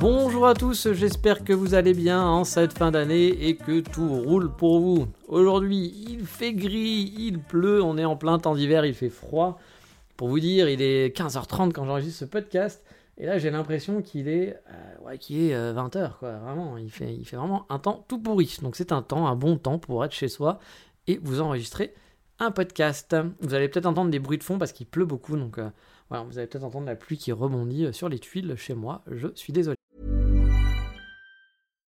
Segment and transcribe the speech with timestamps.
[0.00, 4.08] Bonjour à tous, j'espère que vous allez bien en cette fin d'année et que tout
[4.08, 5.08] roule pour vous.
[5.26, 9.58] Aujourd'hui, il fait gris, il pleut, on est en plein temps d'hiver, il fait froid.
[10.16, 12.84] Pour vous dire, il est 15h30 quand j'enregistre ce podcast.
[13.16, 16.32] Et là, j'ai l'impression qu'il est, euh, ouais, est 20h, quoi.
[16.36, 18.56] Vraiment, il fait, il fait vraiment un temps tout pourri.
[18.62, 20.60] Donc, c'est un temps, un bon temps pour être chez soi
[21.08, 21.92] et vous enregistrer
[22.38, 23.16] un podcast.
[23.40, 25.36] Vous allez peut-être entendre des bruits de fond parce qu'il pleut beaucoup.
[25.36, 25.70] Donc, euh,
[26.10, 29.02] vous allez peut-être entendre la pluie qui rebondit euh, sur les tuiles chez moi.
[29.10, 29.77] Je suis désolé.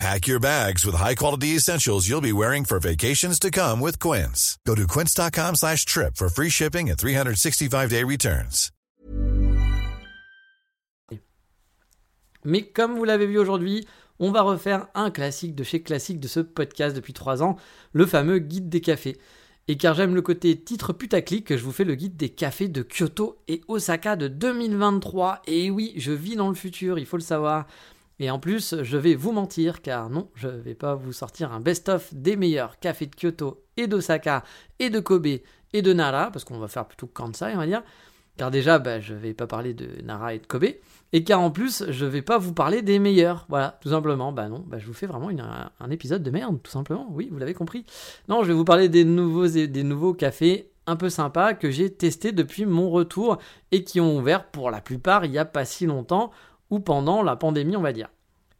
[0.00, 4.56] Pack your bags with high-quality essentials you'll be wearing for vacations to come with Quince.
[4.66, 8.70] Go to quince.com slash trip for free shipping and 365-day returns.
[12.46, 13.86] Mais comme vous l'avez vu aujourd'hui,
[14.18, 17.56] on va refaire un classique de chez classique de ce podcast depuis 3 ans,
[17.92, 19.18] le fameux guide des cafés.
[19.68, 22.82] Et car j'aime le côté titre putaclic, je vous fais le guide des cafés de
[22.82, 25.42] Kyoto et Osaka de 2023.
[25.46, 27.66] Et oui, je vis dans le futur, il faut le savoir.
[28.20, 31.60] Et en plus, je vais vous mentir, car non, je vais pas vous sortir un
[31.60, 34.44] best-of des meilleurs cafés de Kyoto et d'Osaka
[34.78, 37.82] et de Kobe et de Nara, parce qu'on va faire plutôt Kansai, on va dire.
[38.36, 40.66] Car déjà, bah, je vais pas parler de Nara et de Kobe.
[41.12, 43.46] Et car en plus, je vais pas vous parler des meilleurs.
[43.48, 44.32] Voilà, tout simplement.
[44.32, 47.08] Bah non, bah, je vous fais vraiment un, épisode de merde, tout simplement.
[47.10, 47.86] Oui, vous l'avez compris.
[48.28, 51.90] Non, je vais vous parler des nouveaux, des nouveaux cafés un peu sympas que j'ai
[51.90, 53.38] testés depuis mon retour
[53.72, 56.32] et qui ont ouvert pour la plupart il y a pas si longtemps
[56.70, 58.08] ou pendant la pandémie, on va dire.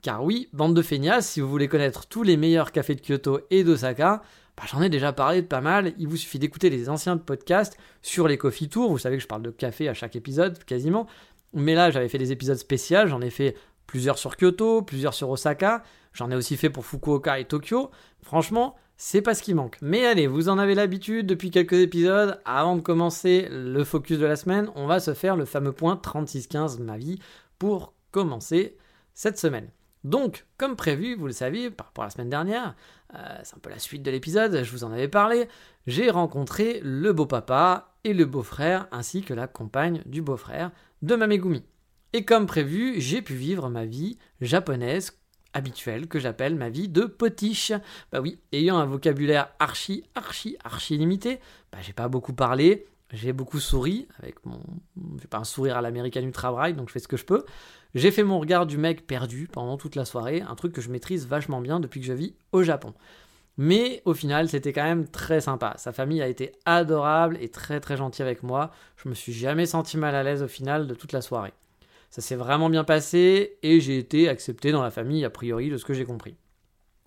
[0.02, 3.40] Car oui, bande de feignasses, si vous voulez connaître tous les meilleurs cafés de Kyoto
[3.50, 4.22] et d'Osaka,
[4.56, 5.92] bah, j'en ai déjà parlé de pas mal.
[5.98, 8.90] Il vous suffit d'écouter les anciens podcasts sur les coffee tours.
[8.90, 11.06] Vous savez que je parle de café à chaque épisode, quasiment.
[11.52, 13.06] Mais là, j'avais fait des épisodes spéciaux.
[13.06, 13.56] J'en ai fait
[13.86, 15.82] plusieurs sur Kyoto, plusieurs sur Osaka.
[16.12, 17.90] J'en ai aussi fait pour Fukuoka et Tokyo.
[18.22, 19.78] Franchement, c'est pas ce qui manque.
[19.80, 22.40] Mais allez, vous en avez l'habitude depuis quelques épisodes.
[22.44, 25.96] Avant de commencer le focus de la semaine, on va se faire le fameux point
[25.96, 27.18] 3615 ma vie
[27.58, 28.76] pour commencer
[29.14, 29.70] cette semaine.
[30.02, 32.74] Donc, comme prévu, vous le savez, par rapport à la semaine dernière,
[33.14, 35.46] euh, c'est un peu la suite de l'épisode, je vous en avais parlé,
[35.86, 40.70] j'ai rencontré le beau-papa et le beau-frère, ainsi que la compagne du beau-frère
[41.02, 41.64] de Mamegumi.
[42.12, 45.12] Et comme prévu, j'ai pu vivre ma vie japonaise
[45.52, 47.72] habituelle, que j'appelle ma vie de potiche.
[48.10, 51.40] Bah oui, ayant un vocabulaire archi, archi, archi limité,
[51.72, 54.60] bah j'ai pas beaucoup parlé, j'ai beaucoup souri, avec mon.
[55.20, 57.44] Je pas un sourire à l'américaine ultra bright, donc je fais ce que je peux.
[57.94, 60.90] J'ai fait mon regard du mec perdu pendant toute la soirée, un truc que je
[60.90, 62.94] maîtrise vachement bien depuis que je vis au Japon.
[63.56, 65.74] Mais au final, c'était quand même très sympa.
[65.76, 68.70] Sa famille a été adorable et très très gentille avec moi.
[68.96, 71.52] Je me suis jamais senti mal à l'aise au final de toute la soirée.
[72.10, 75.76] Ça s'est vraiment bien passé et j'ai été accepté dans la famille a priori de
[75.76, 76.36] ce que j'ai compris.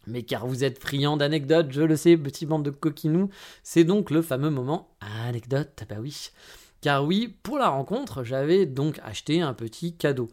[0.05, 3.29] Mais car vous êtes friand d'anecdotes, je le sais, petit bande de coquinous,
[3.63, 4.89] c'est donc le fameux moment
[5.25, 6.29] anecdote, bah oui.
[6.83, 10.27] Car oui, pour la rencontre, j'avais donc acheté un petit cadeau.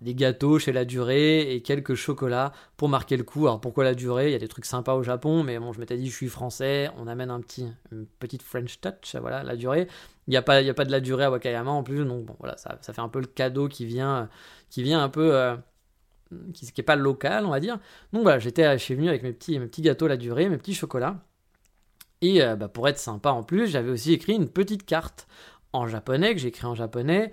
[0.00, 3.46] des gâteaux chez La Durée et quelques chocolats pour marquer le coup.
[3.46, 4.30] Alors pourquoi La Durée?
[4.30, 6.28] Il y a des trucs sympas au Japon, mais bon, je m'étais dit, je suis
[6.28, 9.88] français, on amène un petit, une petite French touch, voilà, La Durée.
[10.26, 12.36] Il n'y a, pas, a pas de La Durée à Wakayama en plus, donc bon,
[12.38, 14.30] voilà, ça, ça fait un peu le cadeau qui vient,
[14.76, 15.34] un peu...
[15.34, 15.54] Euh,
[16.54, 17.78] qui n'est pas local, on va dire.
[18.14, 20.74] Donc voilà, j'étais, suis venu avec mes petits, mes petits gâteaux La Durée, mes petits
[20.74, 21.16] chocolats.
[22.22, 25.26] Et euh, bah, pour être sympa en plus, j'avais aussi écrit une petite carte
[25.72, 27.30] en japonais, que j'ai écrit en japonais.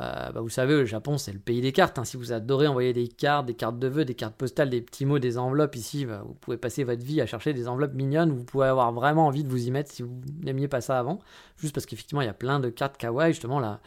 [0.00, 1.98] Euh, bah, vous savez, le Japon, c'est le pays des cartes.
[1.98, 2.04] Hein.
[2.04, 5.04] Si vous adorez envoyer des cartes, des cartes de vœux, des cartes postales, des petits
[5.04, 8.30] mots, des enveloppes, ici, bah, vous pouvez passer votre vie à chercher des enveloppes mignonnes.
[8.30, 11.18] Vous pouvez avoir vraiment envie de vous y mettre si vous n'aimiez pas ça avant.
[11.56, 13.32] Juste parce qu'effectivement, il y a plein de cartes kawaii.
[13.32, 13.80] Justement, là,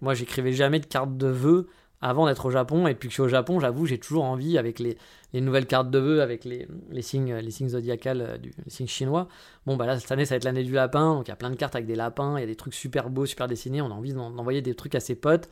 [0.00, 1.66] moi, j'écrivais jamais de cartes de vœux
[2.00, 2.86] avant d'être au Japon.
[2.86, 4.96] Et puis que je suis au Japon, j'avoue, j'ai toujours envie, avec les,
[5.34, 6.66] nouvelles cartes de vœux, avec les,
[7.02, 9.28] signes, les signes zodiacales, euh, du, les signes chinois.
[9.66, 11.14] Bon, bah là, cette année, ça va être l'année du lapin.
[11.14, 12.74] Donc il y a plein de cartes avec des lapins, il y a des trucs
[12.74, 13.80] super beaux, super dessinés.
[13.82, 15.48] On a envie d'envoyer des trucs à ses potes.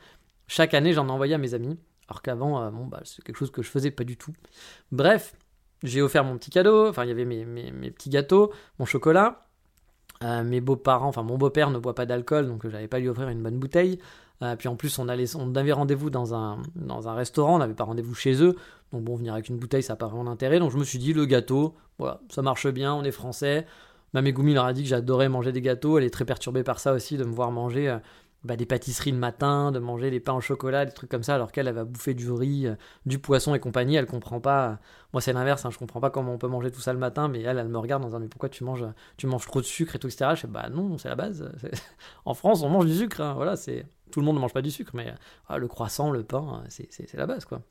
[0.47, 1.79] Chaque année, j'en envoyais à mes amis.
[2.09, 4.33] Alors qu'avant, euh, bon, bah, c'est quelque chose que je faisais pas du tout.
[4.93, 5.35] Bref,
[5.83, 6.89] j'ai offert mon petit cadeau.
[6.89, 9.47] Enfin, il y avait mes, petits gâteaux, mon chocolat.
[10.23, 13.29] Euh, mes beaux-parents, enfin mon beau-père ne boit pas d'alcool, donc j'avais pas lui offrir
[13.29, 13.99] une bonne bouteille.
[14.43, 17.59] Euh, puis en plus, on, allait, on avait rendez-vous dans un, dans un restaurant, on
[17.59, 18.57] n'avait pas rendez-vous chez eux.
[18.93, 20.59] Donc bon, venir avec une bouteille, ça n'a pas vraiment d'intérêt.
[20.59, 23.67] Donc je me suis dit, le gâteau, voilà, ça marche bien, on est français.
[24.13, 25.99] Ma Megumi leur a dit que j'adorais manger des gâteaux.
[25.99, 27.99] Elle est très perturbée par ça aussi, de me voir manger euh,
[28.45, 31.35] bah, des pâtisseries le matin, de manger des pains au chocolat, des trucs comme ça,
[31.35, 32.75] alors qu'elle, va bouffer du riz, euh,
[33.07, 33.97] du poisson et compagnie.
[33.97, 34.79] Elle comprend pas.
[35.13, 37.29] Moi, c'est l'inverse, hein, je comprends pas comment on peut manger tout ça le matin,
[37.29, 38.85] mais elle, elle me regarde en disant, mais pourquoi tu manges,
[39.17, 40.33] tu manges trop de sucre et tout, etc.
[40.35, 41.51] Je fais, bah non, c'est la base.
[42.25, 43.87] en France, on mange du sucre, hein, voilà, c'est.
[44.15, 45.13] Tout le monde ne mange pas du sucre, mais
[45.49, 47.63] ah, le croissant, le pain, c'est la base, quoi.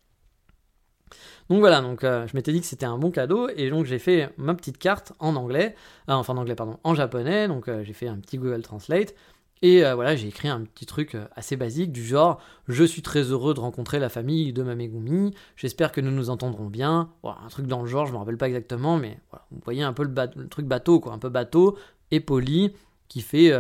[1.50, 3.98] Donc voilà, donc euh, je m'étais dit que c'était un bon cadeau et donc j'ai
[3.98, 5.74] fait ma petite carte en anglais,
[6.10, 9.16] euh, enfin en anglais pardon, en japonais, donc euh, j'ai fait un petit Google Translate
[9.62, 13.54] et voilà j'ai écrit un petit truc assez basique du genre je suis très heureux
[13.54, 17.48] de rencontrer la famille de ma Megumi, j'espère que nous nous entendrons bien, voilà, un
[17.48, 20.14] truc dans le genre, je me rappelle pas exactement mais vous voyez un peu le,
[20.36, 21.78] le, truc bateau quoi, un peu bateau
[22.12, 22.74] et poli
[23.08, 23.54] qui fait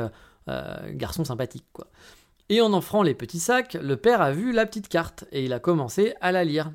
[0.89, 1.87] garçon sympathique quoi.
[2.49, 5.53] Et en offrant les petits sacs, le père a vu la petite carte et il
[5.53, 6.71] a commencé à la lire.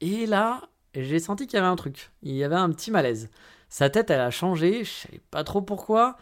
[0.00, 0.62] Et là,
[0.94, 2.10] j'ai senti qu'il y avait un truc.
[2.22, 3.30] Il y avait un petit malaise.
[3.68, 6.16] Sa tête, elle a changé, je savais pas trop pourquoi.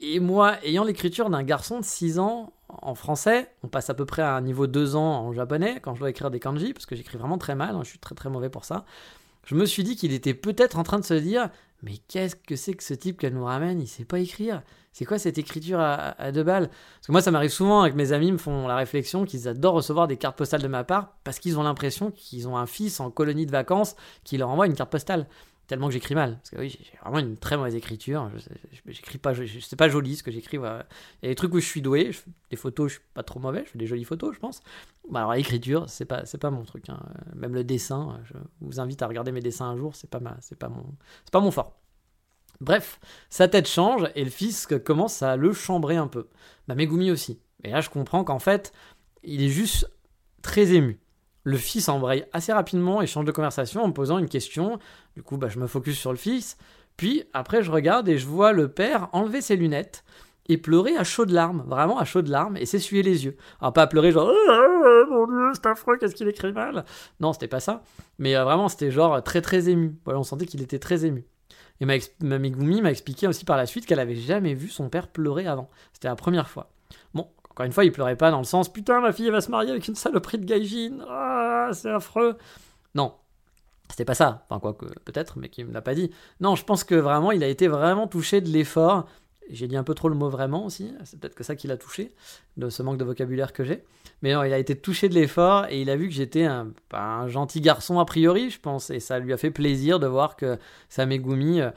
[0.00, 4.06] Et moi, ayant l'écriture d'un garçon de 6 ans en français, on passe à peu
[4.06, 6.86] près à un niveau 2 ans en japonais quand je dois écrire des kanji, parce
[6.86, 8.86] que j'écris vraiment très mal, hein, je suis très très mauvais pour ça.
[9.44, 11.50] Je me suis dit qu'il était peut-être en train de se dire
[11.82, 13.80] Mais qu'est-ce que c'est que ce type qu'elle nous ramène?
[13.80, 14.62] Il sait pas écrire.
[14.92, 16.68] C'est quoi cette écriture à, deux balles?
[16.68, 19.74] Parce que moi, ça m'arrive souvent avec mes amis, me font la réflexion qu'ils adorent
[19.74, 22.98] recevoir des cartes postales de ma part parce qu'ils ont l'impression qu'ils ont un fils
[22.98, 23.94] en colonie de vacances
[24.24, 25.28] qui leur envoie une carte postale.
[25.70, 26.36] Tellement que j'écris mal.
[26.38, 28.28] Parce que oui, j'ai vraiment une très mauvaise écriture.
[28.88, 30.56] J'écris pas, c'est pas joli ce que j'écris.
[30.56, 32.10] Il y a des trucs où je suis doué.
[32.10, 33.62] Je des photos, je suis pas trop mauvais.
[33.64, 34.62] Je fais des jolies photos, je pense.
[35.12, 36.88] Bah alors l'écriture, c'est pas, c'est pas mon truc.
[36.88, 36.98] Hein.
[37.36, 39.94] Même le dessin, je vous invite à regarder mes dessins un jour.
[39.94, 40.84] C'est pas ma, c'est pas mon,
[41.24, 41.78] c'est pas mon fort.
[42.60, 46.26] Bref, sa tête change et le fils commence à le chambrer un peu.
[46.66, 47.38] Bah Megumi aussi.
[47.62, 48.72] Et là, je comprends qu'en fait,
[49.22, 49.88] il est juste
[50.42, 50.98] très ému.
[51.44, 54.78] Le fils embraye assez rapidement et change de conversation en me posant une question.
[55.16, 56.58] Du coup, bah, je me focus sur le fils.
[56.96, 60.04] Puis après, je regarde et je vois le père enlever ses lunettes
[60.50, 63.36] et pleurer à chaudes larmes, vraiment à chaudes larmes, et s'essuyer les yeux.
[63.60, 66.84] Alors pas pleurer genre oh, mon dieu c'est affreux, qu'est-ce qu'il écrit mal.
[67.20, 67.84] Non, c'était pas ça,
[68.18, 69.96] mais euh, vraiment c'était genre très très ému.
[70.06, 71.24] On sentait qu'il était très ému.
[71.80, 75.08] Et ma, Megumi m'a expliqué aussi par la suite qu'elle avait jamais vu son père
[75.08, 75.70] pleurer avant.
[75.92, 76.70] C'était la première fois.
[77.50, 79.70] Encore une fois, il pleurait pas dans le sens putain, ma fille va se marier
[79.70, 81.04] avec une saloperie de gaijin.
[81.08, 82.36] Ah, c'est affreux.
[82.94, 83.14] Non.
[83.88, 84.46] C'était pas ça.
[84.48, 86.10] Enfin, quoi que peut-être, mais qui me l'a pas dit.
[86.40, 89.06] Non, je pense que vraiment, il a été vraiment touché de l'effort
[89.50, 91.76] j'ai dit un peu trop le mot vraiment aussi, c'est peut-être que ça qui l'a
[91.76, 92.12] touché,
[92.56, 93.84] de ce manque de vocabulaire que j'ai.
[94.22, 96.72] Mais non, il a été touché de l'effort et il a vu que j'étais un,
[97.26, 100.58] gentil garçon a priori, je pense, et ça lui a fait plaisir de voir que
[100.88, 101.70] Samegumi euh,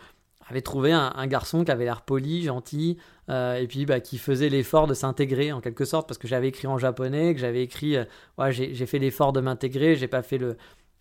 [0.49, 2.97] avait trouvé un, garçon qui avait l'air poli, gentil,
[3.29, 6.49] euh, et puis bah, qui faisait l'effort de s'intégrer en quelque sorte, parce que j'avais
[6.49, 8.05] écrit en japonais, que j'avais écrit, euh,
[8.49, 10.39] j'ai fait l'effort de m'intégrer, j'ai pas fait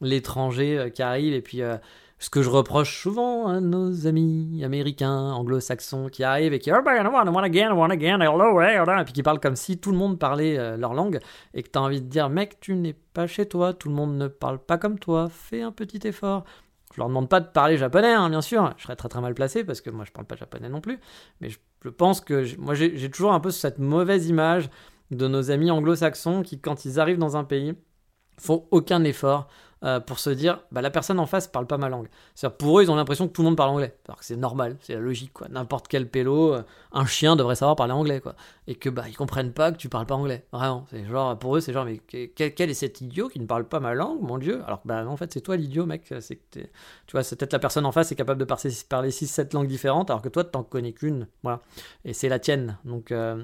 [0.00, 1.62] l'étranger qui arrive et puis
[2.22, 6.70] ce que je reproche souvent à nos amis américains, anglo-saxons qui arrivent et qui
[9.00, 11.18] et puis qui parlent comme si tout le monde parlait euh, leur langue
[11.52, 13.96] et que tu as envie de dire mec, tu n'es pas chez toi, tout le
[13.96, 16.44] monde ne parle pas comme toi, fais un petit effort.
[16.92, 19.34] Je leur demande pas de parler japonais, hein, bien sûr, je serais très très mal
[19.34, 21.00] placé parce que moi je parle pas japonais non plus,
[21.40, 21.58] mais je,
[21.88, 24.70] pense que moi j'ai toujours un peu cette mauvaise image
[25.10, 27.74] de nos amis anglo-saxons qui quand ils arrivent dans un pays
[28.38, 29.48] font aucun effort
[29.84, 32.08] euh, pour se dire bah, la personne en face parle pas ma langue.
[32.34, 33.96] cest pour eux, ils ont l'impression que tout le monde parle anglais.
[34.06, 35.32] Alors que c'est normal, c'est la logique.
[35.32, 35.48] quoi.
[35.48, 38.20] N'importe quel pélo, euh, un chien devrait savoir parler anglais.
[38.20, 38.34] quoi.
[38.68, 40.46] Et que bah ils comprennent pas que tu parles pas anglais.
[40.52, 40.86] Vraiment.
[40.90, 43.80] C'est genre, pour eux, c'est genre mais quel, est cet idiot qui ne parle pas
[43.80, 44.62] ma langue, mon dieu?
[44.66, 46.14] Alors bah en fait, c'est toi l'idiot, mec.
[46.20, 49.54] C'est tu vois, c'est peut-être la personne en face est capable de parler, parler 6-7
[49.54, 51.26] langues différentes, alors que toi, t'en connais qu'une.
[51.42, 51.60] Voilà.
[52.04, 52.78] Et c'est la tienne.
[52.84, 53.42] Donc, euh,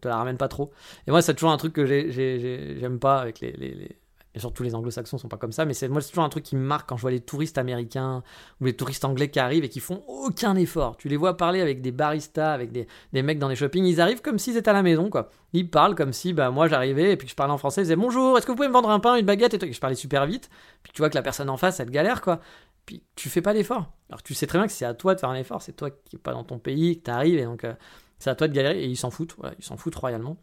[0.00, 0.70] te la ramène pas trop.
[1.06, 3.96] Et moi, c'est toujours un truc que j'aime pas avec les
[4.34, 6.44] et surtout les anglo-saxons sont pas comme ça, mais c'est moi c'est toujours un truc
[6.44, 8.22] qui me marque quand je vois les touristes américains
[8.60, 10.96] ou les touristes anglais qui arrivent et qui font aucun effort.
[10.96, 14.00] Tu les vois parler avec des baristas, avec des, des mecs dans des shoppings, ils
[14.00, 15.30] arrivent comme s'ils étaient à la maison quoi.
[15.52, 17.84] Ils parlent comme si bah moi j'arrivais et puis que je parlais en français, ils
[17.84, 19.66] disaient bonjour, est-ce que vous pouvez me vendre un pain, une baguette et tout?
[19.70, 20.50] je parlais super vite,
[20.82, 22.40] puis tu vois que la personne en face elle galère quoi.
[22.86, 23.92] Puis tu fais pas d'effort.
[24.10, 25.90] Alors tu sais très bien que c'est à toi de faire un effort, c'est toi
[25.90, 27.72] qui es pas dans ton pays, que tu arrives et donc euh,
[28.18, 30.36] c'est à toi de galérer et ils s'en foutent, ils s'en foutent royalement.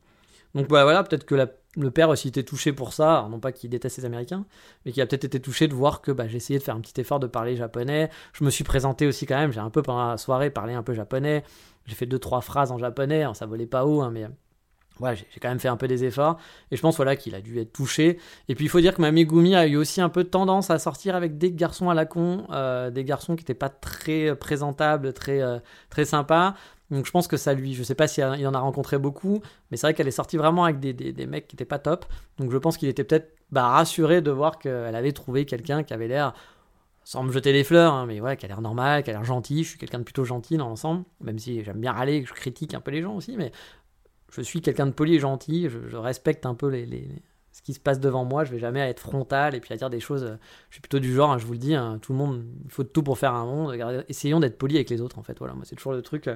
[0.56, 1.36] Donc bah, voilà, peut-être que
[1.78, 4.46] le père aussi était touché pour ça, non pas qu'il déteste les Américains,
[4.86, 6.82] mais qu'il a peut-être été touché de voir que bah, j'ai essayé de faire un
[6.82, 8.10] petit effort de parler japonais.
[8.34, 10.84] Je me suis présenté aussi quand même, j'ai un peu pendant la soirée parlé un
[10.84, 11.44] peu japonais.
[11.86, 14.28] J'ai fait deux trois phrases en japonais, ça volait pas haut, hein, mais
[15.00, 16.38] ouais, j'ai quand même fait un peu des efforts.
[16.70, 18.20] Et je pense voilà qu'il a dû être touché.
[18.48, 20.80] Et puis il faut dire que ma Megumi a eu aussi un peu tendance à
[20.80, 25.14] sortir avec des garçons à la con, euh, des garçons qui n'étaient pas très présentables,
[25.14, 26.56] très, euh, très sympas.
[26.92, 29.78] Donc je pense que ça lui, je sais pas s'il en a rencontré beaucoup, mais
[29.78, 32.06] c'est vrai qu'elle est sortie vraiment avec des, des, mecs qui étaient pas top.
[32.38, 35.94] Donc je pense qu'il était peut-être bah, rassuré de voir qu'elle avait trouvé quelqu'un qui
[35.94, 36.34] avait l'air,
[37.06, 39.24] sans me jeter des fleurs, hein, mais voilà, qui a l'air normal, qui a l'air
[39.24, 39.64] gentil.
[39.64, 42.74] Je suis quelqu'un de plutôt gentil dans l'ensemble, même si j'aime bien râler, je critique
[42.74, 43.52] un peu les gens aussi, mais
[44.32, 45.70] je suis quelqu'un de poli et gentil.
[45.70, 46.72] Je, respecte un peu
[47.52, 48.44] ce qui se passe devant moi.
[48.44, 50.24] Je vais jamais être frontal et puis à dire des choses.
[50.24, 50.36] Euh,
[50.70, 52.72] je suis plutôt du genre, hein, je vous le dis, hein, tout le monde, il
[52.72, 53.78] faut tout pour faire un monde.
[54.08, 55.38] Essayons d'être poli avec les autres, en fait.
[55.40, 56.30] Voilà, moi, c'est toujours le truc.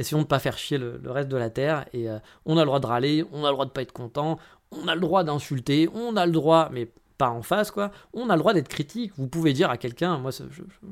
[0.00, 1.84] Essayons de pas faire chier le, reste de la terre.
[1.92, 3.92] Et euh, on a le droit de râler, on a le droit de pas être
[3.92, 4.38] content,
[4.72, 6.88] on a le droit d'insulter, on a le droit, mais
[7.18, 7.90] pas en face, quoi.
[8.14, 9.12] On a le droit d'être critique.
[9.18, 10.30] Vous pouvez dire à quelqu'un, moi,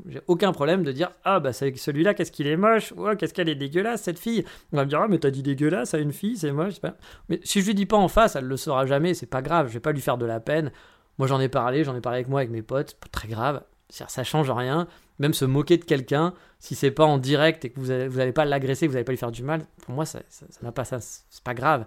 [0.08, 3.48] j'ai aucun problème de dire Ah, bah, celui-là, qu'est-ce qu'il est moche oh, Qu'est-ce qu'elle
[3.48, 6.12] est dégueulasse, cette fille On va me dire Ah, mais t'as dit dégueulasse à une
[6.12, 6.78] fille, c'est moche.
[6.80, 6.96] Pas...
[7.30, 9.68] Mais si je lui dis pas en face, elle le saura jamais, c'est pas grave,
[9.68, 10.70] je vais pas lui faire de la peine.
[11.16, 13.62] Moi, j'en ai parlé, j'en ai parlé avec moi, avec mes potes, pas très grave.
[13.88, 14.86] Ça change rien.
[15.18, 18.20] Même se moquer de quelqu'un, si c'est pas en direct et que vous allez, vous
[18.20, 20.20] allez pas l'agresser, vous allez pas lui faire du mal, pour moi, ça
[20.62, 21.87] n'a pas ça, c'est pas grave.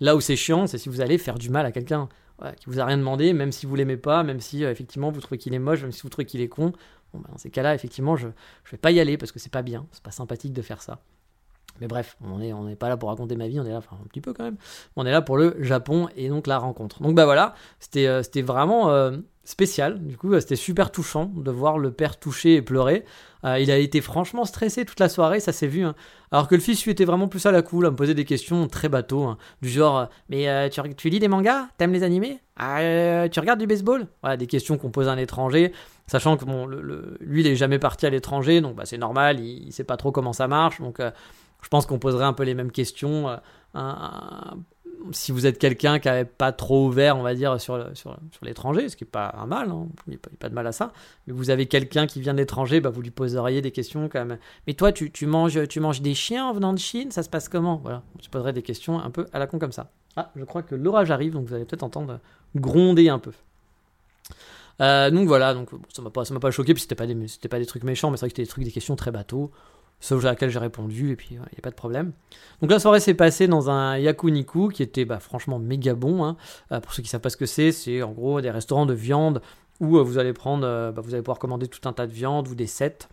[0.00, 2.08] Là où c'est chiant, c'est si vous allez faire du mal à quelqu'un
[2.56, 5.20] qui vous a rien demandé, même si vous l'aimez pas, même si euh, effectivement vous
[5.20, 6.72] trouvez qu'il est moche, même si vous trouvez qu'il est con.
[7.12, 8.28] Bon, bah, dans ces cas-là, effectivement, je,
[8.64, 10.82] je vais pas y aller parce que c'est pas bien, c'est pas sympathique de faire
[10.82, 11.00] ça.
[11.80, 13.96] Mais bref, on n'est on pas là pour raconter ma vie, on est là, enfin
[14.00, 14.56] un petit peu quand même,
[14.96, 17.02] on est là pour le Japon et donc la rencontre.
[17.02, 21.78] Donc bah voilà, c'était euh, vraiment euh, spécial, du coup c'était super touchant de voir
[21.78, 23.04] le père toucher et pleurer.
[23.44, 25.82] Euh, il a été franchement stressé toute la soirée, ça s'est vu.
[25.82, 25.96] Hein.
[26.30, 28.24] Alors que le fils lui était vraiment plus à la cool, à me poser des
[28.24, 29.38] questions très bateau, hein.
[29.60, 31.66] du genre Mais tu, tu, lis des mangas?
[31.78, 32.38] T'aimes les animés?
[32.56, 35.72] Ah, Tu regardes du baseball Voilà, des questions qu'on pose à un étranger,
[36.06, 39.40] sachant que bon, le, lui il est jamais parti à l'étranger, donc bah, c'est normal,
[39.40, 41.00] il, il, sait pas trop comment ça marche, donc
[41.62, 43.28] je pense qu'on poserait un peu les mêmes questions.
[43.74, 43.80] Euh,
[45.10, 47.78] si vous êtes quelqu'un qui n'avait pas trop ouvert, on va dire, sur,
[48.42, 50.72] l'étranger, ce qui n'est pas un mal, hein, il n'y a, pas de mal à
[50.72, 50.92] ça,
[51.26, 54.24] mais vous avez quelqu'un qui vient de l'étranger, bah, vous lui poseriez des questions quand
[54.24, 54.38] même.
[54.66, 57.48] Mais toi, tu, manges, tu manges des chiens en venant de Chine, ça se passe
[57.48, 57.80] comment?
[57.82, 59.90] Voilà, tu poserais des questions un peu à la con comme ça.
[60.16, 62.20] Ah, je crois que l'orage arrive, donc vous allez peut-être entendre
[62.54, 63.32] gronder un peu.
[64.80, 65.54] Euh, donc voilà,
[65.92, 67.06] ça m'a pas, m'a pas choqué, puis c'était pas
[67.48, 69.50] pas des trucs méchants, mais c'est vrai que c'était des trucs, des questions très bateaux
[70.02, 72.12] sauf à laquelle j'ai répondu, et puis il n'y a pas de problème.
[72.60, 76.24] Donc la soirée s'est passée dans un yakuniku qui était bah, franchement méga bon.
[76.24, 76.36] Hein.
[76.72, 78.84] Euh, pour ceux qui ne savent pas ce que c'est, c'est en gros des restaurants
[78.84, 79.40] de viande
[79.80, 82.12] où euh, vous allez prendre, euh, bah, vous allez pouvoir commander tout un tas de
[82.12, 83.08] viande ou des sets.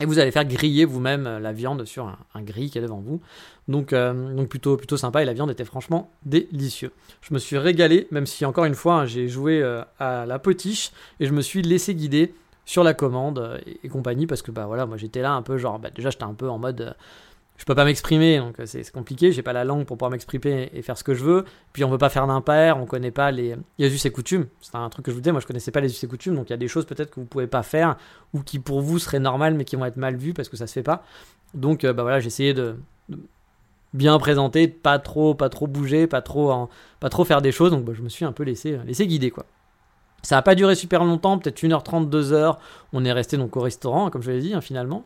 [0.00, 3.00] Et vous allez faire griller vous-même la viande sur un, un, grill qui est devant
[3.00, 3.22] vous.
[3.66, 6.90] Donc, donc plutôt, plutôt sympa et la viande était franchement délicieuse.
[7.22, 9.62] Je me suis régalé, même si encore une fois hein, j'ai joué
[9.98, 12.34] à la potiche et je me suis laissé guider
[12.66, 15.56] sur la commande euh, et, compagnie parce que bah voilà moi j'étais là un peu
[15.56, 16.92] genre bah, déjà j'étais un peu en mode euh,
[17.56, 20.68] je peux pas m'exprimer donc euh, c'est compliqué j'ai pas la langue pour pouvoir m'exprimer
[20.74, 21.44] et faire ce que je veux.
[21.72, 24.46] Puis on veut pas faire d'impair on connaît pas les, les us et coutumes.
[24.60, 26.34] C'est un truc que je vous disais moi je connaissais pas les us et coutumes
[26.34, 27.96] donc il y a des choses peut-être que vous pouvez pas faire
[28.34, 30.66] ou qui pour vous seraient normales mais qui vont être mal vues parce que ça
[30.66, 31.04] se fait pas.
[31.54, 32.76] Donc bah voilà j'ai essayé de,
[33.94, 36.68] bien présenter pas trop pas trop bouger pas trop
[36.98, 39.30] pas trop faire des choses donc bah, je me suis un peu laissé laissé guider
[39.30, 39.46] quoi
[40.26, 42.56] ça n'a pas duré super longtemps, peut-être 1h30, 2h.
[42.92, 45.04] On est resté donc au restaurant, comme je l'ai dit, hein, finalement.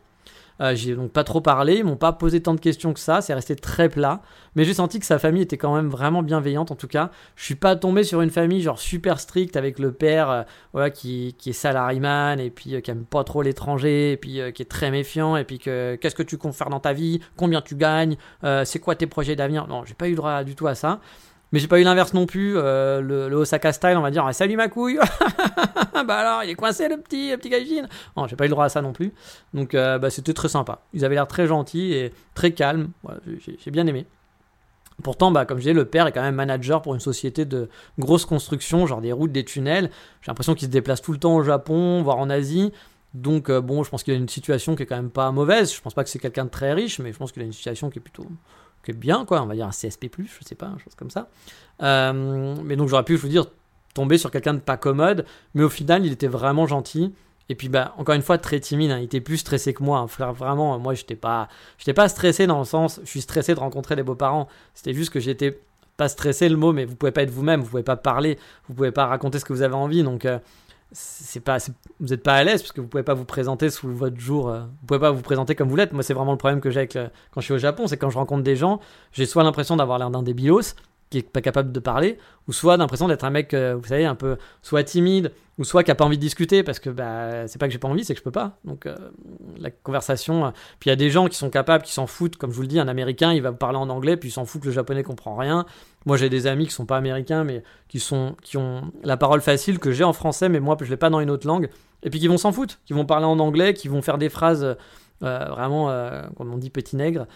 [0.61, 3.21] Euh, j'ai donc pas trop parlé, ils m'ont pas posé tant de questions que ça,
[3.21, 4.23] c'est resté très plat.
[4.55, 7.11] Mais j'ai senti que sa famille était quand même vraiment bienveillante en tout cas.
[7.35, 11.35] Je suis pas tombé sur une famille genre super stricte avec le père euh, qui,
[11.45, 14.89] est salariman et puis euh, qui aime pas trop l'étranger et puis qui est très
[14.89, 18.17] méfiant et puis que qu'est-ce que tu comptes faire dans ta vie, combien tu gagnes,
[18.63, 19.67] c'est quoi tes projets d'avenir?
[19.67, 20.99] Non, j'ai pas eu droit du tout à ça.
[21.51, 22.57] Mais j'ai pas eu l'inverse non plus.
[22.57, 24.97] Euh, le, Osaka style, on va dire, salut ma couille.
[26.07, 27.87] bah alors, il est coincé le petit, le petit gaijin.
[28.15, 29.13] Non, j'ai pas eu le droit à ça non plus.
[29.53, 30.81] Donc, euh, bah, c'était très sympa.
[30.93, 32.89] Ils avaient l'air très gentils et très calmes.
[33.03, 34.05] Voilà, j'ai bien aimé.
[35.03, 37.69] Pourtant, bah, comme je disais, le père est quand même manager pour une société de
[37.99, 39.89] grosse construction, genre des routes, des tunnels.
[40.21, 42.71] J'ai l'impression qu'il se déplace tout le temps au Japon, voire en Asie.
[43.13, 45.73] Donc, euh, bon, je pense qu'il a une situation qui est quand même pas mauvaise.
[45.73, 47.51] Je pense pas que c'est quelqu'un de très riche, mais je pense qu'il a une
[47.51, 48.27] situation qui est plutôt
[48.81, 51.29] que bien, quoi, on va dire un CSP, je sais pas, une chose comme ça.
[51.81, 53.47] Euh, mais donc j'aurais pu, je vous dire,
[53.93, 57.13] tomber sur quelqu'un de pas commode, mais au final, il était vraiment gentil.
[57.49, 58.91] Et puis, bah, encore une fois, très timide.
[58.91, 58.99] Hein.
[58.99, 59.99] Il était plus stressé que moi.
[59.99, 60.31] Hein.
[60.31, 63.95] Vraiment, moi, j'étais pas, j'étais pas stressé dans le sens, je suis stressé de rencontrer
[63.95, 64.47] les beaux-parents.
[64.73, 65.59] C'était juste que j'étais
[65.97, 68.73] pas stressé le mot, mais vous pouvez pas être vous-même, vous pouvez pas parler, vous
[68.73, 70.01] pouvez pas raconter ce que vous avez envie.
[70.01, 70.39] Donc, euh,
[70.91, 71.57] c'est pas
[71.99, 74.49] vous n'êtes pas à l'aise parce que vous pouvez pas vous présenter sous votre jour
[74.49, 76.69] euh, vous pouvez pas vous présenter comme vous l'êtes moi c'est vraiment le problème que
[76.69, 78.79] j'ai avec quand je suis au Japon c'est quand je rencontre des gens
[79.11, 80.75] j'ai soit l'impression d'avoir l'air d'un débilos
[81.11, 82.17] qui est pas capable de parler,
[82.47, 85.83] ou soit l'impression d'être un mec, euh, vous savez, un peu soit timide, ou soit
[85.83, 88.05] qui a pas envie de discuter parce que bah, c'est pas que j'ai pas envie,
[88.05, 88.57] c'est que je peux pas.
[88.63, 88.95] Donc euh,
[89.57, 90.53] la conversation.
[90.79, 92.61] Puis il y a des gens qui sont capables, qui s'en foutent, comme je vous
[92.61, 94.67] le dis, un américain il va vous parler en anglais, puis il s'en fout que
[94.67, 95.65] le japonais comprend rien.
[96.05, 99.41] Moi j'ai des amis qui sont pas américains, mais qui, sont, qui ont la parole
[99.41, 101.69] facile que j'ai en français, mais moi je l'ai pas dans une autre langue,
[102.03, 104.29] et puis qui vont s'en foutre, qui vont parler en anglais, qui vont faire des
[104.29, 104.75] phrases
[105.21, 105.87] vraiment,
[106.35, 107.27] comme on dit petit nègre,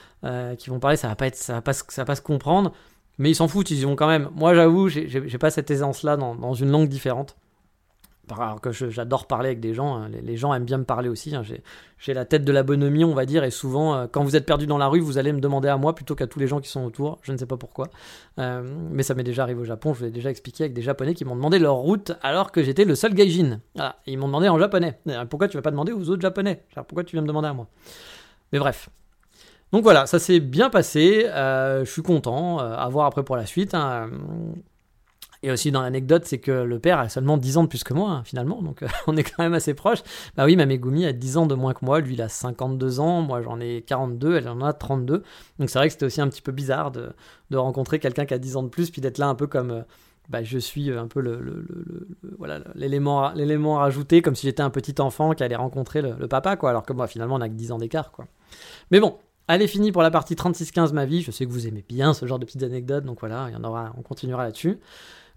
[0.57, 2.71] qui vont parler, ça va pas être, ça va pas, ça va pas se comprendre.
[3.17, 4.29] Mais ils s'en foutent, ils y vont quand même.
[4.35, 7.35] Moi, j'avoue, j'ai pas cette aisance-là dans, une langue différente.
[8.31, 10.09] Alors que j'adore parler avec des gens, hein.
[10.09, 11.35] les, gens aiment bien me parler aussi.
[11.35, 11.43] Hein.
[11.97, 14.45] J'ai la tête de la bonhomie, on va dire, et souvent, euh, quand vous êtes
[14.45, 16.59] perdu dans la rue, vous allez me demander à moi plutôt qu'à tous les gens
[16.59, 17.19] qui sont autour.
[17.21, 17.87] Je ne sais pas pourquoi.
[18.39, 21.13] Euh, mais ça m'est déjà arrivé au Japon, je l'ai déjà expliqué avec des Japonais
[21.13, 23.61] qui m'ont demandé leur route alors que j'étais le seul gaijin.
[24.05, 24.99] ils m'ont demandé en japonais.
[25.29, 26.63] Pourquoi tu vas pas demander aux autres Japonais?
[26.73, 27.67] Pourquoi tu viens me demander à moi?
[28.51, 28.89] Mais bref,
[29.71, 31.25] donc voilà, ça s'est bien passé.
[31.27, 32.59] Euh, je suis content.
[32.59, 33.73] Euh, à voir après pour la suite.
[33.73, 34.09] Hein.
[35.43, 37.93] Et aussi dans l'anecdote, c'est que le père a seulement 10 ans de plus que
[37.93, 38.61] moi, hein, finalement.
[38.61, 40.03] Donc euh, on est quand même assez proches.
[40.35, 41.99] Bah oui, ma Megumi a 10 ans de moins que moi.
[41.99, 43.21] Lui, il a 52 ans.
[43.21, 44.37] Moi, j'en ai 42.
[44.37, 45.23] Elle en a 32.
[45.59, 47.13] Donc c'est vrai que c'était aussi un petit peu bizarre de,
[47.53, 49.85] rencontrer quelqu'un qui a 10 ans de plus, puis d'être là un peu comme.
[50.27, 51.67] Bah, je suis un peu le,
[52.39, 56.71] voilà l'élément rajouté comme si j'étais un petit enfant qui allait rencontrer le, papa quoi
[56.71, 58.25] alors que moi finalement on a que 10 ans d'écart quoi
[58.89, 61.21] mais bon Allez, fini pour la partie 36-15 ma vie.
[61.21, 63.55] Je sais que vous aimez bien ce genre de petites anecdotes, donc voilà, il y
[63.55, 64.79] en aura, on continuera là-dessus.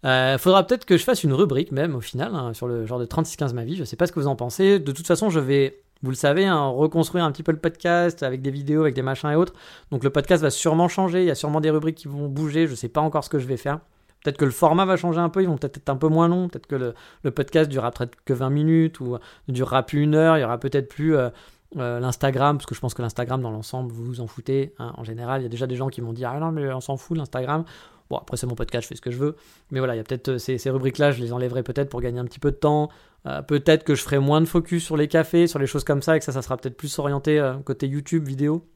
[0.05, 2.87] Il euh, faudra peut-être que je fasse une rubrique même au final hein, sur le
[2.87, 3.77] genre de 36-15 ma vie.
[3.77, 4.79] Je sais pas ce que vous en pensez.
[4.79, 8.23] De toute façon, je vais, vous le savez, hein, reconstruire un petit peu le podcast
[8.23, 9.55] avec des vidéos, avec des machins et autres.
[9.91, 11.23] Donc le podcast va sûrement changer.
[11.23, 12.67] Il y a sûrement des rubriques qui vont bouger.
[12.67, 13.81] Je sais pas encore ce que je vais faire.
[14.23, 16.27] Peut-être que le format va changer un peu, ils vont peut-être être un peu moins
[16.27, 20.17] longs, peut-être que le, le, podcast durera peut-être que 20 minutes ou durera plus une
[20.17, 21.31] heure, il y aura peut-être plus euh,
[21.77, 24.73] euh, L'Instagram, parce que je pense que l'Instagram dans l'ensemble, vous vous en foutez.
[24.79, 26.73] Hein, en général, il y a déjà des gens qui m'ont dit Ah non, mais
[26.73, 27.65] on s'en fout l'Instagram.
[28.11, 29.37] Bon, après, c'est mon podcast, je fais ce que je veux.
[29.71, 32.19] Mais voilà, il y a peut-être euh, ces, rubriques-là, je les enlèverai peut-être pour gagner
[32.19, 32.89] un petit peu de temps.
[33.27, 36.03] Euh, peut-être que je ferai moins de focus sur les cafés, sur les choses comme
[36.03, 38.67] ça, et que ça, sera peut-être plus orienté côté YouTube, vidéo.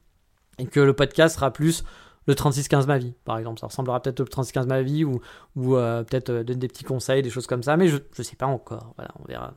[0.58, 1.82] Et que le podcast sera plus
[2.26, 3.58] le 36-15 ma vie, par exemple.
[3.58, 5.20] Ça ressemblera peut-être au 36-15 ma vie ou,
[5.56, 7.76] peut-être des petits conseils, des choses comme ça.
[7.76, 8.92] Mais je ne sais pas encore.
[8.96, 9.54] Voilà, on verra.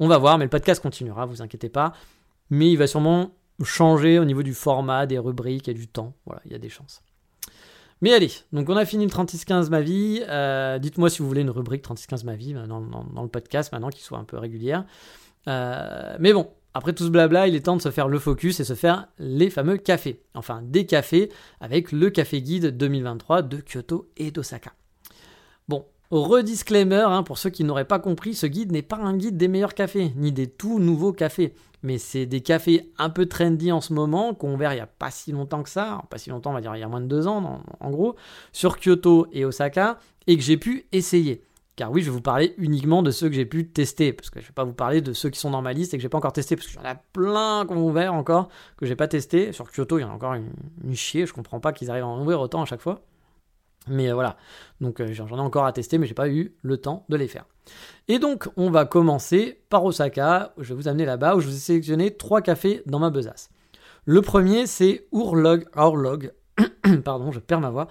[0.00, 0.38] On va voir.
[0.38, 1.92] Mais le podcast continuera, vous inquiétez pas
[2.52, 6.14] mais il va sûrement changer au niveau du format, des rubriques et du temps.
[6.26, 7.02] Voilà, il y a des chances.
[8.02, 10.22] Mais allez, donc on a fini le 3615 ma vie.
[10.28, 13.90] Euh, dites-moi si vous voulez une rubrique 3615 ma vie dans, dans, le podcast maintenant,
[13.90, 14.84] qui soit un peu régulière.
[15.46, 18.58] Euh, mais bon, après tout ce blabla, il est temps de se faire le focus
[18.58, 20.20] et se faire les fameux cafés.
[20.34, 24.72] Enfin, des cafés avec le café guide 2023 de Kyoto et d'Osaka.
[25.68, 29.36] Bon, redisclaimer, hein, pour ceux qui n'auraient pas compris, ce guide n'est pas un guide
[29.36, 33.72] des meilleurs cafés, ni des tout nouveaux cafés mais c'est des cafés un peu trendy
[33.72, 36.30] en ce moment, qu'on verra il n'y a pas si longtemps que ça, pas si
[36.30, 38.16] longtemps, on va dire il y a moins de deux ans en, gros,
[38.52, 41.42] sur Kyoto et Osaka, et que j'ai pu essayer.
[41.74, 44.40] Car oui, je vais vous parler uniquement de ceux que j'ai pu tester, parce que
[44.40, 46.02] je ne vais pas vous parler de ceux qui sont dans ma liste et que
[46.02, 48.96] j'ai pas encore testé, parce qu'il y en a plein qu'on ouvert encore que j'ai
[48.96, 49.52] pas testé.
[49.52, 50.52] Sur Kyoto, il y en a encore une,
[50.84, 53.02] une chier, je comprends pas qu'ils arrivent à en ouvrir autant à chaque fois.
[53.88, 54.36] Mais euh, voilà,
[54.80, 57.28] donc euh, j'en ai encore à tester, mais j'ai pas eu le temps de les
[57.28, 57.44] faire.
[58.08, 60.52] Et donc, on va commencer par Osaka.
[60.58, 63.50] Je vais vous amener là-bas où je vous ai sélectionné trois cafés dans ma besace.
[64.04, 66.32] Le premier, c'est Orlog,
[67.04, 67.88] pardon, je perds ma voix,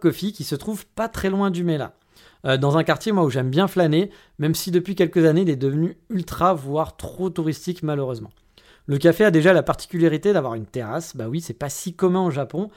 [0.00, 1.94] Coffee, qui se trouve pas très loin du Mela.
[2.44, 5.50] Euh, dans un quartier, moi, où j'aime bien flâner, même si depuis quelques années, il
[5.50, 8.30] est devenu ultra, voire trop touristique, malheureusement.
[8.86, 11.16] Le café a déjà la particularité d'avoir une terrasse.
[11.16, 12.70] Bah oui, c'est pas si commun au Japon.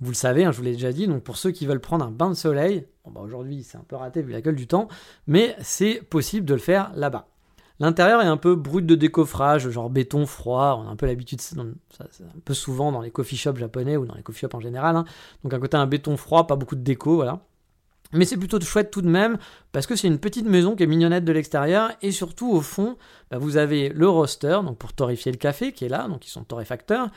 [0.00, 2.04] Vous le savez, hein, je vous l'ai déjà dit, donc pour ceux qui veulent prendre
[2.04, 4.66] un bain de soleil, bon bah aujourd'hui c'est un peu raté vu la gueule du
[4.66, 4.88] temps,
[5.26, 7.28] mais c'est possible de le faire là-bas.
[7.80, 11.40] L'intérieur est un peu brut de décoffrage, genre béton froid, on a un peu l'habitude,
[11.60, 14.96] un peu souvent dans les coffee shops japonais ou dans les coffee shops en général,
[14.96, 15.04] hein.
[15.42, 17.40] donc à côté un béton froid, pas beaucoup de déco, voilà.
[18.12, 19.38] Mais c'est plutôt chouette tout de même,
[19.72, 22.96] parce que c'est une petite maison qui est mignonnette de l'extérieur, et surtout au fond,
[23.30, 26.30] bah, vous avez le roster, donc pour torréfier le café, qui est là, donc ils
[26.30, 27.10] sont torréfacteurs,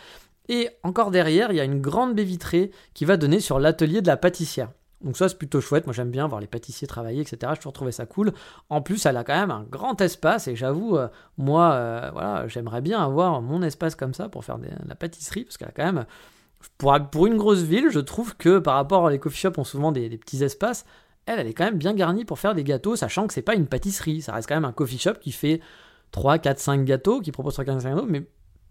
[0.50, 4.02] et encore derrière, il y a une grande baie vitrée qui va donner sur l'atelier
[4.02, 4.70] de la pâtissière.
[5.02, 7.54] Donc ça c'est plutôt chouette, moi j'aime bien voir les pâtissiers travailler, etc.
[7.56, 8.34] Je trouve ça cool.
[8.70, 11.08] En plus elle a quand même un grand espace et j'avoue, euh,
[11.38, 15.44] moi euh, voilà, j'aimerais bien avoir mon espace comme ça pour faire de la pâtisserie,
[15.44, 16.06] parce qu'elle a quand même,
[16.80, 19.92] pour, pour, une grosse ville, je trouve que par rapport, les coffee shops ont souvent
[19.92, 20.84] des, petits espaces,
[21.28, 23.54] elle, elle est quand même bien garnie pour faire des gâteaux, sachant que c'est pas
[23.54, 25.62] une pâtisserie, ça reste quand même un coffee shop qui fait
[26.12, 28.28] 3, 4, 5 gâteaux, qui propose 3, 4, 5 gâteaux, mais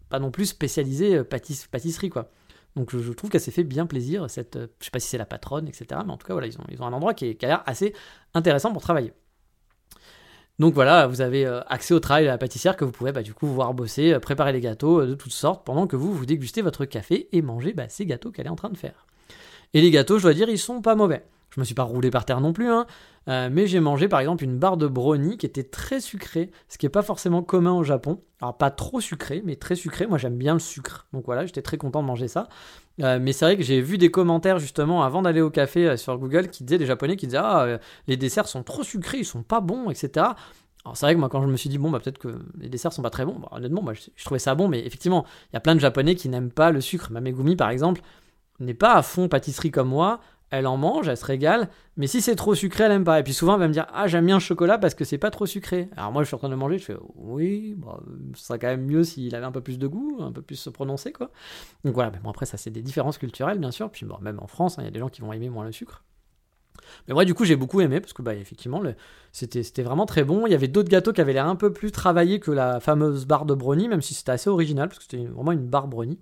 [0.08, 2.30] pas non plus spécialisé euh, pâtisserie, quoi.
[2.74, 5.18] Donc je, trouve qu'elle s'est fait bien plaisir, cette, euh, je sais pas si c'est
[5.18, 5.86] la patronne, etc.
[6.04, 7.94] Mais en tout cas, voilà, ils ont, un endroit qui, a l'air assez
[8.34, 9.12] intéressant pour travailler.
[10.58, 13.22] Donc voilà, vous avez euh, accès au travail de la pâtissière que vous pouvez bah,
[13.22, 16.62] du coup voir bosser, préparer les gâteaux de toutes sortes pendant que vous vous dégustez
[16.62, 19.06] votre café et manger bah, ces gâteaux qu'elle est en train de faire.
[19.72, 21.24] Et les gâteaux, je dois dire, ils sont pas mauvais.
[21.50, 22.86] Je me suis pas roulé par terre non plus, hein,
[23.28, 26.78] euh, mais j'ai mangé par exemple une barre de brownie qui était très sucrée, ce
[26.78, 28.22] qui n'est pas forcément commun au Japon.
[28.40, 30.06] Alors pas trop sucré, mais très sucré.
[30.06, 32.48] Moi j'aime bien le sucre, donc voilà, j'étais très content de manger ça.
[33.02, 35.96] Euh, mais c'est vrai que j'ai vu des commentaires justement avant d'aller au café euh,
[35.96, 39.24] sur Google qui disaient des Japonais qui disaient ah les desserts sont trop sucrés, ils
[39.24, 40.26] sont pas bons, etc.
[40.84, 42.68] Alors c'est vrai que moi quand je me suis dit bon bah peut-être que les
[42.68, 45.26] desserts sont pas très bons, bah, honnêtement moi je, je, trouvais ça bon mais effectivement
[45.50, 47.10] il y a plein de japonais qui n'aiment pas le sucre.
[47.10, 48.02] Ma Megumi par exemple
[48.60, 52.20] n'est pas à fond pâtisserie comme moi, elle en mange, elle se régale, mais si
[52.20, 53.18] c'est trop sucré, elle aime pas.
[53.18, 55.18] Et puis souvent, elle va me dire Ah, j'aime bien le chocolat parce que c'est
[55.18, 55.88] pas trop sucré.
[55.96, 58.00] Alors moi, je suis en train de manger, je fais Oui, bah,
[58.34, 60.56] ce serait quand même mieux s'il avait un peu plus de goût, un peu plus
[60.56, 61.30] se prononcer, quoi.
[61.84, 63.90] Donc voilà, mais bon, après, ça, c'est des différences culturelles, bien sûr.
[63.90, 65.64] Puis bon, même en France, hein, il y a des gens qui vont aimer moins
[65.64, 66.04] le sucre.
[67.08, 68.82] Mais moi, du coup, j'ai beaucoup aimé parce que, bah, effectivement,
[69.32, 70.46] c'était vraiment très bon.
[70.46, 73.26] Il y avait d'autres gâteaux qui avaient l'air un peu plus travaillés que la fameuse
[73.26, 76.20] barre de brownie, même si c'était assez original parce que c'était vraiment une barre brownie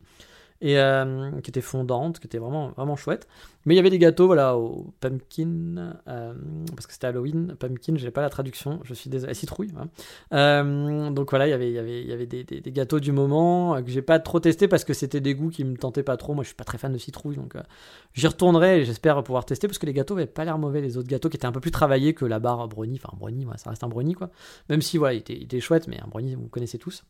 [0.60, 3.28] et euh, qui était fondante, qui était vraiment, vraiment chouette.
[3.66, 6.34] Mais il y avait des gâteaux, voilà, au pumpkin, euh,
[6.74, 9.72] parce que c'était Halloween, pumpkin, j'ai pas la traduction, je suis désolé, citrouille.
[9.78, 9.88] Hein.
[10.32, 13.82] Euh, donc voilà, il y avait, y avait, y avait des, des, gâteaux du moment
[13.82, 16.34] que j'ai pas trop testé parce que c'était des goûts qui me tentaient pas trop.
[16.34, 17.56] Moi, je suis pas très fan de citrouille, donc
[18.12, 20.96] j'y retournerai et j'espère pouvoir tester parce que les gâteaux avaient pas l'air mauvais, les
[20.96, 23.70] autres gâteaux qui étaient un peu plus travaillés que la barre brownie, enfin brownie, ça
[23.70, 24.30] reste un brownie quoi.
[24.68, 27.04] Même si voilà, il était, il était chouette, mais un brownie, vous connaissez tous.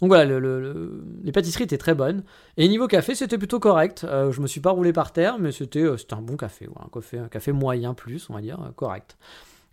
[0.00, 2.22] Donc voilà, le, les pâtisseries étaient très bonnes.
[2.56, 4.04] Et niveau café, c'était plutôt correct.
[4.04, 6.68] Euh, je me suis pas roulé par terre, mais c'était euh, un bon café,
[7.18, 7.52] un café.
[7.52, 9.16] Moyen plus, on va dire, euh, correct.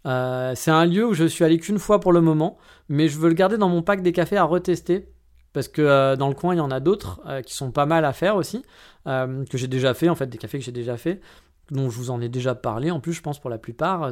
[0.05, 2.57] c'est un lieu où je suis allé qu'une fois pour le moment,
[2.89, 5.09] mais je veux le garder dans mon pack des cafés à retester.
[5.51, 8.13] Parce que dans le coin, il y en a d'autres qui sont pas mal à
[8.13, 8.63] faire aussi,
[9.05, 11.21] que j'ai déjà fait, en fait, des cafés que j'ai déjà fait,
[11.69, 14.11] dont je vous en ai déjà parlé, en plus, je pense pour la plupart,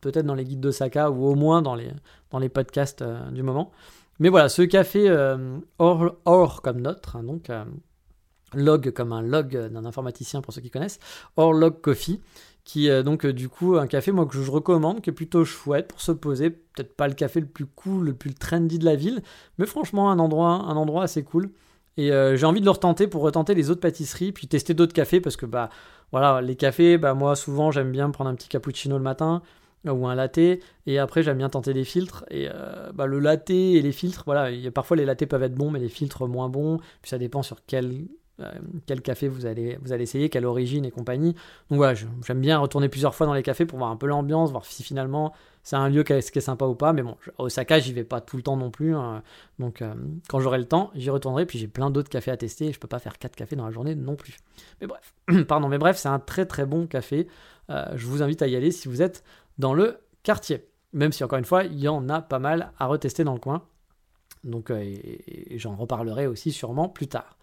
[0.00, 3.70] peut-être dans les guides d'Osaka ou au moins dans les podcasts du moment.
[4.18, 7.64] Mais voilà, ce café euh, or, comme notre, hein, donc euh,
[8.54, 11.00] log comme un log d'un informaticien pour ceux qui connaissent,
[11.36, 12.20] or log coffee,
[12.64, 15.44] qui est donc euh, du coup un café moi que je recommande, qui est plutôt
[15.44, 18.86] chouette pour se poser, peut-être pas le café le plus cool, le plus trendy de
[18.86, 19.22] la ville,
[19.58, 21.50] mais franchement un endroit, un endroit assez cool.
[21.98, 25.18] Et j'ai envie de le retenter pour retenter les autres pâtisseries, puis tester d'autres cafés
[25.22, 25.70] parce que bah
[26.12, 29.40] voilà les cafés, bah moi souvent j'aime bien prendre un petit cappuccino le matin
[29.92, 33.50] ou un latte et après j'aime bien tenter des filtres et euh, bah, le latte
[33.50, 35.88] et les filtres voilà il y a, parfois les lattés peuvent être bons mais les
[35.88, 36.78] filtres moins bons.
[37.02, 38.06] Puis ça dépend sur quel
[38.38, 38.52] euh,
[38.84, 41.32] quel café vous allez vous allez essayer quelle origine et compagnie.
[41.70, 44.50] Donc voilà j'aime bien retourner plusieurs fois dans les cafés pour voir un peu l'ambiance
[44.50, 46.92] voir si finalement c'est un lieu qui est, sympa ou pas.
[46.92, 49.22] Mais bon au Osaka j'y vais pas tout le temps non plus hein.
[49.58, 49.94] donc euh,
[50.28, 51.46] quand j'aurai le temps j'y retournerai.
[51.46, 53.64] Puis j'ai plein d'autres cafés à tester et je peux pas faire quatre cafés dans
[53.64, 54.36] la journée non plus.
[54.82, 55.14] Mais bref
[55.48, 57.28] pardon mais bref c'est un très très bon café.
[57.68, 59.24] Je vous invite à y aller si vous êtes
[59.58, 60.68] dans le quartier.
[60.92, 63.40] Même si encore une fois, il y en a pas mal à retester dans le
[63.40, 63.62] coin.
[64.44, 64.94] Donc euh,
[65.56, 67.36] j'en reparlerai aussi sûrement plus tard.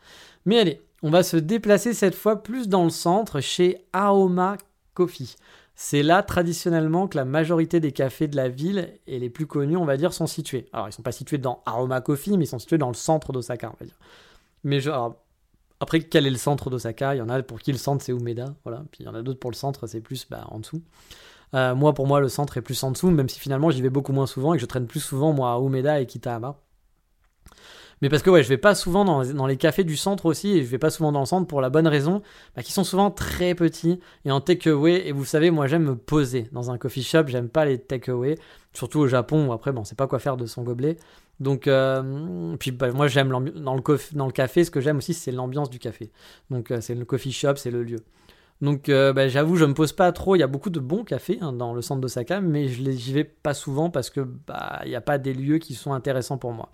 [0.45, 4.57] Mais allez, on va se déplacer cette fois plus dans le centre chez Aoma
[4.93, 5.35] Coffee.
[5.75, 9.75] C'est là traditionnellement que la majorité des cafés de la ville et les plus connus,
[9.75, 10.67] on va dire, sont situés.
[10.71, 12.93] Alors ils ne sont pas situés dans Aroma Coffee, mais ils sont situés dans le
[12.93, 13.97] centre d'Osaka, on va dire.
[14.63, 14.79] Mais
[15.79, 17.15] après, quel est le centre d'Osaka?
[17.15, 18.83] Il y en a pour qui le centre c'est Umeda, voilà.
[18.91, 20.81] Puis il y en a d'autres pour le centre, c'est plus bah, en dessous.
[21.53, 23.89] Euh, moi, pour moi, le centre est plus en dessous, même si finalement j'y vais
[23.89, 26.59] beaucoup moins souvent et que je traîne plus souvent moi à Umeda et Kitahama.
[28.01, 30.63] Mais parce que ouais, je vais pas souvent dans, les cafés du centre aussi, et
[30.63, 32.21] je vais pas souvent dans le centre pour la bonne raison,
[32.53, 35.07] bah, qu'ils sont souvent très petits et en takeaway.
[35.07, 38.37] Et vous savez, moi j'aime me poser dans un coffee shop, j'aime pas les takeaway,
[38.73, 40.97] surtout au Japon où après, bon, c'est pas quoi faire de son gobelet.
[41.39, 45.69] Donc, euh, puis bah, moi j'aime dans le, café, ce que j'aime aussi c'est l'ambiance
[45.69, 46.11] du café.
[46.49, 47.99] Donc euh, c'est le coffee shop, c'est le lieu.
[48.63, 50.37] Donc euh, bah, j'avoue, je me pose pas trop.
[50.37, 53.11] Il y a beaucoup de bons cafés hein, dans le centre d'Osaka, mais je j'y
[53.11, 56.37] vais pas souvent parce que bah il n'y a pas des lieux qui sont intéressants
[56.37, 56.69] pour moi.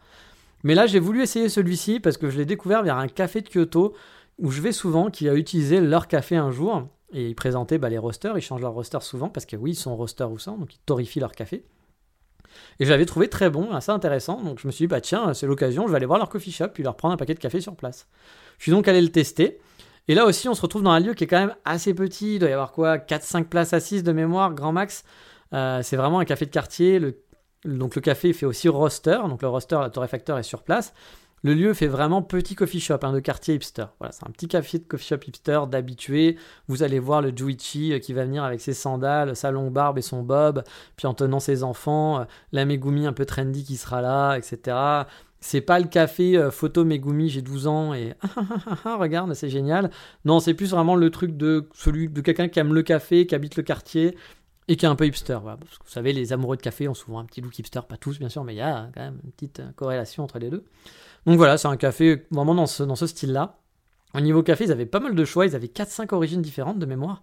[0.63, 3.49] Mais là, j'ai voulu essayer celui-ci parce que je l'ai découvert vers un café de
[3.49, 3.95] Kyoto
[4.37, 7.89] où je vais souvent, qui a utilisé leur café un jour et ils présentaient bah,
[7.89, 8.37] les roasters.
[8.37, 10.79] Ils changent leur roster souvent parce que oui, ils sont roasters ou ça, donc ils
[10.85, 11.65] torrifient leur café.
[12.79, 14.43] Et je l'avais trouvé très bon, assez intéressant.
[14.43, 16.51] Donc je me suis dit, bah tiens, c'est l'occasion, je vais aller voir leur coffee
[16.51, 18.07] shop puis leur prendre un paquet de café sur place.
[18.59, 19.59] Je suis donc allé le tester.
[20.09, 22.35] Et là aussi, on se retrouve dans un lieu qui est quand même assez petit.
[22.35, 25.03] Il doit y avoir quoi 4-5 places assises de mémoire, grand max.
[25.53, 26.99] Euh, c'est vraiment un café de quartier.
[27.63, 29.19] donc le café fait aussi roster.
[29.27, 30.93] Donc le roster, la torréfacteur est sur place.
[31.43, 33.85] Le lieu fait vraiment petit coffee shop, hein, de quartier hipster.
[33.99, 36.37] Voilà, c'est un petit café de coffee shop hipster d'habitué.
[36.67, 39.99] Vous allez voir le Juichi euh, qui va venir avec ses sandales, sa longue barbe
[39.99, 40.63] et son bob,
[40.97, 44.75] puis en tenant ses enfants, euh, la Megumi un peu trendy qui sera là, etc.
[45.41, 48.13] C'est pas le café euh, photo Megumi, j'ai 12 ans et
[48.85, 49.89] regarde, c'est génial.
[50.25, 53.35] Non, c'est plus vraiment le truc de celui de quelqu'un qui aime le café, qui
[53.35, 54.17] habite le quartier
[54.67, 55.39] et qui est un peu hipster.
[55.41, 58.29] Vous savez, les amoureux de café ont souvent un petit look hipster, pas tous bien
[58.29, 60.65] sûr, mais il y a quand même une petite euh, corrélation entre les deux.
[61.25, 63.59] Donc voilà, c'est un café vraiment dans dans ce style-là.
[64.15, 66.85] Au niveau café, ils avaient pas mal de choix, ils avaient 4-5 origines différentes de
[66.85, 67.21] mémoire.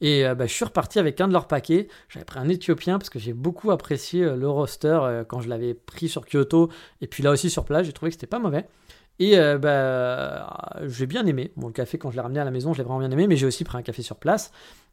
[0.00, 1.88] Et euh, bah, je suis reparti avec un de leurs paquets.
[2.08, 5.48] J'avais pris un éthiopien parce que j'ai beaucoup apprécié euh, le roster euh, quand je
[5.48, 6.70] l'avais pris sur Kyoto.
[7.00, 8.66] Et puis là aussi sur place, j'ai trouvé que c'était pas mauvais.
[9.20, 11.50] Et bah, j'ai bien aimé.
[11.56, 13.26] Bon, le café, quand je l'ai ramené à la maison, je l'ai vraiment bien aimé,
[13.26, 14.52] mais j'ai aussi pris un café sur place.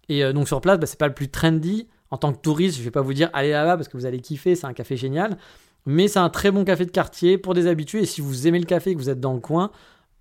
[0.09, 1.87] Et donc sur place, bah, c'est pas le plus trendy.
[2.09, 4.19] En tant que touriste, je vais pas vous dire allez là-bas parce que vous allez
[4.21, 5.37] kiffer, c'est un café génial.
[5.85, 8.01] Mais c'est un très bon café de quartier pour des habitués.
[8.01, 9.69] Et si vous aimez le café et que vous êtes dans le coin,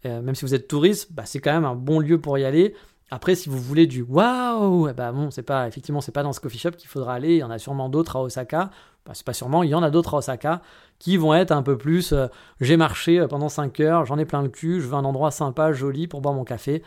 [0.07, 2.45] euh, même si vous êtes touriste, bah, c'est quand même un bon lieu pour y
[2.45, 2.75] aller.
[3.11, 6.41] Après, si vous voulez du waouh, bah bon, c'est pas effectivement c'est pas dans ce
[6.41, 7.35] coffee shop qu'il faudra aller.
[7.35, 8.71] Il y en a sûrement d'autres à Osaka.
[9.05, 10.63] Bah, c'est pas sûrement, il y en a d'autres à Osaka
[10.99, 12.13] qui vont être un peu plus.
[12.13, 12.27] Euh,
[12.61, 15.31] j'ai marché euh, pendant 5 heures, j'en ai plein le cul, je veux un endroit
[15.31, 16.83] sympa, joli pour boire mon café.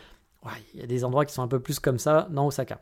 [0.74, 2.80] Il y a des endroits qui sont un peu plus comme ça dans Osaka.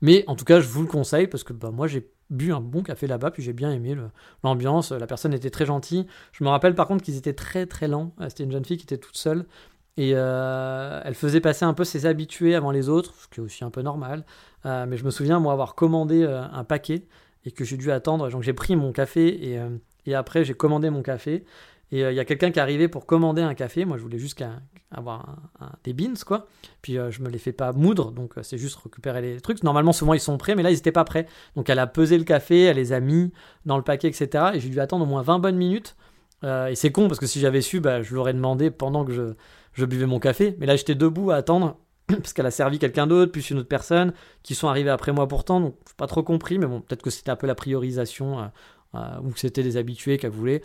[0.00, 2.60] Mais en tout cas, je vous le conseille parce que bah, moi j'ai bu un
[2.60, 3.96] bon café là-bas, puis j'ai bien aimé
[4.44, 6.06] l'ambiance, la personne était très gentille.
[6.32, 8.12] Je me rappelle par contre qu'ils étaient très très lents.
[8.20, 9.46] Euh, c'était une jeune fille qui était toute seule
[9.96, 13.42] et euh, elle faisait passer un peu ses habitués avant les autres, ce qui est
[13.42, 14.24] aussi un peu normal.
[14.66, 17.06] Euh, mais je me souviens moi avoir commandé un paquet
[17.44, 18.28] et que j'ai dû attendre.
[18.30, 19.58] Donc j'ai pris mon café et,
[20.06, 21.44] et après j'ai commandé mon café.
[21.90, 23.86] Et il y a quelqu'un qui est arrivé pour commander un café.
[23.86, 24.38] Moi, je voulais juste
[24.90, 25.36] avoir
[25.84, 26.46] des beans, quoi.
[26.82, 29.62] Puis je je me les fais pas moudre, donc c'est juste récupérer les trucs.
[29.64, 31.26] Normalement, souvent, ils sont prêts, mais là, ils n'étaient pas prêts.
[31.56, 33.32] Donc elle a pesé le café, elle les a mis
[33.66, 34.52] dans le paquet, etc.
[34.54, 35.96] Et j'ai dû attendre au moins 20 bonnes minutes.
[36.44, 39.34] et c'est con, parce que si j'avais su, bah, je l'aurais demandé pendant que je,
[39.72, 40.56] je buvais mon café.
[40.58, 43.68] Mais là, j'étais debout à attendre, parce qu'elle a servi quelqu'un d'autre, puis une autre
[43.68, 44.12] personne,
[44.44, 45.60] qui sont arrivés après moi pourtant.
[45.60, 48.50] Donc, pas trop compris, mais bon, peut-être que c'était un peu la priorisation,
[48.94, 50.62] ou que c'était des habitués qu'elle voulait.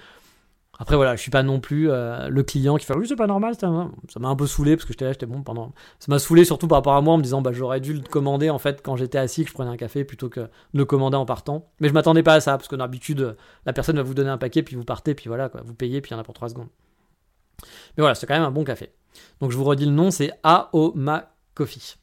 [0.80, 3.28] Après voilà, je suis pas non plus euh, le client qui fait oui c'est pas
[3.28, 5.72] normal, ça m'a un peu saoulé parce que j'étais là, j'étais bon pendant.
[6.00, 8.02] Ça m'a saoulé surtout par rapport à moi en me disant bah j'aurais dû le
[8.02, 10.86] commander en fait quand j'étais assis que je prenais un café plutôt que de le
[10.86, 11.70] commander en partant.
[11.80, 14.40] Mais je m'attendais pas à ça parce que d'habitude la personne va vous donner un
[14.40, 16.34] paquet puis vous partez puis voilà quoi, vous payez puis il y en a pour
[16.34, 16.70] 3 secondes.
[17.96, 18.92] Mais voilà, c'est quand même un bon café.
[19.42, 21.98] Donc je vous redis le nom, c'est Aoma Coffee.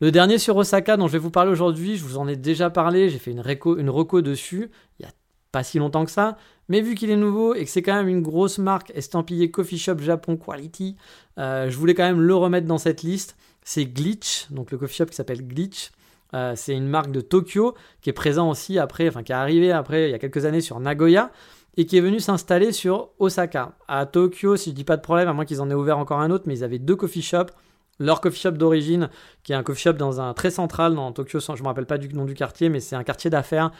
[0.00, 2.68] Le dernier sur Osaka dont je vais vous parler aujourd'hui, je vous en ai déjà
[2.68, 5.12] parlé, j'ai fait une, reco, une reco dessus il y a
[5.50, 6.36] pas si longtemps que ça,
[6.68, 9.78] mais vu qu'il est nouveau et que c'est quand même une grosse marque estampillée Coffee
[9.78, 10.96] Shop Japon Quality,
[11.38, 13.36] euh, je voulais quand même le remettre dans cette liste.
[13.62, 15.90] C'est Glitch, donc le coffee shop qui s'appelle Glitch.
[16.34, 19.72] Euh, c'est une marque de Tokyo qui est présent aussi après, enfin qui est arrivé
[19.72, 21.30] après il y a quelques années sur Nagoya
[21.78, 23.72] et qui est venu s'installer sur Osaka.
[23.86, 26.20] À Tokyo, si je dis pas de problème, à moins qu'ils en aient ouvert encore
[26.20, 27.52] un autre, mais ils avaient deux coffee shops.
[28.00, 29.10] Leur coffee shop d'origine,
[29.42, 31.98] qui est un coffee shop dans un très central dans Tokyo, je me rappelle pas
[31.98, 33.70] du nom du quartier, mais c'est un quartier d'affaires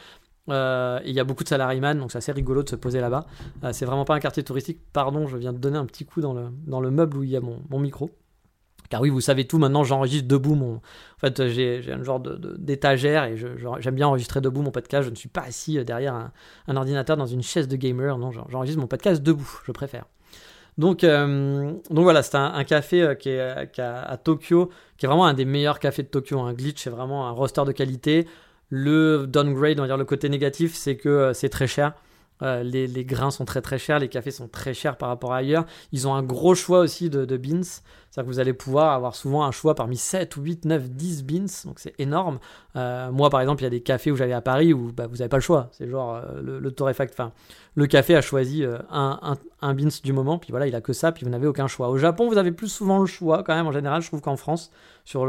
[0.49, 3.25] euh, il y a beaucoup de salariés, donc c'est assez rigolo de se poser là-bas.
[3.63, 4.79] Euh, c'est vraiment pas un quartier touristique.
[4.93, 7.29] Pardon, je viens de donner un petit coup dans le, dans le meuble où il
[7.29, 8.09] y a mon, micro.
[8.89, 10.75] Car oui, vous savez tout, maintenant j'enregistre debout mon...
[10.77, 15.05] En fait, j'ai un genre d'étagère de, et j'aime bien enregistrer debout mon podcast.
[15.05, 16.31] Je ne suis pas assis derrière un,
[16.67, 18.17] un ordinateur dans une chaise de gamer.
[18.17, 20.05] Non, j'enregistre mon podcast debout, je préfère.
[20.79, 25.25] Donc, euh, donc voilà, c'est un, café qui est, qui à Tokyo, qui est vraiment
[25.25, 26.39] un des meilleurs cafés de Tokyo.
[26.39, 28.25] Un glitch, c'est vraiment un roster de qualité.
[28.69, 31.93] Le downgrade, on va dire le côté négatif, c'est que euh, c'est très cher.
[32.41, 35.37] Euh, les, grains sont très très chers, les cafés sont très chers par rapport à
[35.37, 35.65] ailleurs.
[35.91, 37.63] Ils ont un gros choix aussi de, beans.
[37.63, 41.23] C'est-à-dire que vous allez pouvoir avoir souvent un choix parmi 7 ou 8, 9, 10
[41.23, 41.45] beans.
[41.65, 42.39] Donc c'est énorme.
[42.75, 45.07] Euh, moi par exemple, il y a des cafés où j'allais à Paris où bah,
[45.07, 45.69] vous n'avez pas le choix.
[45.71, 46.73] C'est genre euh, le, le.
[46.81, 47.31] Enfin,
[47.75, 50.37] le café a choisi un, un, beans du moment.
[50.37, 51.11] Puis voilà, il a que ça.
[51.11, 51.89] Puis vous n'avez aucun choix.
[51.89, 53.67] Au Japon, vous avez plus souvent le choix quand même.
[53.67, 54.71] En général, je trouve qu'en France,
[55.05, 55.25] sur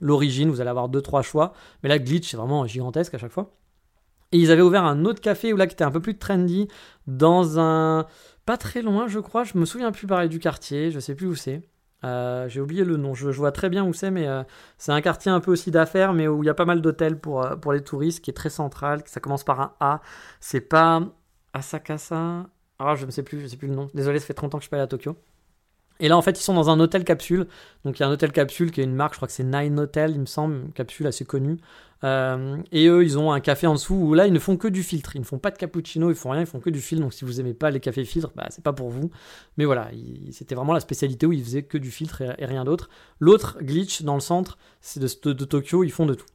[0.00, 1.52] l'origine, vous allez avoir 2-3 choix.
[1.82, 3.50] Mais là, glitch, c'est vraiment gigantesque à chaque fois.
[4.34, 6.66] Et ils avaient ouvert un autre café où là qui était un peu plus trendy
[7.06, 8.04] dans un
[8.46, 9.44] pas très loin, je crois.
[9.44, 10.90] Je me souviens plus pareil du quartier.
[10.90, 11.62] Je sais plus où c'est.
[12.02, 13.14] Euh, j'ai oublié le nom.
[13.14, 14.42] Je, vois très bien où c'est, mais euh,
[14.76, 17.20] c'est un quartier un peu aussi d'affaires, mais où il y a pas mal d'hôtels
[17.20, 19.02] pour, euh, pour les touristes, qui est très central.
[19.06, 20.00] Ça commence par un A.
[20.40, 21.00] C'est pas
[21.52, 22.48] Asakasa?
[22.80, 23.88] Ah, je ne sais plus, je sais plus le nom.
[23.94, 25.16] Désolé, ça fait 30 ans que je suis pas allé à Tokyo.
[26.00, 27.46] Et là, en fait, ils sont dans un hôtel capsule.
[27.84, 29.44] Donc, il y a un hôtel capsule qui est une marque, je crois que c'est
[29.44, 31.58] Nine Hotel, il me semble, une capsule assez connue.
[32.02, 34.68] Euh, et eux, ils ont un café en dessous où là, ils ne font que
[34.68, 35.16] du filtre.
[35.16, 37.02] Ils ne font pas de cappuccino, ils font rien, ils font que du filtre.
[37.02, 39.10] Donc, si vous aimez pas les cafés filtres, bah, c'est pas pour vous.
[39.56, 39.90] Mais voilà,
[40.30, 42.90] c'était vraiment la spécialité où ils faisaient que du filtre et, rien d'autre.
[43.20, 46.26] L'autre glitch dans le centre, c'est de, de, Tokyo, ils font de tout.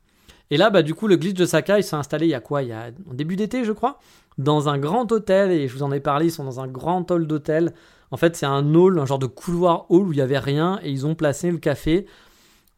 [0.50, 2.40] Et là, bah, du coup, le glitch de Saka, il s'est installé il y a
[2.40, 2.64] quoi?
[2.64, 4.00] Il y a en début d'été, je crois,
[4.40, 5.52] dans un grand hôtel.
[5.52, 7.74] Et je vous en ai parlé, ils sont dans un grand hall d'hôtel.
[8.12, 10.80] En fait, c'est un hall, un genre de couloir hall où il y avait rien
[10.84, 12.06] et ils ont placé le café.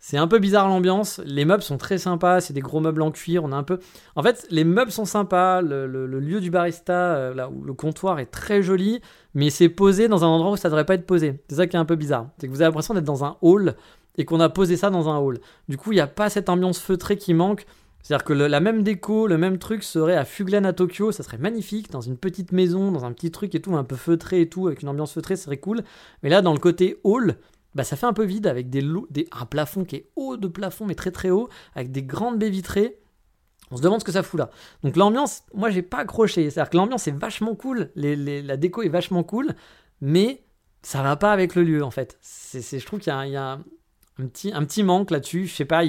[0.03, 1.21] C'est un peu bizarre l'ambiance.
[1.25, 2.41] Les meubles sont très sympas.
[2.41, 3.43] C'est des gros meubles en cuir.
[3.43, 3.79] On a un peu.
[4.15, 5.61] En fait, les meubles sont sympas.
[5.61, 8.99] Le, lieu du barista, euh, là où le comptoir est très joli,
[9.35, 11.39] mais c'est posé dans un endroit où ça devrait pas être posé.
[11.47, 12.29] C'est ça qui est un peu bizarre.
[12.39, 13.75] C'est que vous avez l'impression d'être dans un hall
[14.17, 15.39] et qu'on a posé ça dans un hall.
[15.69, 17.67] Du coup, il n'y a pas cette ambiance feutrée qui manque.
[18.03, 21.37] C'est-à-dire que la même déco, le même truc serait à Fuglen à Tokyo, ça serait
[21.37, 24.49] magnifique, dans une petite maison, dans un petit truc et tout, un peu feutré et
[24.49, 25.83] tout, avec une ambiance feutrée, ça serait cool.
[26.23, 27.35] Mais là, dans le côté hall,
[27.75, 30.47] bah, ça fait un peu vide avec des, des, un plafond qui est haut de
[30.47, 32.97] plafond, mais très très haut, avec des grandes baies vitrées.
[33.71, 34.49] On se demande ce que ça fout là.
[34.83, 36.49] Donc l'ambiance, moi j'ai pas accroché.
[36.49, 39.55] C'est-à-dire que l'ambiance est vachement cool, la déco est vachement cool,
[40.01, 40.43] mais
[40.81, 42.17] ça va pas avec le lieu en fait.
[42.21, 45.47] C'est, je trouve qu'il y a, un, petit, un petit manque là-dessus.
[45.47, 45.83] Je sais pas,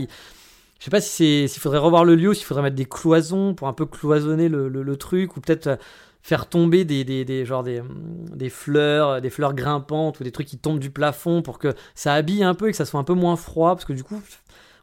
[0.82, 3.68] Je sais pas si s'il faudrait revoir le lieu, s'il faudrait mettre des cloisons pour
[3.68, 5.76] un peu cloisonner le, le, truc, ou peut-être euh,
[6.22, 10.58] faire tomber des, des, des, genre des, fleurs, des fleurs grimpantes ou des trucs qui
[10.58, 13.14] tombent du plafond pour que ça habille un peu et que ça soit un peu
[13.14, 14.20] moins froid, parce que du coup,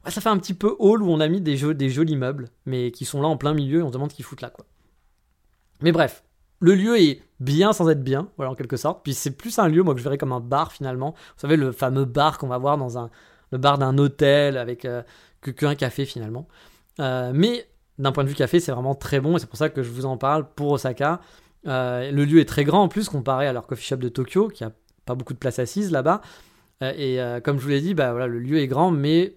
[0.08, 2.92] ça fait un petit peu hall où on a mis des, des jolis meubles, mais
[2.92, 4.66] qui sont là en plein milieu et on se demande qu'ils foutent là, quoi.
[5.82, 6.24] Mais bref,
[6.62, 9.04] le lieu est bien sans être bien, voilà en quelque sorte.
[9.04, 11.12] Puis c'est plus un lieu, moi, que je verrais comme un bar finalement.
[11.12, 13.10] Vous savez, le fameux bar qu'on va voir dans un,
[13.52, 15.02] le bar d'un hôtel avec euh,
[15.42, 16.48] que qu'un café finalement.
[17.00, 19.70] Euh, mais d'un point de vue café, c'est vraiment très bon et c'est pour ça
[19.70, 21.22] que je vous en parle pour Osaka.
[21.68, 24.48] Euh, le lieu est très grand en plus comparé à leur coffee shop de Tokyo
[24.48, 24.72] qui a
[25.06, 26.22] pas beaucoup de place assise là-bas.
[26.82, 29.36] et comme je vous l'ai dit, bah, voilà, le lieu est grand mais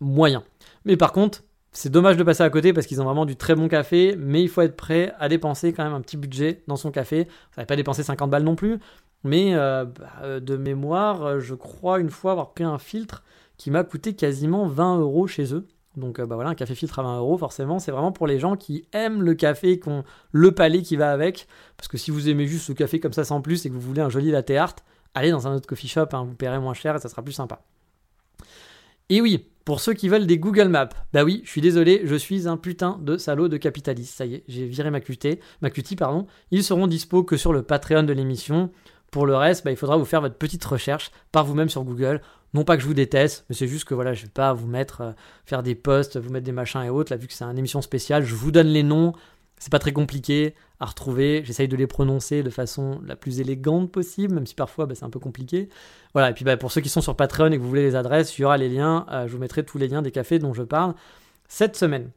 [0.00, 0.42] moyen.
[0.84, 3.54] Mais par contre, c'est dommage de passer à côté parce qu'ils ont vraiment du très
[3.54, 6.76] bon café, mais il faut être prêt à dépenser quand même un petit budget dans
[6.76, 7.24] son café.
[7.24, 8.78] Vous n'avez pas dépenser 50 balles non plus,
[9.22, 13.22] mais bah, de mémoire, je crois une fois avoir pris un filtre
[13.56, 15.66] qui m'a coûté quasiment 20 euros chez eux.
[15.96, 18.38] Donc euh, bah voilà, un café filtre à 20 euros, forcément, c'est vraiment pour les
[18.38, 21.46] gens qui aiment le café, qui ont le palais qui va avec.
[21.76, 23.80] Parce que si vous aimez juste ce café comme ça sans plus et que vous
[23.80, 24.76] voulez un joli latte art,
[25.14, 27.32] allez dans un autre coffee shop, hein, vous paierez moins cher et ça sera plus
[27.32, 27.62] sympa.
[29.08, 32.14] Et oui, pour ceux qui veulent des Google Maps, bah oui, je suis désolé, je
[32.14, 34.14] suis un putain de salaud de capitaliste.
[34.14, 36.26] Ça y est, j'ai viré ma QT, ma QT, pardon.
[36.50, 38.70] Ils seront dispo que sur le Patreon de l'émission.
[39.14, 42.20] Pour le reste, bah, il faudra vous faire votre petite recherche par vous-même sur Google.
[42.52, 44.66] Non pas que je vous déteste, mais c'est juste que voilà, je vais pas vous
[44.66, 45.12] mettre, euh,
[45.46, 47.12] faire des posts, vous mettre des machins et autres.
[47.12, 49.12] Là, vu que c'est une émission spéciale, je vous donne les noms.
[49.60, 51.42] C'est pas très compliqué à retrouver.
[51.44, 55.04] J'essaye de les prononcer de façon la plus élégante possible, même si parfois bah, c'est
[55.04, 55.68] un peu compliqué.
[56.12, 57.94] Voilà, et puis bah, pour ceux qui sont sur Patreon et que vous voulez les
[57.94, 59.06] adresses, il y aura les liens.
[59.12, 60.92] Euh, je vous mettrai tous les liens des cafés dont je parle
[61.46, 62.10] cette semaine.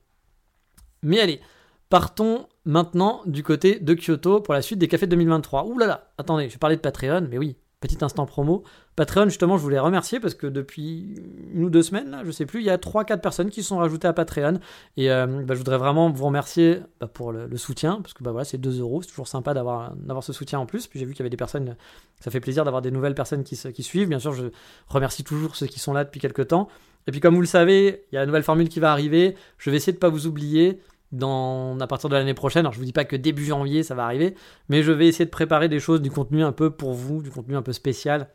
[1.04, 1.42] Mais allez,
[1.89, 5.65] Partons maintenant du côté de Kyoto pour la suite des cafés 2023.
[5.67, 8.63] Ouh là là, attendez, je parlais de Patreon, mais oui, petit instant promo.
[8.97, 11.15] Patreon, justement, je voulais remercier parce que depuis
[11.54, 13.78] une ou deux semaines, là, je sais plus, il y a 3-4 personnes qui sont
[13.78, 14.60] rajoutées à Patreon.
[14.97, 18.32] Et euh, bah, je voudrais vraiment vous remercier bah, pour le, soutien, parce que bah,
[18.32, 20.88] voilà, c'est 2 euros, c'est toujours sympa d'avoir, d'avoir ce soutien en plus.
[20.88, 21.78] Puis j'ai vu qu'il y avait des personnes,
[22.19, 24.10] ça fait plaisir d'avoir des nouvelles personnes qui, qui suivent.
[24.10, 24.47] Bien sûr, je
[24.88, 26.67] remercie toujours ceux qui sont là depuis quelques temps.
[27.08, 29.36] Et puis comme vous le savez, il y a la nouvelle formule qui va arriver.
[29.58, 30.82] Je vais essayer de ne pas vous oublier
[31.13, 32.62] à partir de l'année prochaine.
[32.62, 34.36] Alors je vous dis pas que début janvier ça va arriver,
[34.70, 37.32] mais je vais essayer de préparer des choses, du contenu un peu pour vous, du
[37.32, 38.30] contenu un peu spécial,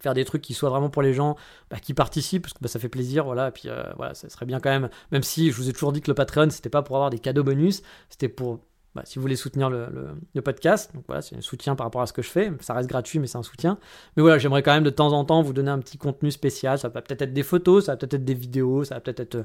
[0.00, 1.36] faire des trucs qui soient vraiment pour les gens
[1.70, 3.48] bah, qui participent, parce que bah, ça fait plaisir, voilà.
[3.48, 5.92] Et puis euh, voilà, ça serait bien quand même, même si je vous ai toujours
[5.92, 8.60] dit que le Patreon c'était pas pour avoir des cadeaux bonus, c'était pour
[8.94, 9.88] bah, si vous voulez soutenir le,
[10.34, 12.52] le, podcast, donc voilà, c'est un soutien par rapport à ce que je fais.
[12.60, 13.76] Ça reste gratuit, mais c'est un soutien.
[14.16, 16.78] Mais voilà, j'aimerais quand même de temps en temps vous donner un petit contenu spécial.
[16.78, 19.18] Ça va peut-être être des photos, ça va peut-être être des vidéos, ça va peut-être
[19.18, 19.44] être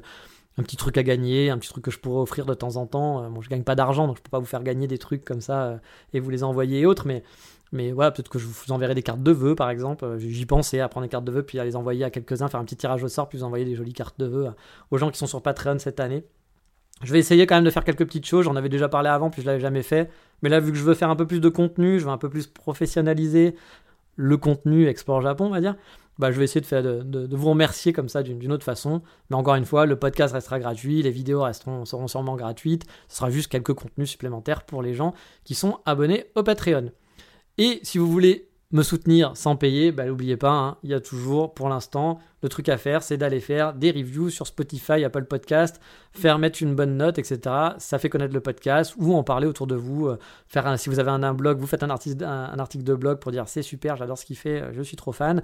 [0.58, 2.86] un petit truc à gagner, un petit truc que je pourrais offrir de temps en
[2.86, 3.22] temps.
[3.24, 5.24] Euh, bon, je gagne pas d'argent, donc je peux pas vous faire gagner des trucs
[5.24, 5.78] comme ça euh,
[6.12, 7.22] et vous les envoyer et autres, mais,
[7.72, 10.04] mais voilà, peut-être que je vous enverrai des cartes de vœux, par exemple.
[10.04, 12.48] Euh, j'y pensais à prendre des cartes de vœux, puis à les envoyer à quelques-uns,
[12.48, 14.48] faire un petit tirage au sort, puis vous envoyer des jolies cartes de vœux
[14.90, 16.24] aux gens qui sont sur Patreon cette année.
[17.02, 19.30] Je vais essayer quand même de faire quelques petites choses, j'en avais déjà parlé avant,
[19.30, 20.10] puis je l'avais jamais fait.
[20.42, 22.18] Mais là, vu que je veux faire un peu plus de contenu, je veux un
[22.18, 23.54] peu plus professionnaliser
[24.16, 25.76] le contenu Explore Japon, on va dire,
[26.18, 29.02] bah, je vais essayer de, faire, de, vous remercier comme ça d'une autre façon.
[29.30, 32.84] Mais encore une fois, le podcast restera gratuit, les vidéos resteront, seront sûrement gratuites.
[33.08, 36.90] Ce sera juste quelques contenus supplémentaires pour les gens qui sont abonnés au Patreon.
[37.56, 41.00] Et si vous voulez me soutenir sans payer, bah, n'oubliez pas, hein, il y a
[41.00, 45.24] toujours pour l'instant le truc à faire, c'est d'aller faire des reviews sur Spotify, Apple
[45.24, 45.80] Podcast,
[46.12, 47.40] faire mettre une bonne note, etc.
[47.78, 50.06] Ça fait connaître le podcast ou en parler autour de vous.
[50.06, 53.32] Euh, faire si vous avez un, blog, vous faites un, un article de blog pour
[53.32, 55.42] dire c'est super, j'adore ce qu'il fait, je suis trop fan.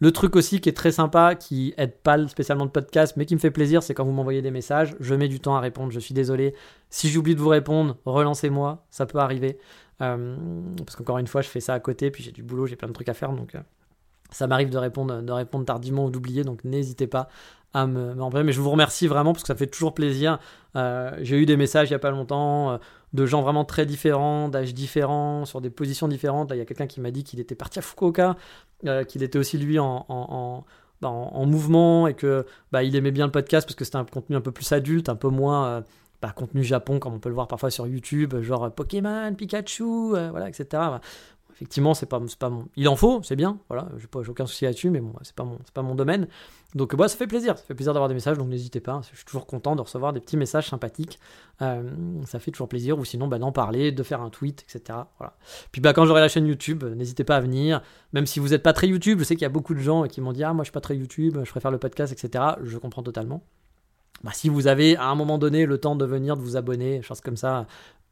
[0.00, 3.34] Le truc aussi qui est très sympa, qui aide pas spécialement le podcast, mais qui
[3.34, 5.92] me fait plaisir, c'est quand vous m'envoyez des messages, je mets du temps à répondre,
[5.92, 6.54] je suis désolé.
[6.88, 9.58] Si j'oublie de vous répondre, relancez-moi, ça peut arriver.
[10.00, 10.36] Euh,
[10.78, 12.88] parce qu'encore une fois, je fais ça à côté, puis j'ai du boulot, j'ai plein
[12.88, 13.60] de trucs à faire, donc euh,
[14.30, 15.22] ça m'arrive de répondre,
[15.66, 17.28] tardivement ou d'oublier, donc n'hésitez pas
[17.74, 20.38] à me, me Mais je vous remercie vraiment parce que ça fait toujours plaisir.
[20.76, 22.80] Euh, j'ai eu des messages il n'y a pas longtemps
[23.12, 26.50] de gens vraiment très différents, d'âges différents, sur des positions différentes.
[26.52, 28.36] il y a quelqu'un qui m'a dit qu'il était parti à Fukuoka
[28.86, 30.64] euh, qu'il était aussi lui en, en,
[31.00, 34.04] bah, en, mouvement et que bah, il aimait bien le podcast parce que c'était un
[34.04, 35.80] contenu un peu plus adulte, un peu moins euh,
[36.22, 40.30] bah, contenu Japon comme on peut le voir parfois sur YouTube, genre Pokémon, Pikachu, euh,
[40.30, 40.82] voilà, etc
[41.60, 42.68] effectivement, c'est pas, pas mon.
[42.76, 45.58] Il en faut, c'est bien, voilà, j'ai aucun souci là-dessus, mais bon, c'est pas mon,
[45.74, 46.26] pas mon domaine.
[46.74, 49.02] Donc, bah, ça fait plaisir, ça fait plaisir d'avoir des messages, donc n'hésitez pas.
[49.10, 51.18] Je suis toujours content de recevoir des petits messages sympathiques.
[51.60, 51.82] Euh,
[52.24, 55.00] ça fait toujours plaisir, ou sinon, bah, d'en parler, de faire un tweet, etc.
[55.18, 55.34] Voilà.
[55.70, 57.82] Puis, bah, quand j'aurai la chaîne YouTube, n'hésitez pas à venir.
[58.14, 60.04] Même si vous n'êtes pas très YouTube, je sais qu'il y a beaucoup de gens
[60.04, 62.44] qui m'ont dit, ah, moi, je suis pas très YouTube, je préfère le podcast, etc.
[62.62, 63.42] Je comprends totalement.
[64.22, 67.02] Bah, si vous avez à un moment donné le temps de venir, de vous abonner,
[67.02, 67.66] choses comme ça,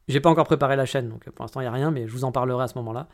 [0.09, 2.11] J'ai pas encore préparé la chaîne, donc pour l'instant il n'y a rien, mais je
[2.11, 3.07] vous en parlerai à ce moment-là.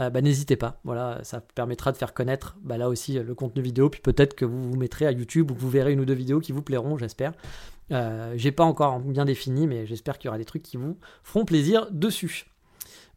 [0.00, 3.62] Euh, bah, n'hésitez pas, voilà, ça permettra de faire connaître bah, là aussi le contenu
[3.62, 6.04] vidéo, puis peut-être que vous vous mettrez à YouTube ou que vous verrez une ou
[6.04, 7.32] deux vidéos qui vous plairont, j'espère.
[7.90, 10.98] Euh, j'ai pas encore bien défini, mais j'espère qu'il y aura des trucs qui vous
[11.22, 12.51] feront plaisir dessus.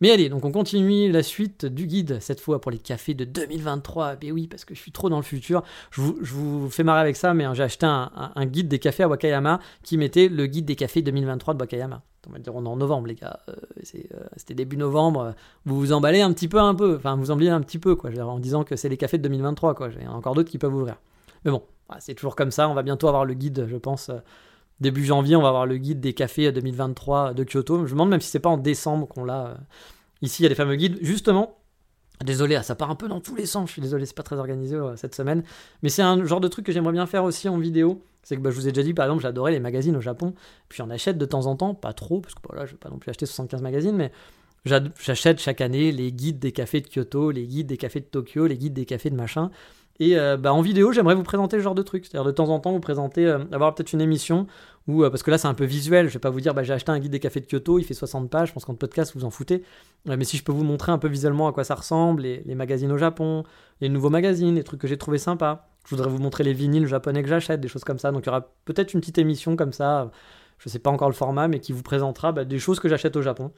[0.01, 3.23] Mais allez, donc on continue la suite du guide, cette fois pour les cafés de
[3.23, 4.17] 2023.
[4.17, 5.63] Ben oui, parce que je suis trop dans le futur.
[5.91, 9.07] Je vous, fais marrer avec ça, mais hein, j'ai acheté un, guide des cafés à
[9.07, 12.01] Wakayama qui mettait le guide des cafés 2023 de Wakayama.
[12.27, 13.39] On va dire, on est en novembre, les gars.
[13.49, 13.53] Euh,
[13.95, 15.35] euh, c'était début novembre.
[15.65, 16.95] Vous vous emballez un petit peu, un peu.
[16.95, 19.75] Enfin, vous emballez un petit peu, quoi, en disant que c'est les cafés de 2023,
[19.75, 19.89] quoi.
[20.05, 20.95] A encore d'autres qui peuvent ouvrir.
[21.45, 21.61] Mais bon,
[21.99, 22.67] c'est toujours comme ça.
[22.67, 24.09] On va bientôt avoir le guide, je pense.
[24.09, 24.17] Euh,
[24.79, 27.77] début janvier, on va avoir le guide des cafés 2023 de Kyoto.
[27.77, 29.47] Je me demande même si c'est pas en décembre qu'on l'a.
[29.47, 29.55] Euh,
[30.21, 30.97] ici, il y a des fameux guides.
[31.01, 31.57] Justement,
[32.23, 33.69] désolé, ah, ça part un peu dans tous les sens.
[33.69, 35.43] Je suis désolé, c'est pas très organisé euh, cette semaine.
[35.83, 38.03] Mais c'est un genre de truc que j'aimerais bien faire aussi en vidéo.
[38.23, 40.33] C'est que bah, je vous ai déjà dit, par exemple, j'adorais les magazines au Japon.
[40.67, 42.89] Puis j'en achète de temps en temps, pas trop, parce que voilà, je vais pas
[42.89, 44.11] non plus acheter 75 magazines, mais
[44.65, 48.47] j'achète chaque année les guides des cafés de Kyoto, les guides des cafés de Tokyo,
[48.47, 49.51] les guides des cafés de machin.
[49.99, 52.05] Et euh, bah, en vidéo, j'aimerais vous présenter ce genre de truc.
[52.05, 54.47] C'est-à-dire de temps en temps vous présenter, euh, avoir peut-être une émission
[54.87, 56.63] où, euh, parce que là c'est un peu visuel, je vais pas vous dire bah,
[56.63, 58.75] j'ai acheté un guide des cafés de Kyoto, il fait 60 pages, je pense qu'en
[58.75, 59.63] podcast vous en foutez.
[60.05, 62.91] mais si je peux vous montrer un peu visuellement à quoi ça ressemble, les, magazines
[62.91, 63.43] au Japon,
[63.81, 65.69] les nouveaux magazines, les trucs que j'ai trouvé sympas.
[65.85, 68.11] Je voudrais vous montrer les vinyles japonais que j'achète, des choses comme ça.
[68.11, 70.11] Donc il y aura peut-être une petite émission comme ça,
[70.59, 73.15] je sais pas encore le format, mais qui vous présentera bah, des choses que j'achète
[73.15, 73.51] au Japon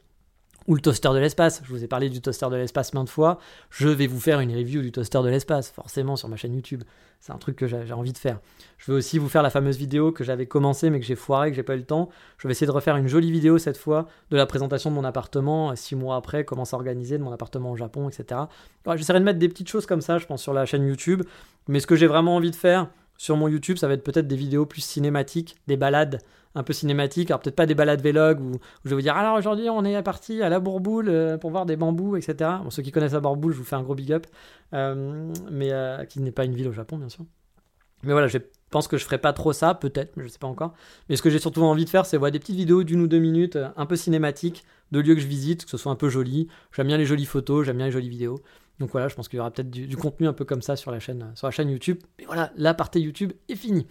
[0.68, 1.62] ou le toaster de l'espace.
[1.64, 3.38] Je vous ai parlé du toaster de l'espace maintes fois.
[3.70, 6.84] Je vais vous faire une review du toaster de l'espace, forcément, sur ma chaîne YouTube.
[7.20, 8.38] C'est un truc que j'ai envie de faire.
[8.76, 11.50] Je vais aussi vous faire la fameuse vidéo que j'avais commencé mais que j'ai foiré,
[11.50, 12.10] que j'ai pas eu le temps.
[12.36, 15.04] Je vais essayer de refaire une jolie vidéo cette fois de la présentation de mon
[15.04, 18.42] appartement, euh, six mois après, comment s'organiser de mon appartement au Japon, etc.
[18.94, 21.24] J'essaierai de mettre des petites choses comme ça, je pense, sur la chaîne YouTube.
[21.66, 22.88] Mais ce que j'ai vraiment envie de faire
[23.18, 26.20] sur mon YouTube, ça va être peut-être des vidéos plus cinématiques, des balades
[26.54, 27.30] un peu cinématique.
[27.30, 28.52] Alors peut-être pas des balades vlog où,
[28.84, 31.66] je vais vous dire alors aujourd'hui on est parti à la Bourboule euh, pour voir
[31.66, 32.50] des bambous, etc.
[32.62, 34.26] Bon, ceux qui connaissent la Bourboule, je vous fais un gros big up,
[34.72, 37.24] euh, mais euh, qui n'est pas une ville au Japon bien sûr.
[38.04, 38.38] Mais voilà, je
[38.70, 40.72] pense que je ferai pas trop ça, peut-être, mais je sais pas encore.
[41.08, 43.08] Mais ce que j'ai surtout envie de faire, c'est voir des petites vidéos d'une ou
[43.08, 44.62] deux minutes, un peu cinématiques,
[44.92, 46.46] de lieux que je visite, que ce soit un peu joli.
[46.70, 48.40] J'aime bien les jolies photos, j'aime bien les jolies vidéos.
[48.80, 50.90] Donc voilà, je pense qu'il y aura peut-être du, contenu un peu comme ça sur
[50.90, 51.98] la chaîne, sur la chaîne YouTube.
[52.18, 53.86] Mais voilà, la partie YouTube est finie.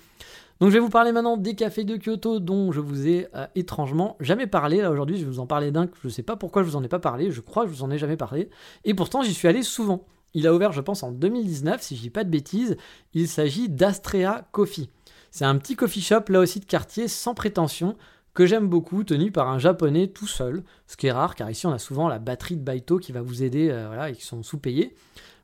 [0.59, 3.45] Donc je vais vous parler maintenant des cafés de Kyoto dont je vous ai euh,
[3.55, 4.81] étrangement jamais parlé.
[4.81, 6.69] Là aujourd'hui, je vais vous en parler d'un que je ne sais pas pourquoi je
[6.69, 7.31] vous en ai pas parlé.
[7.31, 8.49] Je crois que je vous en ai jamais parlé.
[8.85, 10.05] Et pourtant, j'y suis allé souvent.
[10.33, 12.77] Il a ouvert, je pense, en 2019, si je dis pas de bêtises.
[13.13, 14.89] Il s'agit d'Astrea Coffee.
[15.31, 17.95] C'est un petit coffee shop, là aussi de quartier, sans prétention,
[18.37, 20.63] que j'aime beaucoup, tenu par un japonais tout seul.
[20.85, 23.23] Ce qui est rare, car ici on a souvent la batterie de Baito qui va
[23.23, 24.93] vous aider, euh, et qui sont sous-payés.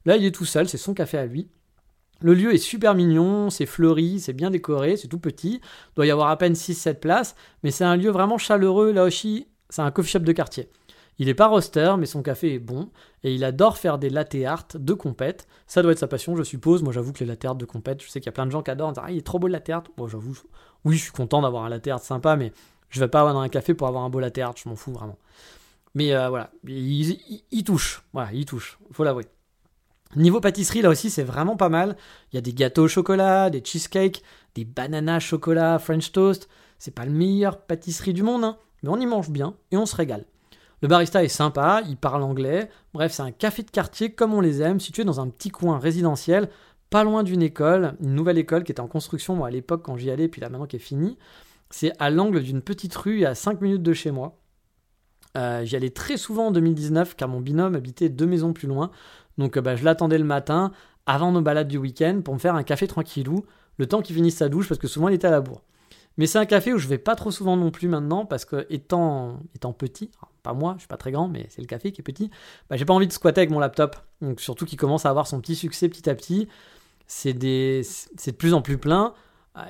[0.06, 1.50] Là, il est tout seul, c'est son café à lui.
[2.22, 5.60] Le lieu est super mignon, c'est fleuri, c'est bien décoré, c'est tout petit.
[5.64, 8.92] Il doit y avoir à peine 6-7 places, mais c'est un lieu vraiment chaleureux.
[8.92, 10.70] Là aussi, c'est un coffee shop de quartier.
[11.18, 12.92] Il n'est pas roster, mais son café est bon,
[13.24, 15.48] et il adore faire des latte de compète.
[15.66, 16.84] Ça doit être sa passion, je suppose.
[16.84, 18.52] Moi, j'avoue que les latte art de compète, je sais qu'il y a plein de
[18.52, 18.94] gens qui adorent.
[18.98, 19.84] Ah, il est trop beau le latte art.
[19.98, 20.38] Bon, j'avoue,
[20.86, 22.52] oui, je suis content d'avoir un latte art sympa, mais
[22.94, 24.76] je vais pas avoir dans un café pour avoir un beau latte art, je m'en
[24.76, 25.18] fous vraiment.
[25.96, 27.18] Mais euh, voilà, il,
[27.52, 29.26] il, touche, voilà, il touche, faut l'avouer.
[30.16, 31.98] Niveau pâtisserie, là aussi, c'est vraiment pas mal.
[32.32, 34.22] Il y a des gâteaux au chocolat, des cheesecakes,
[34.54, 36.48] des bananas chocolat, French toast.
[36.78, 39.88] C'est pas le meilleur pâtisserie du monde, hein, mais on y mange bien et on
[39.88, 40.26] se régale.
[40.84, 42.70] Le barista est sympa, il parle anglais.
[42.94, 45.80] Bref, c'est un café de quartier comme on les aime, situé dans un petit coin
[45.80, 46.50] résidentiel,
[46.92, 50.12] pas loin d'une école, une nouvelle école qui était en construction, à l'époque quand j'y
[50.12, 51.18] allais, puis là maintenant qui est finie.
[51.74, 54.38] C'est à l'angle d'une petite rue à 5 minutes de chez moi.
[55.36, 58.92] Euh, j'y allais très souvent en 2019 car mon binôme habitait deux maisons plus loin.
[59.40, 60.72] Donc euh, bah, je l'attendais le matin,
[61.08, 63.44] avant nos balades du week-end, pour me faire un café tranquillou,
[63.80, 65.64] le temps qu'il finisse sa douche, parce que souvent il était à la bourre.
[66.18, 68.68] Mais c'est un café où je vais pas trop souvent non plus maintenant, parce que
[68.70, 70.12] étant, étant petit,
[70.44, 72.30] pas moi, je suis pas très grand, mais c'est le café qui est petit,
[72.70, 73.96] bah, j'ai pas envie de squatter avec mon laptop.
[74.22, 76.48] Donc surtout qu'il commence à avoir son petit succès petit à petit.
[77.08, 77.82] C'est de
[78.38, 79.16] plus en plus plein.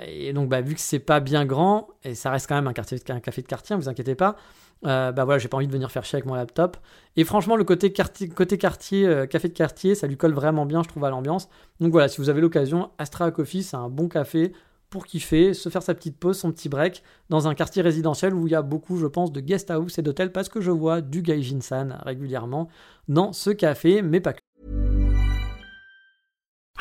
[0.06, 2.74] Et donc, bah, vu que c'est pas bien grand, et ça reste quand même un,
[2.74, 4.38] café de quartier, ne vous inquiétez pas,
[4.86, 6.78] euh, bah voilà, j'ai pas envie de venir faire chier avec mon laptop.
[7.16, 10.66] Et franchement, le côté quartier, côté quartier euh, café de quartier, ça lui colle vraiment
[10.66, 11.50] bien, je trouve, à l'ambiance.
[11.80, 14.54] Donc voilà, si vous avez l'occasion, Astra Coffee, c'est un bon café
[14.90, 18.48] pour kiffer, se faire sa petite pause, son petit break, dans un quartier résidentiel où
[18.48, 21.02] il y a beaucoup, je pense, de guest house et d'hôtels, parce que je vois
[21.02, 22.68] du Gaijin-san régulièrement
[23.08, 24.40] dans ce café, mais pas que.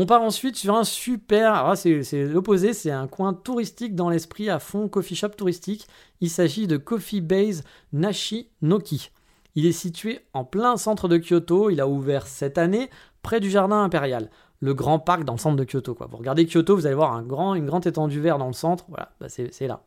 [0.00, 1.54] On part ensuite sur un super.
[1.54, 5.88] Alors là, c'est l'opposé, c'est un coin touristique dans l'esprit à fond, coffee shop touristique.
[6.20, 9.10] Il s'agit de Coffee Base Nashi Noki.
[9.56, 11.68] Il est situé en plein centre de Kyoto.
[11.70, 12.90] Il a ouvert cette année
[13.22, 14.30] près du jardin impérial,
[14.60, 15.98] le grand parc dans le centre de Kyoto.
[15.98, 18.84] Vous regardez Kyoto, vous allez voir une grande étendue verte dans le centre.
[18.86, 19.80] Voilà, bah, c'est c'est là.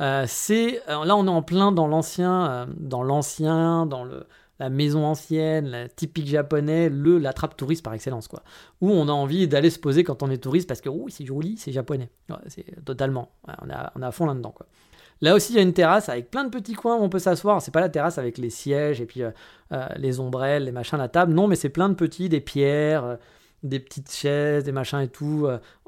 [0.00, 4.24] Euh, c'est euh, là on est en plein dans l'ancien, euh, dans l'ancien, dans le
[4.62, 8.42] la maison ancienne, typique japonais, le l'attrape touriste par excellence quoi.
[8.80, 11.56] Où on a envie d'aller se poser quand on est touriste parce que c'est joli,
[11.56, 12.10] c'est japonais.
[12.46, 13.32] C'est totalement.
[13.48, 14.66] On, à, on est à fond là-dedans quoi.
[15.20, 17.20] Là aussi, il y a une terrasse avec plein de petits coins où on peut
[17.20, 17.62] s'asseoir.
[17.62, 19.30] C'est pas la terrasse avec les sièges et puis euh,
[19.72, 21.32] euh, les ombrelles, les machins, la table.
[21.32, 23.16] Non, mais c'est plein de petits, des pierres, euh,
[23.62, 25.46] des petites chaises, des machins et tout.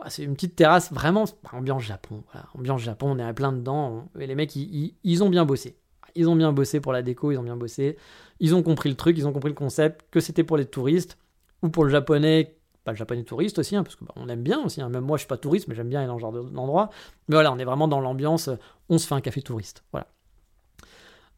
[0.08, 2.22] c'est une petite terrasse vraiment ambiance Japon.
[2.56, 4.08] Ambiance Japon, on est à plein dedans.
[4.20, 5.76] Et les mecs, ils- ils ont bien bossé.
[6.14, 7.96] Ils ont bien bossé pour la déco, ils ont bien bossé.
[8.40, 11.18] Ils ont compris le truc, ils ont compris le concept, que c'était pour les touristes
[11.62, 14.60] ou pour le japonais, pas le japonais touriste aussi, hein, parce que bah, aime bien
[14.62, 14.80] aussi.
[14.82, 14.88] hein.
[14.88, 16.90] Même moi, je suis pas touriste, mais j'aime bien aller dans ce genre de- d'endroit.
[17.28, 18.50] Mais voilà, on est vraiment dans l'ambiance.
[18.88, 19.84] On se fait un café touriste.
[19.92, 20.06] Voilà.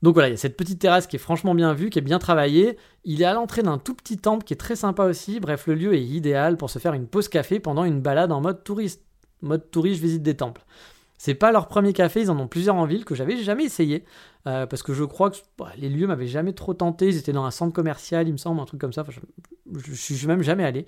[0.03, 2.03] Donc voilà, il y a cette petite terrasse qui est franchement bien vue, qui est
[2.03, 2.77] bien travaillée.
[3.05, 5.41] Il est à l'entrée d'un tout petit temple qui est très sympa aussi.
[5.41, 8.41] Bref, le lieu est idéal pour se faire une pause café pendant une balade en
[8.41, 9.03] mode touriste.
[9.43, 10.65] Mode touriste, visite des temples.
[11.19, 14.05] C'est pas leur premier café, ils en ont plusieurs en ville que j'avais jamais essayé.
[14.47, 17.09] Euh, parce que je crois que bah, les lieux m'avaient jamais trop tenté.
[17.09, 19.05] Ils étaient dans un centre commercial, il me semble, un truc comme ça.
[19.09, 19.21] Je,
[19.79, 20.87] je suis même jamais allé.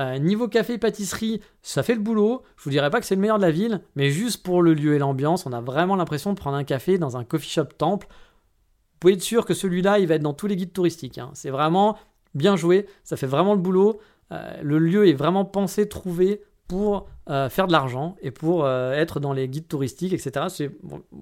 [0.00, 2.42] Euh, niveau café et pâtisserie, ça fait le boulot.
[2.56, 4.72] Je vous dirais pas que c'est le meilleur de la ville, mais juste pour le
[4.72, 7.64] lieu et l'ambiance, on a vraiment l'impression de prendre un café dans un coffee shop
[7.76, 8.06] temple.
[8.08, 11.18] Vous pouvez être sûr que celui-là, il va être dans tous les guides touristiques.
[11.18, 11.30] hein.
[11.34, 11.98] C'est vraiment
[12.34, 14.00] bien joué, ça fait vraiment le boulot.
[14.32, 18.92] Euh, le lieu est vraiment pensé, trouvé pour euh, faire de l'argent et pour euh,
[18.92, 20.46] être dans les guides touristiques, etc.
[20.48, 20.70] C'est,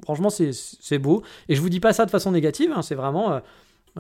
[0.05, 1.23] franchement, c'est, beau.
[1.49, 3.41] Et je vous dis pas ça de façon négative, hein, c'est vraiment, euh,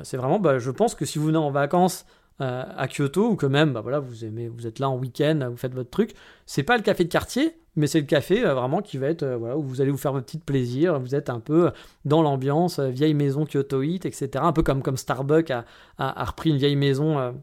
[0.05, 2.07] c'est vraiment bah, je pense que si vous venez en vacances
[2.39, 5.57] à Kyoto ou que même bah, voilà, vous, aimez, vous êtes là en week-end, vous
[5.57, 6.13] faites votre truc,
[6.45, 9.57] c'est pas le café de quartier, mais c'est le café vraiment qui va être voilà,
[9.57, 11.71] où vous allez vous faire votre petit plaisir, vous êtes un peu
[12.05, 14.29] dans l'ambiance, vieille maison kyotoïte, etc.
[14.35, 15.65] Un peu comme, comme Starbucks a,
[15.97, 17.35] a- repris une vieille maison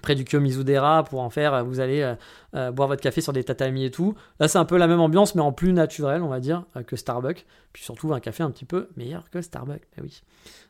[0.00, 2.14] près du Kiyomizu-dera pour en faire, euh, vous allez euh,
[2.54, 4.14] euh, boire votre café sur des tatamis et tout.
[4.40, 6.96] Là, c'est un peu la même ambiance, mais en plus naturel, on va dire, que
[6.96, 7.44] Starbucks.
[7.72, 9.82] Puis surtout, un café un petit peu meilleur que Starbucks.
[9.96, 10.22] Ben oui.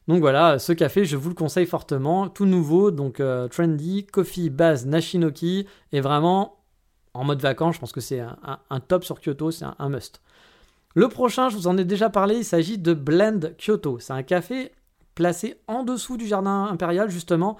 [0.09, 2.29] Donc voilà, ce café, je vous le conseille fortement.
[2.29, 6.59] Tout nouveau, donc trendy, coffee base Nashinoki, et vraiment
[7.15, 10.21] en mode vacances, je pense que c'est un, top sur Kyoto, c'est un must.
[10.95, 13.99] Le prochain, je vous en ai déjà parlé, il s'agit de Blend Kyoto.
[13.99, 14.73] C'est un café
[15.15, 17.59] placé en dessous du jardin impérial, justement,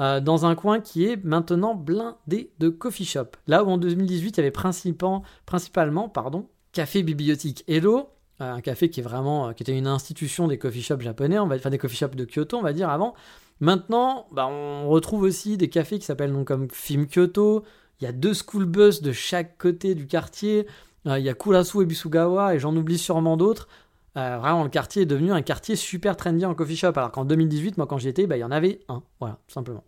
[0.00, 3.26] euh, dans un coin qui est maintenant blindé de coffee shop.
[3.46, 8.08] Là où en 2018, il y avait principalement, pardon, Café Bibliothèque Hello,
[8.40, 11.38] euh, un café qui est vraiment euh, qui était une institution des coffee shops japonais,
[11.38, 13.14] on va enfin des coffee shops de Kyoto, on va dire avant.
[13.60, 17.64] Maintenant, bah, on retrouve aussi des cafés qui s'appellent donc comme Film Kyoto.
[18.00, 20.66] Il y a deux school bus de chaque côté du quartier.
[21.04, 23.68] Il y a Kurasu et Bisugawa et j'en oublie sûrement d'autres.
[24.16, 26.92] Euh, vraiment, le quartier est devenu un quartier super trendy en coffee shop.
[26.96, 29.02] Alors qu'en 2018, moi, quand j'y étais, bah, il y en avait un.
[29.20, 29.84] Voilà, tout simplement.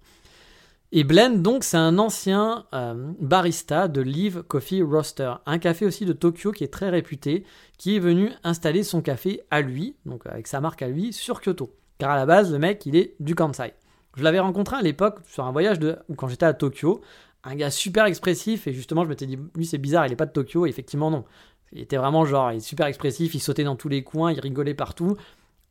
[0.94, 6.04] Et Blend, donc, c'est un ancien euh, barista de Live Coffee Roaster, un café aussi
[6.04, 7.44] de Tokyo qui est très réputé,
[7.78, 11.40] qui est venu installer son café à lui, donc avec sa marque à lui, sur
[11.40, 11.74] Kyoto.
[11.96, 13.72] Car à la base, le mec, il est du Kansai.
[14.18, 17.00] Je l'avais rencontré à l'époque sur un voyage de, quand j'étais à Tokyo,
[17.44, 20.26] un gars super expressif, et justement, je m'étais dit, lui, c'est bizarre, il est pas
[20.26, 21.24] de Tokyo, et effectivement, non.
[21.72, 24.40] Il était vraiment genre, il est super expressif, il sautait dans tous les coins, il
[24.40, 25.16] rigolait partout.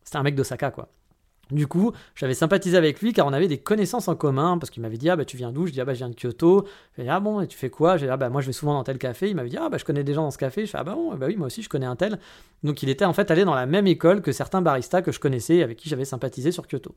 [0.04, 0.90] C'était un mec d'Osaka, quoi.
[1.52, 4.82] Du coup, j'avais sympathisé avec lui car on avait des connaissances en commun parce qu'il
[4.82, 5.68] m'avait dit ah bah tu viens d'où?
[5.68, 6.66] Je dis ah bah je viens de Kyoto.
[7.06, 7.98] Ah bon et tu fais quoi?
[7.98, 9.30] Je dis ah bah moi je vais souvent dans tel café.
[9.30, 10.66] Il m'avait dit ah bah je connais des gens dans ce café.
[10.66, 12.20] Je fais ah bah bon bah oui moi aussi je connais un tel.
[12.64, 15.20] Donc il était en fait allé dans la même école que certains baristas que je
[15.20, 16.96] connaissais et avec qui j'avais sympathisé sur Kyoto.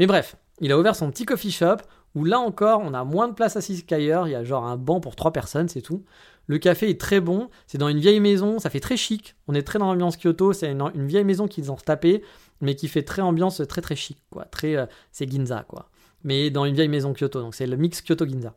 [0.00, 1.76] Mais bref, il a ouvert son petit coffee shop
[2.16, 4.26] où là encore on a moins de place assise qu'ailleurs.
[4.26, 6.02] Il y a genre un banc pour trois personnes c'est tout.
[6.48, 9.34] Le café est très bon, c'est dans une vieille maison, ça fait très chic.
[9.48, 12.22] On est très dans l'ambiance Kyoto, c'est une, vieille maison qu'ils ont retapée,
[12.60, 14.44] mais qui fait très ambiance très très chic, quoi.
[14.44, 15.88] Très, euh, c'est Ginza, quoi.
[16.22, 18.54] Mais dans une vieille maison Kyoto, donc c'est le mix Kyoto-Ginza.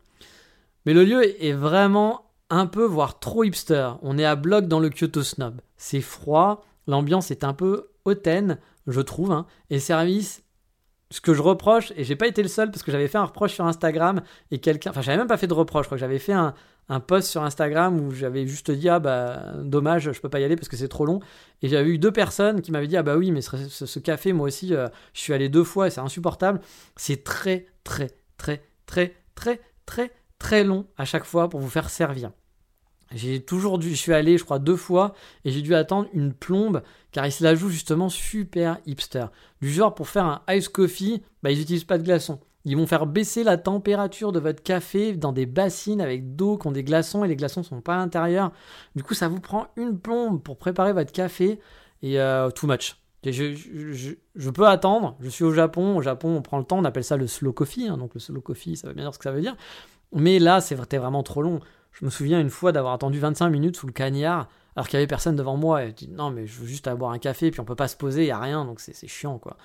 [0.85, 3.91] Mais le lieu est vraiment un peu, voire trop hipster.
[4.01, 5.59] On est à bloc dans le Kyoto Snob.
[5.77, 9.47] C'est froid, l'ambiance est un peu hautaine, je trouve, hein.
[9.69, 10.43] et service
[11.11, 13.25] ce que je reproche, et j'ai pas été le seul parce que j'avais fait un
[13.25, 16.01] reproche sur Instagram et quelqu'un, enfin j'avais même pas fait de reproche, je crois que
[16.01, 16.53] j'avais fait un,
[16.89, 20.43] un post sur Instagram où j'avais juste dit ah bah dommage je peux pas y
[20.43, 21.19] aller parce que c'est trop long
[21.61, 24.47] et j'avais eu deux personnes qui m'avaient dit ah bah oui mais ce, café moi
[24.47, 26.59] aussi euh, je suis allé deux fois et c'est insupportable.
[26.95, 31.89] C'est très très très très très très très long à chaque fois pour vous faire
[31.89, 32.31] servir
[33.13, 35.13] j'ai toujours dû, je suis allé, je crois, deux fois,
[35.45, 36.81] et j'ai dû attendre une plombe,
[37.11, 39.25] car ils se la jouent justement super hipster.
[39.61, 42.39] Du genre, pour faire un ice coffee, bah, ils n'utilisent pas de glaçons.
[42.65, 46.67] Ils vont faire baisser la température de votre café dans des bassines avec d'eau qui
[46.67, 48.51] ont des glaçons, et les glaçons sont pas à l'intérieur.
[48.95, 51.59] Du coup, ça vous prend une plombe pour préparer votre café,
[52.01, 52.97] et euh, too much.
[53.25, 57.03] je, peux attendre, je suis au Japon, au Japon on prend le temps, on appelle
[57.03, 57.97] ça le slow coffee, hein.
[57.97, 59.57] donc le slow coffee ça veut bien dire ce que ça veut dire,
[60.13, 61.59] mais là c'était vraiment trop long.
[61.99, 65.01] Je me souviens une fois d'avoir attendu 25 minutes sous le cagnard alors qu'il y
[65.01, 65.83] avait personne devant moi.
[65.83, 67.87] Et je dis non, mais je veux juste avoir un café, puis on peut pas
[67.87, 69.57] se poser, il a rien, donc c'est chiant quoi.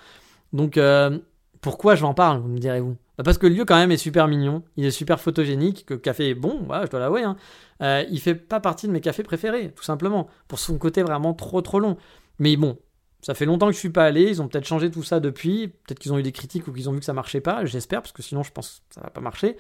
[0.53, 1.19] Donc euh,
[1.61, 2.97] pourquoi je m'en parle, vous me direz-vous?
[3.17, 5.95] Bah, Parce que le lieu quand même est super mignon, il est super photogénique, que
[5.95, 7.23] le café est bon, je dois l'avouer.
[7.23, 7.37] Hein.
[7.81, 11.33] Euh, il fait pas partie de mes cafés préférés, tout simplement, pour son côté vraiment
[11.33, 11.97] trop trop long.
[12.39, 12.77] Mais bon,
[13.23, 15.69] ça fait longtemps que je suis pas allé, ils ont peut-être changé tout ça depuis,
[15.69, 18.03] peut-être qu'ils ont eu des critiques ou qu'ils ont vu que ça marchait pas, j'espère,
[18.03, 19.57] parce que sinon je pense que ça va pas marcher.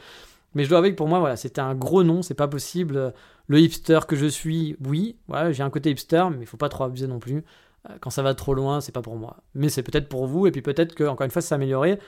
[0.54, 3.12] Mais je dois avouer que pour moi, voilà, c'était un gros nom, c'est pas possible.
[3.48, 5.16] Le hipster que je suis, oui,
[5.50, 7.44] j'ai un côté hipster, mais il faut pas trop abuser non plus.
[7.90, 9.38] Euh, quand ça va trop loin, c'est pas pour moi.
[9.54, 11.98] Mais c'est peut-être pour vous, et puis peut-être que, encore une fois, ça s'améliorer.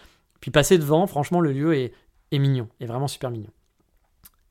[0.40, 1.92] Puis passer devant, franchement, le lieu est,
[2.30, 3.50] est mignon, est vraiment super mignon.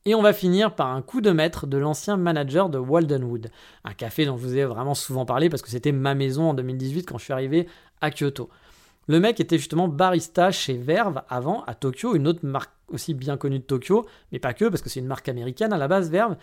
[0.04, 3.50] Et on va finir par un coup de maître de l'ancien manager de Waldenwood,
[3.82, 6.54] un café dont je vous ai vraiment souvent parlé parce que c'était ma maison en
[6.54, 7.66] 2018 quand je suis arrivé
[8.00, 8.48] à Kyoto.
[9.08, 13.36] Le mec était justement barista chez Verve avant, à Tokyo, une autre marque aussi bien
[13.36, 16.10] connue de Tokyo, mais pas que, parce que c'est une marque américaine à la base,
[16.10, 16.36] Verve.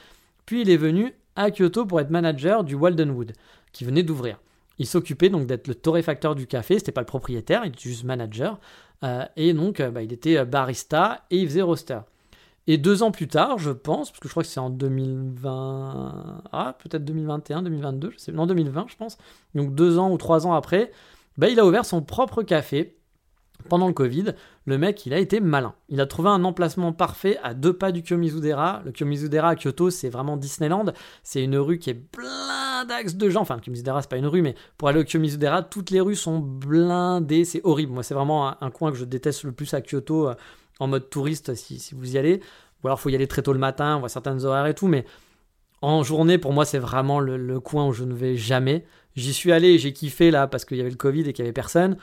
[0.45, 3.33] Puis il est venu à Kyoto pour être manager du Waldenwood,
[3.71, 4.39] qui venait d'ouvrir.
[4.79, 8.03] Il s'occupait donc d'être le torréfacteur du café, c'était pas le propriétaire, il était juste
[8.03, 8.59] manager.
[9.03, 11.99] Euh, et donc euh, bah, il était barista et il faisait roster.
[12.65, 16.43] Et deux ans plus tard, je pense, parce que je crois que c'est en 2020,
[16.51, 19.17] ah peut-être 2021, 2022, je sais, non 2020 je pense.
[19.53, 20.91] Donc deux ans ou trois ans après,
[21.37, 22.97] bah, il a ouvert son propre café
[23.67, 24.33] pendant le Covid.
[24.65, 25.73] Le mec, il a été malin.
[25.89, 28.81] Il a trouvé un emplacement parfait à deux pas du Kyomizudera.
[28.85, 30.85] Le Kyomizudera à Kyoto, c'est vraiment Disneyland.
[31.23, 33.41] C'est une rue qui est plein d'axes de gens.
[33.41, 36.15] Enfin, le Kyomizudera, c'est pas une rue, mais pour aller au Kyomizudera, toutes les rues
[36.15, 37.45] sont blindées.
[37.45, 37.93] C'est horrible.
[37.93, 40.35] Moi, c'est vraiment un, coin que je déteste le plus à Kyoto euh,
[40.79, 42.41] en mode touriste si, vous y allez.
[42.83, 44.73] Ou alors, il faut y aller très tôt le matin, on voit certaines horaires et
[44.73, 45.05] tout, mais
[45.83, 48.85] en journée, pour moi, c'est vraiment le, coin où je ne vais jamais.
[49.17, 51.45] J'y suis allé, j'ai kiffé là parce qu'il y avait le Covid et qu'il y
[51.45, 51.97] avait personne.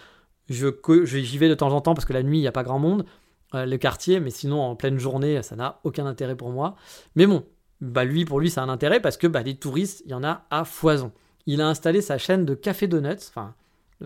[0.51, 0.69] Je,
[1.05, 2.79] j'y vais de temps en temps parce que la nuit, il n'y a pas grand
[2.79, 3.07] monde,
[3.55, 6.77] euh, le quartier, mais sinon en pleine journée, ça n'a aucun intérêt pour moi.
[7.15, 7.47] Mais bon,
[7.81, 10.15] bah lui, pour lui, ça a un intérêt parce que bah, les touristes, il y
[10.15, 11.13] en a à foison.
[11.47, 13.55] Il a installé sa chaîne de café donuts, enfin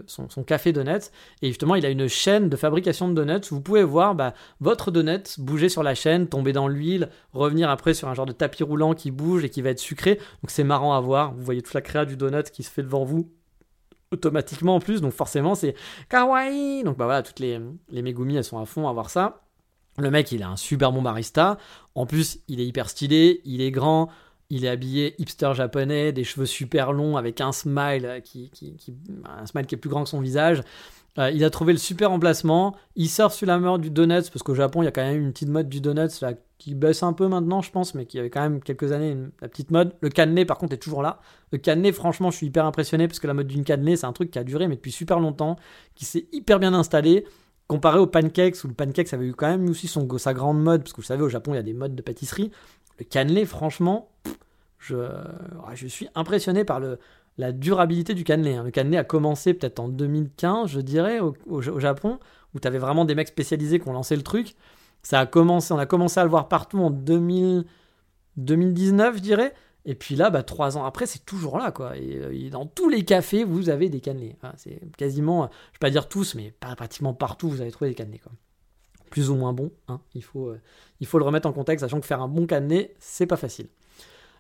[0.07, 1.11] son, café donuts.
[1.43, 4.35] Et justement, il a une chaîne de fabrication de donuts où vous pouvez voir bah,
[4.61, 8.33] votre donut bouger sur la chaîne, tomber dans l'huile, revenir après sur un genre de
[8.33, 10.17] tapis roulant qui bouge et qui va être sucré.
[10.17, 11.35] Donc c'est marrant à voir.
[11.35, 13.31] Vous voyez toute la créa du donut qui se fait devant vous
[14.15, 15.01] automatiquement en plus.
[15.01, 15.75] Donc forcément, c'est
[16.09, 16.83] kawaii.
[16.83, 17.61] Donc bah voilà, toutes les,
[17.91, 19.43] les Megumi, elles sont à fond à voir ça.
[19.99, 21.59] Le mec, il a un super bon barista.
[21.95, 24.11] En plus, il est hyper stylé, il est grand.
[24.51, 28.51] Il est habillé hipster japonais, des cheveux super longs avec un smile qui,
[29.25, 30.61] un smile qui est plus grand que son visage.
[31.19, 32.75] Euh, il a trouvé le super emplacement.
[32.97, 35.21] Il sort sur la mort du donuts parce qu'au Japon il y a quand même
[35.21, 38.19] une petite mode du donuts là, qui baisse un peu maintenant je pense, mais qui
[38.19, 39.95] avait quand même quelques années la petite mode.
[40.01, 41.21] Le cannelé par contre est toujours là.
[41.53, 44.13] Le cannelé franchement je suis hyper impressionné parce que la mode d'une cannelé c'est un
[44.13, 45.57] truc qui a duré mais depuis super longtemps,
[45.95, 47.25] qui s'est hyper bien installé.
[47.67, 50.83] Comparé aux pancakes, où le pancakes avait eu quand même aussi son, sa grande mode,
[50.83, 52.51] parce que vous savez, au Japon, il y a des modes de pâtisserie.
[52.99, 54.11] Le cannelé, franchement,
[54.79, 54.97] je,
[55.73, 56.99] je suis impressionné par le,
[57.39, 58.55] la durabilité du cannelé.
[58.55, 58.63] Hein.
[58.65, 62.19] Le cannelé a commencé peut-être en 2015, je dirais, au, Japon,
[62.55, 64.55] où tu avais vraiment des mecs spécialisés qui ont lancé le truc.
[65.03, 67.65] Ça a commencé, on a commencé à le voir partout en 2000,
[68.37, 69.55] 2019, je dirais.
[69.87, 71.93] Et puis là, bah, trois ans après, c'est toujours là, quoi.
[71.97, 74.37] Euh, et, dans tous les cafés, vous avez des cannelés.
[74.57, 78.19] c'est quasiment, je vais pas dire tous, mais pratiquement partout, vous avez trouvé des cannelés,
[78.19, 78.33] quoi.
[79.11, 80.01] Plus ou moins bon, hein.
[80.15, 80.61] il, faut, euh,
[80.99, 83.69] il faut le remettre en contexte, sachant que faire un bon cannelé, c'est pas facile.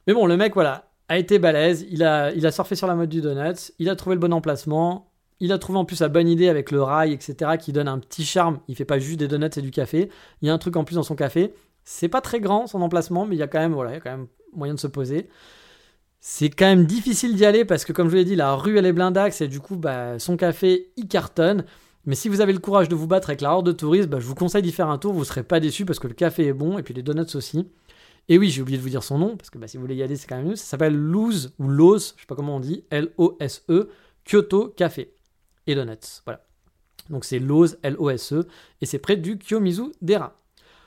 [0.06, 1.86] Mais bon, le mec, voilà, a été balèze.
[1.90, 3.72] Il a, il surfé sur la mode du donut.
[3.78, 5.10] Il a trouvé le bon emplacement.
[5.40, 7.98] Il a trouvé en plus la bonne idée avec le rail, etc., qui donne un
[7.98, 8.60] petit charme.
[8.68, 10.08] Il fait pas juste des donuts et du café.
[10.40, 11.52] Il y a un truc en plus dans son café.
[11.84, 13.96] C'est pas très grand son emplacement, mais il y a quand même, voilà, il y
[13.96, 15.28] a quand même moyen de se poser.
[16.20, 18.78] C'est quand même difficile d'y aller parce que, comme je vous l'ai dit, la rue
[18.78, 21.64] elle est blindax et du coup, bah, son café il cartonne.
[22.06, 24.20] Mais si vous avez le courage de vous battre avec la horde de touristes, bah,
[24.20, 25.12] je vous conseille d'y faire un tour.
[25.12, 27.66] Vous serez pas déçus parce que le café est bon et puis les donuts aussi.
[28.28, 29.96] Et oui, j'ai oublié de vous dire son nom, parce que bah, si vous voulez
[29.96, 30.56] y aller, c'est quand même mieux.
[30.56, 33.90] Ça s'appelle Lose, ou Lose, je sais pas comment on dit, L-O-S-E,
[34.24, 35.14] Kyoto Café
[35.66, 36.22] et Donuts.
[36.24, 36.44] Voilà.
[37.10, 38.46] Donc c'est Lose, L-O-S-E,
[38.80, 40.40] et c'est près du Kiyomizu Dera.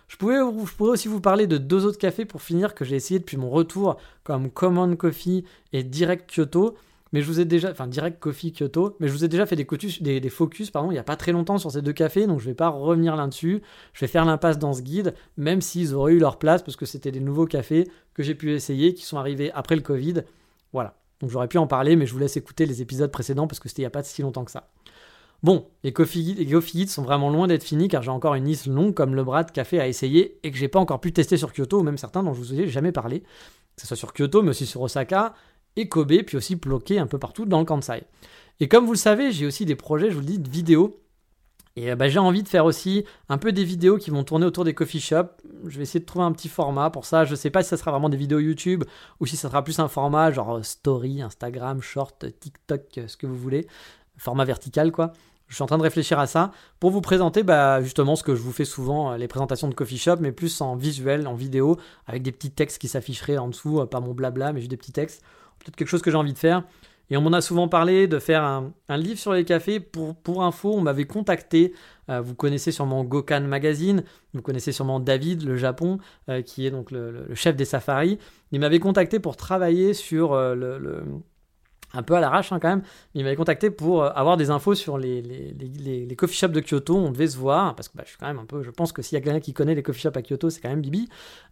[0.07, 3.37] Je, pourrais aussi vous parler de deux autres cafés pour finir que j'ai essayé depuis
[3.37, 6.77] mon retour, comme Common Coffee et Direct Kyoto.
[7.13, 9.55] Mais je vous ai déjà, enfin Direct Coffee Kyoto, mais je vous ai déjà fait
[9.55, 12.45] des, focus pardon, il n'y a pas très longtemps sur ces deux cafés, donc je
[12.45, 13.61] ne vais pas revenir là-dessus.
[13.93, 16.85] Je vais faire l'impasse dans ce guide, même s'ils auraient eu leur place, parce que
[16.85, 20.23] c'était des nouveaux cafés que j'ai pu essayer, qui sont arrivés après le Covid.
[20.73, 20.95] Voilà.
[21.19, 23.69] Donc j'aurais pu en parler, mais je vous laisse écouter les épisodes précédents parce que
[23.69, 24.69] c'était il n'y a pas si longtemps que ça.
[25.43, 28.95] Bon, les coffee, les sont vraiment loin d'être finis car j'ai encore une liste longue
[28.95, 31.53] comme le bras de café à essayer et que j'ai pas encore pu tester sur
[31.53, 33.21] Kyoto ou même certains dont je vous ai jamais parlé.
[33.21, 35.35] Que ce soit sur Kyoto mais aussi sur Osaka
[35.77, 38.03] et Kobe puis aussi bloqué un peu partout dans le Kansai.
[38.59, 40.99] Et comme vous le savez, j'ai aussi des projets, je vous le dis, de vidéos.
[41.75, 44.65] Et bah, j'ai envie de faire aussi un peu des vidéos qui vont tourner autour
[44.65, 45.29] des coffee shops.
[45.67, 47.23] Je vais essayer de trouver un petit format pour ça.
[47.23, 48.83] Je sais pas si ça sera vraiment des vidéos YouTube
[49.19, 53.37] ou si ça sera plus un format genre story, Instagram, short, TikTok, ce que vous
[53.37, 53.67] voulez
[54.17, 55.13] format vertical quoi.
[55.47, 58.35] Je suis en train de réfléchir à ça pour vous présenter bah, justement ce que
[58.35, 61.35] je vous fais souvent, euh, les présentations de coffee shop, mais plus en visuel, en
[61.35, 64.71] vidéo, avec des petits textes qui s'afficheraient en dessous, euh, pas mon blabla, mais juste
[64.71, 65.23] des petits textes.
[65.59, 66.63] Peut-être quelque chose que j'ai envie de faire.
[67.09, 69.79] Et on m'en a souvent parlé de faire un, livre sur les cafés.
[69.79, 71.73] Pour, info, on m'avait contacté.
[72.09, 74.03] Euh, vous connaissez sûrement Gokan Magazine.
[74.33, 75.99] Vous connaissez sûrement David, le Japon,
[76.45, 78.19] qui est donc le, chef des safaris.
[78.51, 81.03] Il m'avait contacté pour travailler sur le
[81.93, 82.81] un peu à l'arrache hein, quand même.
[83.13, 86.59] Il m'avait contacté pour euh, avoir des infos sur les, les, les, coffee shops de
[86.59, 86.95] Kyoto.
[86.95, 88.61] On devait se voir parce que bah, je suis quand même un peu.
[88.63, 90.61] Je pense que s'il y a quelqu'un qui connaît les coffee shops à Kyoto, c'est
[90.61, 91.07] quand même Bibi.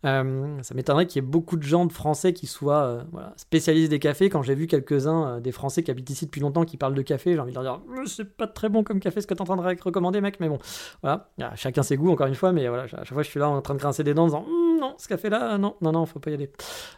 [0.06, 3.04] Euh, ça m'étonnerait qu'il y ait beaucoup de gens de Français qui soient euh,
[3.38, 4.30] spécialistes des cafés.
[4.30, 7.34] Quand j'ai vu quelques-uns des Français qui habitent ici depuis longtemps qui parlent de café,
[7.34, 9.42] j'ai envie de leur dire c'est pas très bon comme café ce que tu es
[9.42, 10.40] en train de recommander, mec.
[10.40, 10.60] Mais bon,
[11.02, 11.30] voilà.
[11.56, 12.52] Chacun ses goûts, encore une fois.
[12.52, 14.28] Mais voilà, à chaque fois, je suis là en train de grincer des dents en
[14.28, 16.52] disant hum, non, ce café-là, non, non, non, faut pas y aller.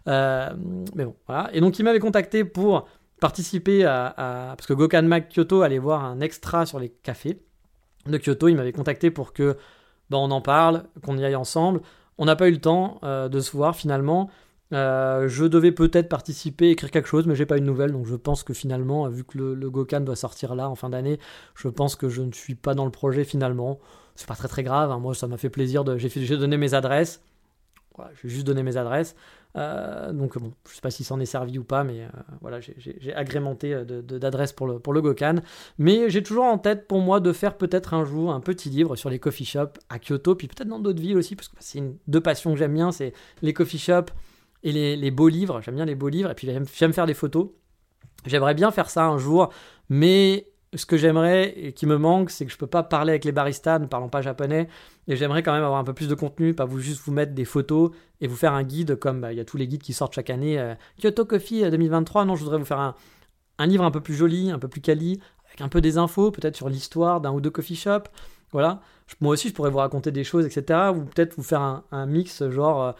[0.07, 1.49] mais bon, voilà.
[1.53, 2.88] Et donc, il m'avait contacté pour
[3.20, 4.13] participer à,
[4.57, 7.41] Parce que Gokan Mag Kyoto allait voir un extra sur les cafés
[8.05, 8.47] de Kyoto.
[8.47, 9.57] Il m'avait contacté pour que
[10.09, 11.82] ben, on en parle, qu'on y aille ensemble.
[12.18, 14.30] On n'a pas eu le temps euh, de se voir finalement.
[14.74, 18.05] Euh, je devais peut-être participer, écrire quelque chose, mais j'ai pas eu de nouvelles, donc
[18.05, 21.20] je pense que finalement, vu que le, le Gokan doit sortir là en fin d'année,
[21.55, 23.80] je pense que je ne suis pas dans le projet finalement.
[24.15, 24.99] C'est pas très très grave, hein.
[24.99, 25.97] moi ça m'a fait plaisir de.
[25.97, 27.22] J'ai donné mes adresses.
[27.95, 29.15] Voilà, j'ai juste donné mes adresses.
[29.58, 32.08] Euh, donc bon, je sais pas si s'en est servi ou pas, mais euh,
[32.41, 35.36] voilà, j'ai agrémenté euh, d'adresses pour le, pour le Gokan.
[35.80, 38.95] Mais j'ai toujours en tête pour moi de faire peut-être un jour un petit livre
[38.95, 41.82] sur les coffee shops à Kyoto, puis peut-être dans d'autres villes aussi, parce que c'est
[42.08, 44.12] deux passions que j'aime bien, c'est les coffee shops
[44.64, 45.62] et les, les beaux livres.
[45.62, 47.49] J'aime bien les beaux livres, et puis j'aime faire des photos.
[48.26, 49.51] J'aimerais bien faire ça un jour,
[49.89, 53.26] mais ce que j'aimerais et qui me manque, c'est que je peux pas parler avec
[53.26, 54.68] les baristas ne parlant pas japonais.
[55.08, 57.34] Et j'aimerais quand même avoir un peu plus de contenu, pas vous juste vous mettre
[57.34, 59.82] des photos et vous faire un guide comme bah, il y a tous les guides
[59.82, 60.60] qui sortent chaque année.
[60.60, 62.95] Euh, Kyoto Coffee 2023, euh, non, je voudrais vous faire un,
[63.58, 66.32] un, livre un peu plus joli, un peu plus quali, avec un peu des infos,
[66.32, 68.10] peut-être sur l'histoire d'un ou deux coffee shops.
[68.51, 68.82] Voilà.
[69.22, 70.89] Moi aussi, je pourrais vous raconter des choses, etc.
[70.93, 72.91] Ou peut-être vous faire un, mix, genre euh,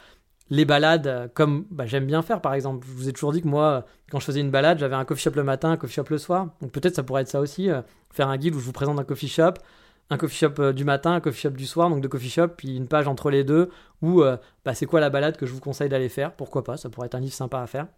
[0.48, 2.86] les balades comme bah, j'aime bien faire par exemple.
[2.88, 5.24] Je vous ai toujours dit que moi, quand je faisais une balade, j'avais un coffee
[5.24, 6.48] shop le matin, un coffee shop le soir.
[6.62, 7.68] Donc peut-être ça pourrait être ça aussi,
[8.10, 9.54] faire un guide où je vous présente un coffee shop,
[10.10, 12.54] un coffee shop euh, du matin, un coffee shop du soir, donc deux coffee shops,
[12.56, 13.70] puis une page entre les deux
[14.02, 14.22] où
[14.64, 16.32] bah, c'est quoi la balade que je vous conseille d'aller faire?
[16.32, 17.88] Pourquoi pas, ça pourrait être un livre sympa à faire.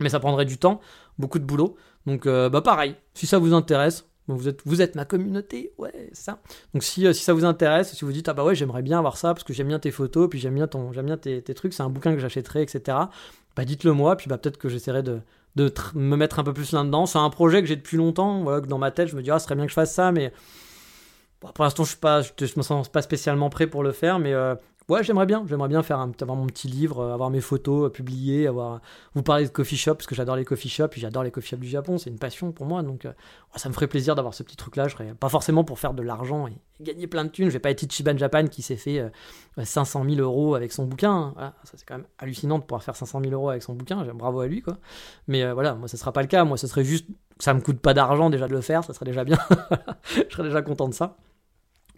[0.00, 0.80] Mais ça prendrait du temps,
[1.18, 1.76] beaucoup de boulot.
[2.06, 6.38] Donc bah pareil, si ça vous intéresse, vous êtes, ma communauté, ouais, ça.
[6.74, 9.16] Donc si, euh, ça vous intéresse, si vous dites, ah bah ouais, j'aimerais bien avoir
[9.16, 11.54] ça, parce que j'aime bien tes photos, puis j'aime bien, ton, j'aime bien tes, tes
[11.54, 12.98] trucs, c'est un bouquin que j'achèterai, etc.
[13.56, 15.20] Bah dites-le moi, puis bah peut-être que j'essaierai de,
[15.56, 17.06] de me mettre un peu plus là-dedans.
[17.06, 19.30] C'est un projet que j'ai depuis longtemps, voilà, que dans ma tête, je me dis,
[19.30, 20.32] ah, ce serait bien que je fasse ça, mais
[21.40, 24.32] pour l'instant, je, suis pas, je, me sens pas spécialement prêt pour le faire, mais
[24.32, 24.54] euh,
[24.88, 25.44] Ouais, j'aimerais bien.
[25.46, 28.80] J'aimerais bien faire avoir mon petit livre, euh, avoir mes photos euh, publiées, avoir
[29.14, 31.50] vous parler de coffee shop parce que j'adore les coffee shops et j'adore les coffee
[31.50, 31.98] shops du Japon.
[31.98, 33.06] C'est une passion pour moi, donc
[33.54, 34.88] ça me ferait plaisir d'avoir ce petit truc-là.
[34.88, 37.48] Je serais pas forcément pour faire de l'argent et, gagner plein de thunes.
[37.48, 39.04] Je vais pas être Ichiban Japan qui s'est fait
[39.62, 41.32] 500 000 euros avec son bouquin.
[41.34, 44.02] Voilà, ça c'est quand même hallucinant de pouvoir faire 500 000 euros avec son bouquin.
[44.14, 44.78] Bravo à lui, quoi.
[45.26, 46.44] Mais voilà, moi ça sera pas le cas.
[46.44, 47.08] Moi, ce serait juste
[47.40, 48.84] ça me coûte pas d'argent déjà de le faire.
[48.84, 49.38] Ça serait déjà bien.
[50.04, 51.16] je serais déjà content de ça.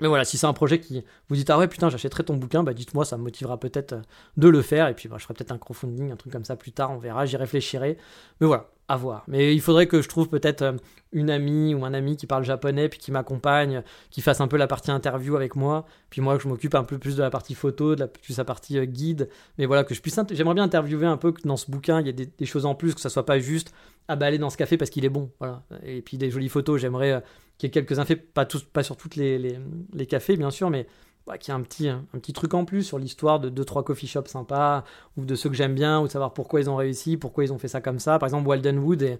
[0.00, 2.62] Mais voilà, si c'est un projet qui vous dit ah ouais putain j'achèterai ton bouquin,
[2.62, 4.02] bah dites-moi, ça me motivera peut-être euh,
[4.36, 6.56] de le faire et puis bah, je ferai peut-être un crowdfunding, un truc comme ça
[6.56, 7.98] plus tard, on verra, j'y réfléchirai.
[8.40, 9.24] Mais voilà, à voir.
[9.28, 10.72] Mais il faudrait que je trouve peut-être euh,
[11.12, 14.56] une amie ou un ami qui parle japonais puis qui m'accompagne, qui fasse un peu
[14.56, 17.30] la partie interview avec moi, puis moi que je m'occupe un peu plus de la
[17.30, 19.28] partie photo, de la plus la partie euh, guide.
[19.58, 22.06] Mais voilà que je puisse, j'aimerais bien interviewer un peu que dans ce bouquin il
[22.06, 23.72] y ait des, choses en plus, que ça soit pas juste
[24.08, 25.62] ah bah aller dans ce café parce qu'il est bon, voilà.
[25.84, 27.22] Et puis des jolies photos, j'aimerais
[27.60, 29.60] qu'il y ait quelques infos, pas, pas sur toutes les,
[30.08, 30.86] cafés bien sûr, mais
[31.26, 34.28] bah, qu'il y a un petit, truc en plus sur l'histoire de 2-3 coffee shops
[34.28, 34.84] sympas,
[35.16, 37.52] ou de ceux que j'aime bien, ou de savoir pourquoi ils ont réussi, pourquoi ils
[37.52, 38.18] ont fait ça comme ça.
[38.18, 39.18] Par exemple, Waldenwood,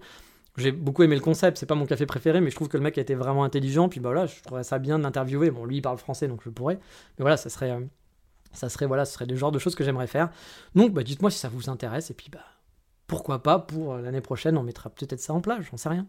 [0.57, 2.83] j'ai beaucoup aimé le concept, c'est pas mon café préféré, mais je trouve que le
[2.83, 5.51] mec a été vraiment intelligent, puis bah voilà, je trouverais ça bien de l'interviewer.
[5.51, 7.81] Bon, lui, il parle français, donc je pourrais, mais voilà, ça serait, euh,
[8.51, 10.29] ça serait, voilà, ce serait le genre de choses que j'aimerais faire.
[10.73, 12.43] Donc, bah, dites-moi si ça vous intéresse, et puis bah,
[13.05, 16.07] pourquoi pas pour euh, l'année prochaine, on mettra peut-être ça en place, j'en sais rien.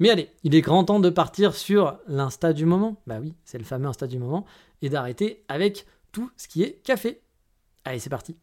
[0.00, 3.00] Mais allez, il est grand temps de partir sur l'insta du moment.
[3.06, 4.44] Bah oui, c'est le fameux insta du moment,
[4.82, 7.20] et d'arrêter avec tout ce qui est café.
[7.84, 8.36] Allez, c'est parti.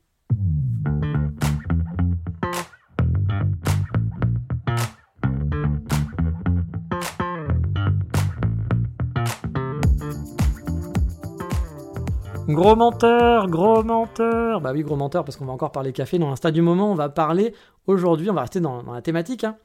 [12.48, 14.62] Gros menteur, gros menteur.
[14.62, 16.92] Bah oui, gros menteur, parce qu'on va encore parler café dans l'insta du moment.
[16.92, 17.56] On va parler
[17.88, 19.58] aujourd'hui, on va rester dans, la thématique, hein.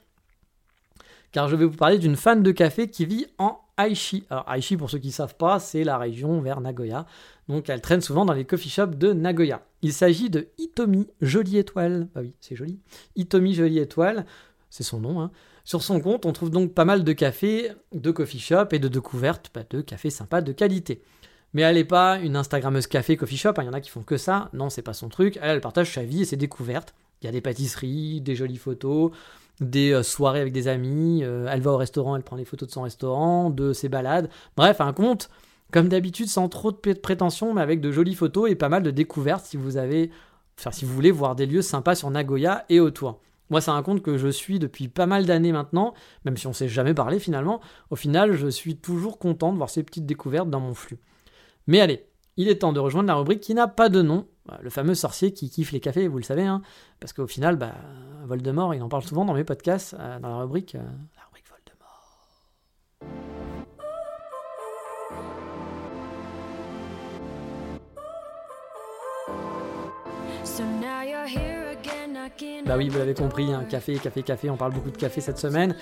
[1.33, 4.25] Car je vais vous parler d'une fan de café qui vit en Aichi.
[4.31, 7.07] Alors Aichi, pour ceux qui ne savent pas, c'est la région vers Nagoya.
[7.49, 9.63] Donc elle traîne souvent dans les coffee shops de Nagoya.
[9.83, 12.09] Il s'agit de Itomi Jolie Étoile.
[12.15, 12.81] Bah oui, c'est joli.
[13.17, 14.27] Itomi Jolie Étoile,
[14.69, 15.21] c'est son nom.
[15.21, 15.31] Hein.
[15.65, 18.89] Sur son compte, on trouve donc pas mal de cafés, de coffee shop et de
[18.89, 21.03] découvertes bah, de cafés sympas de qualité.
[21.53, 23.65] Mais elle n'est pas une Instagrammeuse café coffee shop, il hein.
[23.65, 24.51] y en a qui font que ça.
[24.53, 25.39] Non, c'est pas son truc.
[25.43, 26.95] Elle partage sa vie et ses découvertes.
[27.23, 29.11] Il y a des pâtisseries, des jolies photos,
[29.61, 31.23] des euh, soirées avec des amis.
[31.23, 34.31] Euh, elle va au restaurant, elle prend les photos de son restaurant, de ses balades.
[34.57, 35.31] Bref, un compte,
[35.71, 38.91] comme d'habitude, sans trop de prétention, mais avec de jolies photos et pas mal de
[38.91, 40.11] découvertes si vous avez,
[40.57, 43.21] si vous voulez voir des lieux sympas sur Nagoya et autour.
[43.51, 45.93] Moi, c'est un compte que je suis depuis pas mal d'années maintenant,
[46.25, 47.61] même si on s'est jamais parlé finalement.
[47.91, 50.99] Au final, je suis toujours content de voir ces petites découvertes dans mon flux.
[51.67, 52.07] Mais allez,
[52.37, 54.27] il est temps de rejoindre la rubrique qui n'a pas de nom,
[54.63, 56.63] le fameux sorcier qui kiffe les cafés, vous le savez, hein,
[57.01, 57.75] parce qu'au final, bah,
[58.27, 60.83] Voldemort, il en parle souvent dans mes podcasts, euh, dans la rubrique, euh,
[61.17, 62.31] la rubrique Voldemort.
[72.67, 75.39] Bah oui, vous l'avez compris, hein, café, café, café, on parle beaucoup de café cette
[75.39, 75.75] semaine.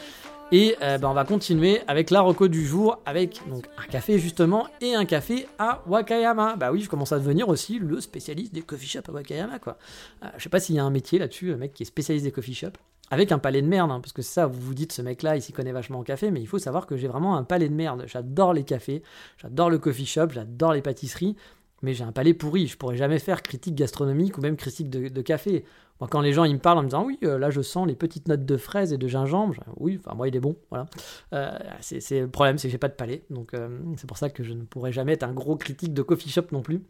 [0.51, 4.67] Et euh, ben, on va continuer avec la reco du jour, avec un café justement
[4.81, 6.57] et un café à Wakayama.
[6.57, 9.77] Bah oui, je commence à devenir aussi le spécialiste des coffee shops à Wakayama quoi.
[10.25, 12.25] Euh, je sais pas s'il y a un métier là-dessus, un mec qui est spécialiste
[12.25, 12.79] des coffee shops.
[13.11, 15.43] Avec un palais de merde, hein, parce que ça, vous vous dites, ce mec-là, il
[15.43, 17.75] s'y connaît vachement en café, mais il faut savoir que j'ai vraiment un palais de
[17.75, 18.05] merde.
[18.07, 19.03] J'adore les cafés,
[19.39, 21.35] j'adore le coffee shop, j'adore les pâtisseries,
[21.81, 22.67] mais j'ai un palais pourri.
[22.67, 25.65] Je pourrais jamais faire critique gastronomique ou même critique de café.
[26.07, 27.97] Quand les gens ils me parlent en me disant oui, euh, là je sens les
[27.97, 30.87] petites notes de fraises et de gingembre, oui, enfin moi il est bon, voilà.
[31.33, 34.31] Euh, c'est le problème, c'est que j'ai pas de palais, donc euh, c'est pour ça
[34.31, 36.83] que je ne pourrais jamais être un gros critique de coffee shop non plus,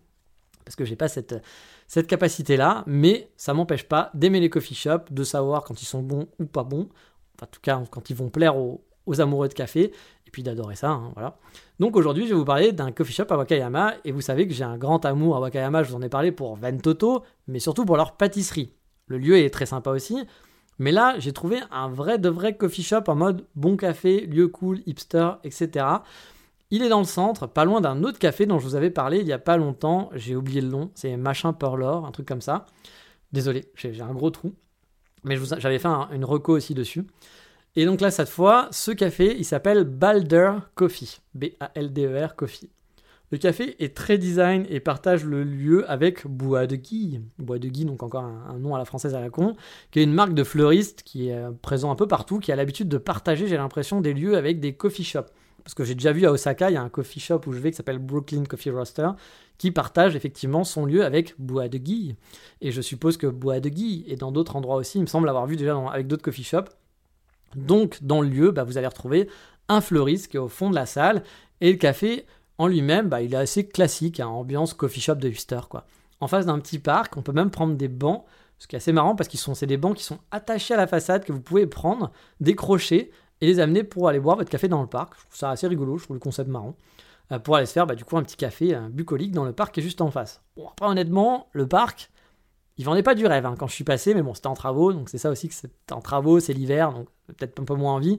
[0.64, 1.36] parce que j'ai pas cette,
[1.86, 6.02] cette capacité-là, mais ça m'empêche pas d'aimer les coffee shops, de savoir quand ils sont
[6.02, 6.88] bons ou pas bons,
[7.36, 8.82] enfin, en tout cas quand ils vont plaire aux,
[9.20, 9.90] amoureux de café,
[10.26, 11.38] et puis d'adorer ça, hein, voilà.
[11.80, 14.52] Donc aujourd'hui, je vais vous parler d'un coffee shop à Wakayama, et vous savez que
[14.52, 17.86] j'ai un grand amour à Wakayama, je vous en ai parlé pour Ventoto, mais surtout
[17.86, 18.74] pour leur pâtisserie.
[19.08, 20.18] Le lieu est très sympa aussi.
[20.78, 24.48] Mais là, j'ai trouvé un vrai de vrai coffee shop en mode bon café, lieu
[24.48, 25.86] cool, hipster, etc.
[26.70, 29.18] Il est dans le centre, pas loin d'un autre café dont je vous avais parlé
[29.18, 30.10] il y a pas longtemps.
[30.14, 32.66] J'ai oublié le nom, c'est Machin Pearlor, un truc comme ça.
[33.32, 34.54] Désolé, j'ai un gros trou.
[35.24, 37.04] Mais j'avais fait une reco aussi dessus.
[37.74, 41.20] Et donc là, cette fois, ce café, il s'appelle Balder Coffee.
[41.34, 42.70] B-A-L-D-E-R Coffee.
[43.30, 47.20] Le café est très design et partage le lieu avec Bois de Guy.
[47.38, 49.54] Bois de Guy, donc encore un, nom à la française à la con,
[49.90, 52.56] qui est une marque de fleuriste qui est euh, présent un peu partout, qui a
[52.56, 55.28] l'habitude de partager, j'ai l'impression, des lieux avec des coffee shops.
[55.62, 57.58] Parce que j'ai déjà vu à Osaka, il y a un coffee shop où je
[57.58, 59.10] vais qui s'appelle Brooklyn Coffee Roaster,
[59.58, 62.16] qui partage effectivement son lieu avec Bois de Guy.
[62.62, 65.28] Et je suppose que Bois de Guy est dans d'autres endroits aussi, il me semble
[65.28, 66.70] avoir vu déjà avec d'autres coffee shops.
[67.54, 69.28] Donc, dans le lieu, bah, vous allez retrouver
[69.68, 71.22] un fleuriste qui est au fond de la salle,
[71.60, 72.24] et le café
[72.58, 75.60] en lui-même, bah, il est assez classique, hein, ambiance coffee shop de Huster.
[76.20, 78.24] En face d'un petit parc, on peut même prendre des bancs,
[78.58, 80.76] ce qui est assez marrant parce qu'ils sont, c'est des bancs qui sont attachés à
[80.76, 84.66] la façade que vous pouvez prendre, décrocher et les amener pour aller boire votre café
[84.66, 85.14] dans le parc.
[85.14, 86.74] Je trouve ça assez rigolo, je trouve le concept marrant.
[87.30, 89.74] Euh, pour aller se faire bah, du coup un petit café bucolique dans le parc
[89.74, 90.42] qui est juste en face.
[90.56, 92.10] Bon, après honnêtement, le parc,
[92.78, 94.92] il vendait pas du rêve hein, quand je suis passé, mais bon, c'était en travaux,
[94.92, 97.94] donc c'est ça aussi que c'est en travaux, c'est l'hiver, donc peut-être un peu moins
[97.94, 98.18] envie.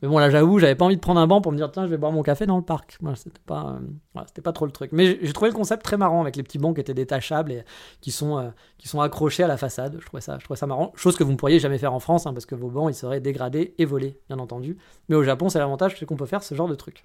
[0.00, 1.84] Mais bon, là, j'avoue, j'avais pas envie de prendre un banc pour me dire, tiens,
[1.84, 2.98] je vais boire mon café dans le parc.
[3.16, 3.78] c'était pas,
[4.16, 4.92] euh, c'était pas trop le truc.
[4.92, 7.64] Mais j'ai trouvé le concept très marrant avec les petits bancs qui étaient détachables et
[8.00, 9.96] qui sont, euh, accrochés à la façade.
[10.00, 10.92] Je trouvais ça, je ça marrant.
[10.94, 12.94] Chose que vous ne pourriez jamais faire en France, hein, parce que vos bancs, ils
[12.94, 14.76] seraient dégradés et volés, bien entendu.
[15.08, 17.04] Mais au Japon, c'est l'avantage, c'est qu'on peut faire ce genre de truc.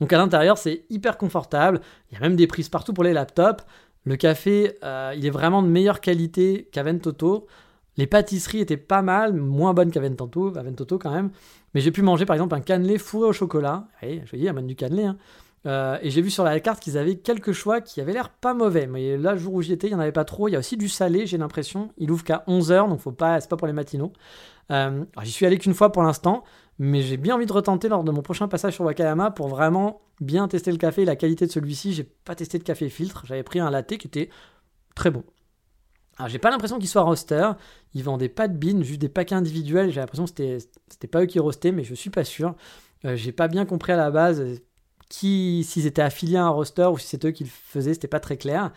[0.00, 1.80] Donc à l'intérieur, c'est hyper confortable.
[2.10, 3.64] Il y a même des prises partout pour les laptops.
[4.04, 7.46] Le café, euh, il est vraiment de meilleure qualité qu'Aventoto.
[7.96, 11.30] Les pâtisseries étaient pas mal, moins bonnes qu'Aventoto, Aventoto quand même.
[11.74, 13.88] Mais j'ai pu manger par exemple un cannelé fourré au chocolat.
[14.02, 15.04] Oui, je dis, il y a même du cannelé.
[15.04, 15.16] Hein.
[15.64, 18.54] Euh, et j'ai vu sur la carte qu'ils avaient quelques choix qui avaient l'air pas
[18.54, 18.86] mauvais.
[18.86, 20.48] Mais là, le jour où j'y étais, il n'y en avait pas trop.
[20.48, 21.90] Il y a aussi du salé, j'ai l'impression.
[21.98, 24.12] Il ouvre qu'à 11h, donc faut pas, pas pour les matinaux.
[24.70, 26.44] Euh, j'y suis allé qu'une fois pour l'instant,
[26.78, 30.00] mais j'ai bien envie de retenter lors de mon prochain passage sur Wakayama pour vraiment
[30.20, 31.92] bien tester le café et la qualité de celui-ci.
[31.92, 33.24] J'ai pas testé de café filtre.
[33.26, 34.30] J'avais pris un latte qui était
[34.94, 35.22] très bon.
[36.22, 37.50] Alors, j'ai pas l'impression qu'il soit roster.
[37.94, 39.90] Ils vendaient pas de beans, juste des paquets individuels.
[39.90, 42.54] J'ai l'impression que c'était, pas eux qui rostaient, mais je suis pas sûr.
[43.04, 44.60] Euh, j'ai pas bien compris à la base
[45.08, 48.06] qui, s'ils étaient affiliés à un roster ou si c'est eux qui le faisaient, c'était
[48.06, 48.70] pas très clair.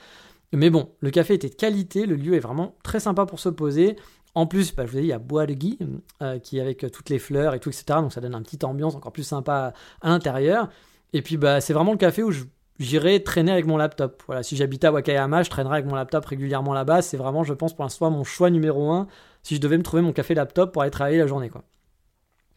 [0.54, 3.50] Mais bon, le café était de qualité, le lieu est vraiment très sympa pour se
[3.50, 3.96] poser.
[4.34, 5.78] En plus, bah, je vous ai dit, il y a Bois de Guy,
[6.24, 8.00] euh, qui avec euh, toutes les fleurs et tout, etc.
[8.02, 10.68] Donc ça donne une petite ambiance encore plus sympa à l'intérieur.
[11.14, 12.32] Et puis bah, c'est vraiment le café où
[12.80, 14.24] j'irai traîner avec mon laptop.
[14.28, 17.02] Voilà, si j'habitais à Wakayama, je traînerais avec mon laptop régulièrement là-bas.
[17.02, 19.08] C'est vraiment, je pense, pour l'instant, mon choix numéro un
[19.44, 21.50] si je devais me trouver mon café laptop pour aller travailler la journée.
[21.50, 21.64] Quoi.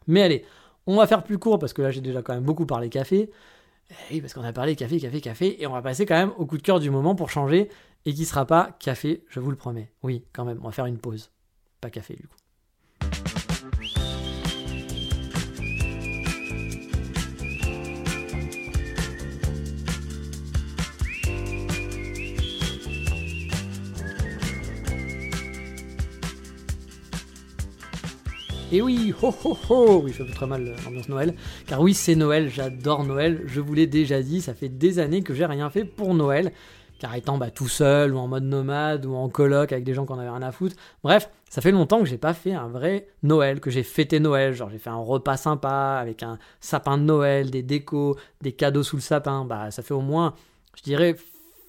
[0.06, 0.44] Mais allez,
[0.86, 3.30] on va faire plus court parce que là j'ai déjà quand même beaucoup parlé café.
[3.90, 6.32] Eh oui, parce qu'on a parlé café, café, café, et on va passer quand même
[6.38, 7.70] au coup de cœur du moment pour changer,
[8.04, 9.90] et qui sera pas café, je vous le promets.
[10.02, 11.30] Oui, quand même, on va faire une pause.
[11.80, 12.37] Pas café du coup.
[28.70, 31.34] Et oui, ho ho ho Oui, je fais très mal l'ambiance Noël.
[31.66, 33.42] Car oui, c'est Noël, j'adore Noël.
[33.46, 36.52] Je vous l'ai déjà dit, ça fait des années que j'ai rien fait pour Noël.
[36.98, 40.04] Car étant bah, tout seul, ou en mode nomade, ou en coloc avec des gens
[40.04, 40.76] qui en avaient rien à foutre.
[41.02, 44.52] Bref, ça fait longtemps que j'ai pas fait un vrai Noël, que j'ai fêté Noël.
[44.52, 48.82] Genre, j'ai fait un repas sympa avec un sapin de Noël, des décos, des cadeaux
[48.82, 49.46] sous le sapin.
[49.46, 50.34] Bah, ça fait au moins,
[50.76, 51.16] je dirais,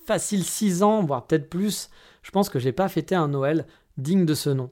[0.06, 1.90] facile 6 ans, voire peut-être plus.
[2.24, 3.66] Je pense que j'ai pas fêté un Noël
[3.98, 4.70] digne de ce nom.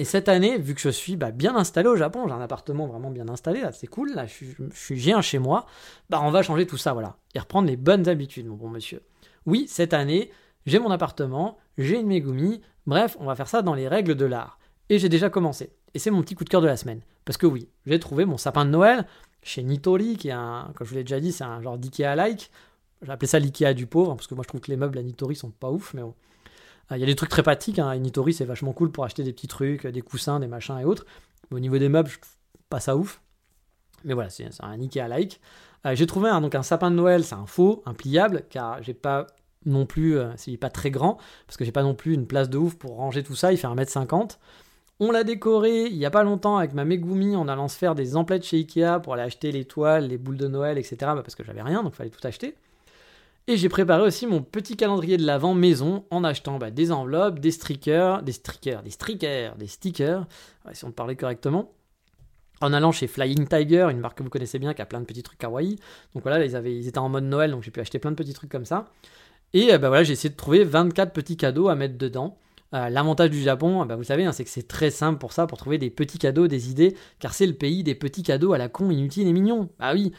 [0.00, 2.86] Et cette année, vu que je suis bah, bien installé au Japon, j'ai un appartement
[2.86, 5.66] vraiment bien installé, là, c'est cool, là, je suis, un chez moi,
[6.08, 9.02] bah, on va changer tout ça, voilà, et reprendre les bonnes habitudes, mon bon monsieur.
[9.44, 10.30] Oui, cette année,
[10.64, 14.24] j'ai mon appartement, j'ai une Megumi, bref, on va faire ça dans les règles de
[14.24, 14.58] l'art.
[14.88, 15.70] Et j'ai déjà commencé.
[15.92, 17.02] Et c'est mon petit coup de cœur de la semaine.
[17.26, 19.06] Parce que oui, j'ai trouvé mon sapin de Noël
[19.42, 22.50] chez Nitori, qui est un, comme je vous l'ai déjà dit, c'est un genre d'IKEA-like.
[23.06, 25.36] Appelé ça l'IKEA du pauvre, parce que moi je trouve que les meubles à Nitori
[25.36, 26.14] sont pas ouf, mais bon.
[26.90, 27.78] Ah, il y a des trucs très pratiques.
[27.78, 27.96] Hein.
[27.96, 31.06] Nitori, c'est vachement cool pour acheter des petits trucs, des coussins, des machins et autres.
[31.52, 32.18] au niveau des meubles, je
[32.68, 33.20] pas ça ouf.
[34.04, 35.40] Mais voilà, c'est un Ikea-like.
[35.86, 38.82] Euh, j'ai trouvé un, donc un sapin de Noël, c'est un faux, un pliable, car
[38.82, 39.26] j'ai pas
[39.66, 42.48] non plus, euh, c'est pas très grand, parce que j'ai pas non plus une place
[42.48, 44.38] de ouf pour ranger tout ça, il fait 1m50.
[45.00, 47.94] On l'a décoré il y a pas longtemps avec ma Megumi en allant se faire
[47.94, 50.96] des emplettes chez Ikea pour aller acheter les toiles, les boules de Noël, etc.
[51.00, 52.54] Bah, parce que j'avais rien, donc fallait tout acheter.
[53.46, 57.40] Et j'ai préparé aussi mon petit calendrier de l'avant maison en achetant bah, des enveloppes,
[57.40, 60.26] des stickers, des stickers, des stickers, des stickers,
[60.72, 61.72] si on parlait correctement.
[62.60, 65.06] En allant chez Flying Tiger, une marque que vous connaissez bien qui a plein de
[65.06, 65.76] petits trucs kawaii.
[66.14, 68.50] Donc voilà, ils, étaient en mode Noël, donc j'ai pu acheter plein de petits trucs
[68.50, 68.84] comme ça.
[69.54, 72.36] Et bah voilà, j'ai essayé de trouver 24 petits cadeaux à mettre dedans.
[72.74, 75.46] Euh, l'avantage du Japon, bah vous savez, hein, c'est que c'est très simple pour ça,
[75.46, 78.58] pour trouver des petits cadeaux, des idées, car c'est le pays des petits cadeaux à
[78.58, 79.70] la con, inutiles et mignons.
[79.78, 80.12] Bah oui,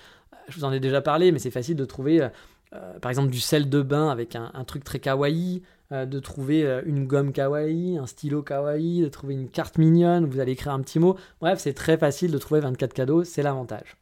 [0.50, 2.28] je vous en ai déjà parlé, mais c'est facile de trouver
[2.74, 5.62] euh, par exemple du sel de bain avec un, truc très kawaii,
[5.92, 10.26] euh, de trouver euh, une gomme kawaii, un stylo kawaii, de trouver une carte mignonne,
[10.26, 11.18] vous allez écrire un petit mot.
[11.42, 13.98] Bref, c'est très facile de trouver 24 cadeaux, c'est l'avantage.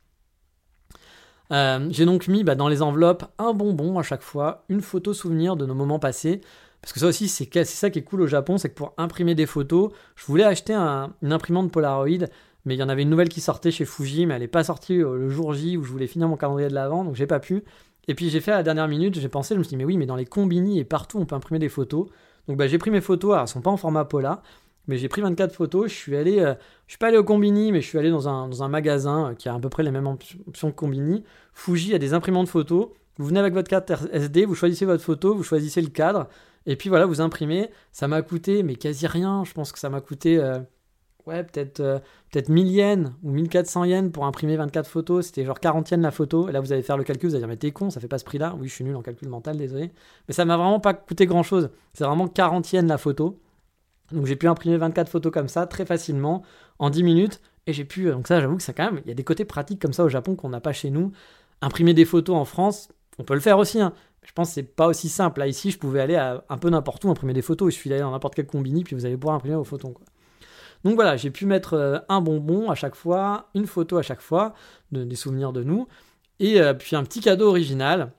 [1.51, 5.55] J'ai donc mis bah, dans les enveloppes un bonbon à chaque fois, une photo souvenir
[5.55, 6.41] de nos moments passés.
[6.81, 9.33] Parce que ça aussi, c'est ça qui est cool au Japon, c'est que pour imprimer
[9.33, 12.27] des photos, je voulais acheter une imprimante Polaroid,
[12.65, 14.63] mais il y en avait une nouvelle qui sortait chez Fuji, mais elle n'est pas
[14.63, 17.39] sortie le jour J où je voulais finir mon calendrier de l'avant, donc j'ai pas
[17.39, 17.63] pu.
[18.09, 19.85] Et puis j'ai fait à la dernière minute, j'ai pensé, je me suis dit, mais
[19.85, 22.07] oui, mais dans les combini et partout, on peut imprimer des photos.
[22.47, 24.41] Donc bah, j'ai pris mes photos, alors elles sont pas en format Pola,
[24.87, 25.91] mais j'ai pris 24 photos.
[25.91, 26.55] Je suis allé, euh,
[26.87, 29.47] je suis pas allé au combini, mais je suis allé dans un, magasin euh, qui
[29.47, 31.23] a à peu près les mêmes options que combini.
[31.53, 32.87] Fuji a des imprimantes photos.
[33.19, 36.29] Vous venez avec votre carte SD, vous choisissez votre photo, vous choisissez le cadre,
[36.65, 37.69] et puis voilà, vous imprimez.
[37.91, 39.43] Ça m'a coûté, mais quasi rien.
[39.45, 40.39] Je pense que ça m'a coûté.
[40.39, 40.57] Euh,
[41.29, 41.99] ouais, peut-être euh,
[42.31, 45.27] peut-être 1000 yens ou 1400 yens pour imprimer 24 photos.
[45.27, 46.47] C'était genre 40 yens la photo.
[46.47, 48.17] Là, vous allez faire le calcul, vous allez dire, mais t'es con, ça fait pas
[48.17, 48.55] ce prix-là.
[48.59, 49.91] Oui, je suis nul en calcul mental, désolé.
[50.27, 51.69] Mais ça m'a vraiment pas coûté grand-chose.
[51.93, 53.39] C'est vraiment 40 yens la photo.
[54.11, 56.43] Donc j'ai pu imprimer 24 photos comme ça très facilement
[56.79, 57.41] en 10 minutes.
[57.67, 59.45] Et j'ai pu, donc ça, j'avoue que c'est quand même, il y a des côtés
[59.45, 61.11] pratiques comme ça au Japon qu'on n'a pas chez nous.
[61.61, 63.79] Imprimer des photos en France, on peut le faire aussi.
[63.79, 63.93] Hein.
[64.23, 65.39] Je pense que c'est pas aussi simple.
[65.39, 67.73] Là, ici, je pouvais aller à un peu n'importe où imprimer des photos.
[67.73, 69.93] Il suffit d'aller dans n'importe quel combini, puis vous allez pouvoir imprimer vos photos.
[70.83, 74.21] Donc voilà, j'ai pu mettre euh, un bonbon à chaque fois, une photo à chaque
[74.21, 74.53] fois,
[74.91, 75.87] des souvenirs de nous,
[76.39, 78.11] et euh, puis un petit cadeau original.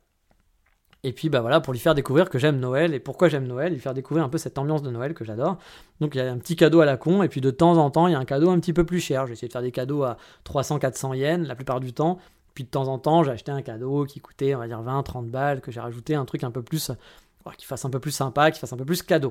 [1.03, 3.73] Et puis bah voilà, pour lui faire découvrir que j'aime Noël et pourquoi j'aime Noël,
[3.73, 5.57] lui faire découvrir un peu cette ambiance de Noël que j'adore.
[6.01, 7.91] Donc il y a un petit cadeau à la con, et puis de temps en
[7.91, 9.27] temps, il y a un cadeau un petit peu plus cher.
[9.27, 12.19] J'ai essayé de faire des cadeaux à 300-400 yens la plupart du temps.
[12.55, 15.03] Puis de temps en temps, j'ai acheté un cadeau qui coûtait, on va dire, 20,
[15.03, 16.91] 30 balles, que j'ai rajouté un truc un peu plus,
[17.57, 19.31] qui fasse un peu plus sympa, qui fasse un peu plus cadeau.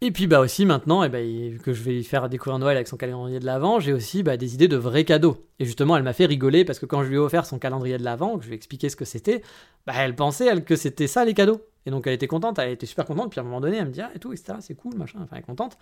[0.00, 2.96] Et puis bah aussi maintenant, eh ben, que je vais faire découvrir Noël avec son
[2.96, 5.48] calendrier de l'Avent, j'ai aussi bah, des idées de vrais cadeaux.
[5.58, 7.98] Et justement, elle m'a fait rigoler parce que quand je lui ai offert son calendrier
[7.98, 9.42] de l'Avent, que je lui ai expliqué ce que c'était,
[9.86, 11.60] bah, elle pensait que c'était ça les cadeaux.
[11.84, 13.30] Et donc elle était contente, elle était super contente.
[13.30, 14.58] Puis à un moment donné, elle me dit ah et tout, etc.
[14.60, 15.18] C'est cool, machin.
[15.20, 15.76] Enfin, elle est contente.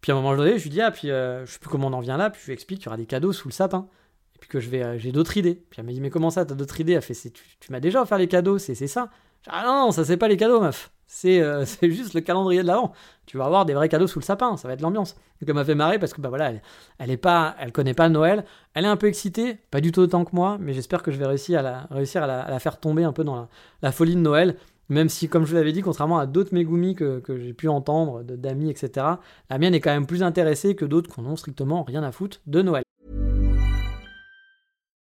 [0.00, 1.88] Puis à un moment donné, je lui dis ah puis euh, je sais plus comment
[1.88, 2.30] on en vient là.
[2.30, 3.88] Puis je lui explique qu'il y aura des cadeaux sous le sapin.
[4.36, 5.56] Et puis que je vais, euh, j'ai d'autres idées.
[5.68, 6.92] Puis elle m'a dit mais comment ça, t'as d'autres idées?
[6.92, 9.10] Elle fait tu, tu m'as déjà offert les cadeaux, c'est ça.
[9.48, 10.92] Ah non, ça c'est pas les cadeaux, meuf.
[11.24, 12.92] Euh, c'est juste le calendrier de l'avant.
[13.26, 15.14] Tu vas avoir des vrais cadeaux sous le sapin, ça va être l'ambiance.
[15.40, 16.62] Donc elle m'a fait marrer parce que bah voilà, elle,
[16.98, 18.44] elle est pas, elle connaît pas Noël.
[18.74, 21.18] Elle est un peu excitée, pas du tout autant que moi, mais j'espère que je
[21.18, 23.48] vais réussir à la, réussir à la, faire tomber un peu dans
[23.82, 24.56] la, folie de Noël.
[24.90, 28.22] Même si, comme je l'avais dit, contrairement à d'autres Megumi que, que j'ai pu entendre,
[28.22, 29.06] d'amis, etc.,
[29.50, 32.40] la mienne est quand même plus intéressée que d'autres qui n'ont strictement rien à foutre
[32.46, 32.82] de Noël.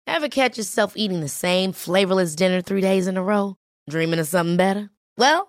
[0.07, 3.57] Ever catch yourself eating the same flavorless dinner three days in a row?
[3.91, 4.89] Dreaming of something better?
[5.19, 5.49] Well,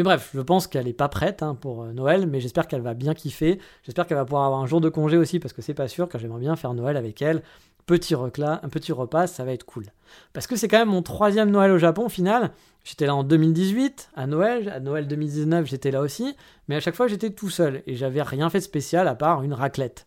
[0.00, 2.80] Mais bref, je pense qu'elle n'est pas prête hein, pour euh, Noël, mais j'espère qu'elle
[2.80, 3.60] va bien kiffer.
[3.82, 6.08] J'espère qu'elle va pouvoir avoir un jour de congé aussi, parce que c'est pas sûr,
[6.08, 7.42] car j'aimerais bien faire Noël avec elle.
[7.84, 9.84] Petit recla, un petit repas, ça va être cool.
[10.32, 12.52] Parce que c'est quand même mon troisième Noël au Japon au final.
[12.82, 16.34] J'étais là en 2018, à Noël, à Noël 2019 j'étais là aussi,
[16.66, 19.42] mais à chaque fois j'étais tout seul, et j'avais rien fait de spécial à part
[19.42, 20.06] une raclette.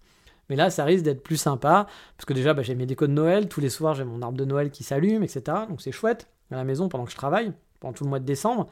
[0.50, 1.86] Mais là, ça risque d'être plus sympa,
[2.18, 4.40] parce que déjà, bah, j'ai mes décos de Noël, tous les soirs, j'ai mon arbre
[4.40, 5.44] de Noël qui s'allume, etc.
[5.70, 8.26] Donc c'est chouette, à la maison, pendant que je travaille, pendant tout le mois de
[8.26, 8.70] décembre.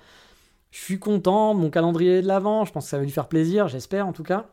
[0.71, 3.67] Je suis content, mon calendrier de l'avant, je pense que ça va lui faire plaisir,
[3.67, 4.47] j'espère en tout cas.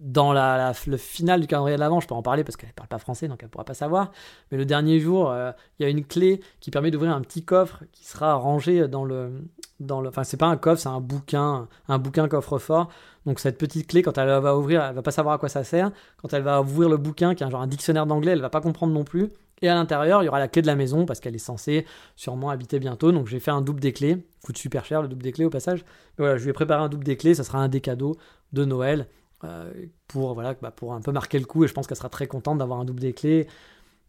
[0.00, 2.88] Dans le final du calendrier de l'avant, je peux en parler parce qu'elle ne parle
[2.88, 4.12] pas français, donc elle ne pourra pas savoir.
[4.50, 7.44] Mais le dernier jour, euh, il y a une clé qui permet d'ouvrir un petit
[7.44, 9.46] coffre qui sera rangé dans le,
[9.78, 12.88] dans le, enfin c'est pas un coffre, c'est un bouquin, un bouquin coffre-fort.
[13.26, 15.64] Donc cette petite clé, quand elle va ouvrir, elle va pas savoir à quoi ça
[15.64, 15.90] sert.
[16.22, 18.50] Quand elle va ouvrir le bouquin, qui est un genre un dictionnaire d'anglais, elle va
[18.50, 19.30] pas comprendre non plus.
[19.62, 21.86] Et à l'intérieur, il y aura la clé de la maison parce qu'elle est censée
[22.16, 23.12] sûrement habiter bientôt.
[23.12, 24.24] Donc j'ai fait un double des clés.
[24.42, 25.84] Coûte super cher le double des clés au passage.
[26.18, 27.34] Mais voilà, je lui ai préparé un double des clés.
[27.34, 28.16] Ça sera un des cadeaux
[28.52, 29.06] de Noël
[29.44, 29.70] euh,
[30.08, 31.64] pour voilà bah, pour un peu marquer le coup.
[31.64, 33.46] Et je pense qu'elle sera très contente d'avoir un double des clés.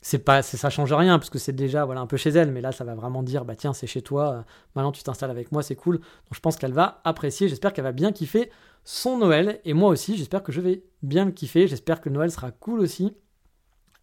[0.03, 2.51] C'est pas, ça change rien parce que c'est déjà voilà un peu chez elle.
[2.51, 4.45] Mais là, ça va vraiment dire bah tiens c'est chez toi.
[4.75, 5.97] Maintenant tu t'installes avec moi, c'est cool.
[5.97, 7.49] Donc je pense qu'elle va apprécier.
[7.49, 8.49] J'espère qu'elle va bien kiffer
[8.83, 10.17] son Noël et moi aussi.
[10.17, 11.67] J'espère que je vais bien le kiffer.
[11.67, 13.15] J'espère que Noël sera cool aussi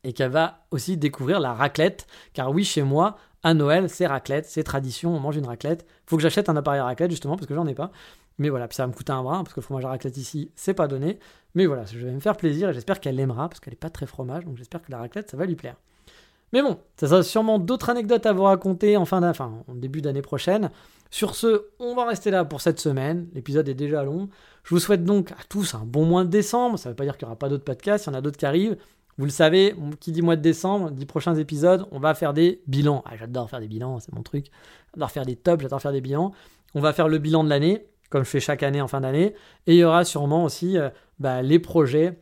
[0.05, 2.07] et qu'elle va aussi découvrir la raclette.
[2.33, 5.87] Car oui, chez moi, à Noël, c'est raclette, c'est tradition, on mange une raclette.
[6.07, 7.91] Faut que j'achète un appareil à raclette justement parce que j'en ai pas.
[8.39, 10.17] Mais voilà, puis ça va me coûter un bras parce que le fromage à raclette
[10.17, 11.19] ici, c'est pas donné.
[11.55, 13.91] Mais voilà, je vais me faire plaisir et j'espère qu'elle l'aimera parce qu'elle est pas
[13.91, 15.77] très fromage, donc j'espère que la raclette, ça va lui plaire.
[16.53, 20.01] Mais bon, ça sera sûrement d'autres anecdotes à vous raconter en fin enfin, en début
[20.01, 20.71] d'année prochaine.
[21.11, 23.29] Sur ce, on va rester là pour cette semaine.
[23.35, 24.29] L'épisode est déjà long.
[24.69, 26.79] Je vous souhaite donc à tous un bon mois de décembre.
[26.79, 28.21] Ça ne veut pas dire qu'il n'y aura pas d'autres podcasts, il y en a
[28.21, 28.77] d'autres qui arrivent.
[29.17, 32.61] Vous le savez, qui dit mois de décembre, dit prochains épisodes, on va faire des
[32.67, 33.03] bilans.
[33.07, 34.49] Ah, j'adore faire des bilans, c'est mon truc.
[34.95, 36.33] J'adore faire des tops, j'adore faire des bilans.
[36.75, 39.35] On va faire le bilan de l'année, comme je fais chaque année en fin d'année.
[39.67, 42.19] Et il y aura sûrement aussi euh, bah, les projets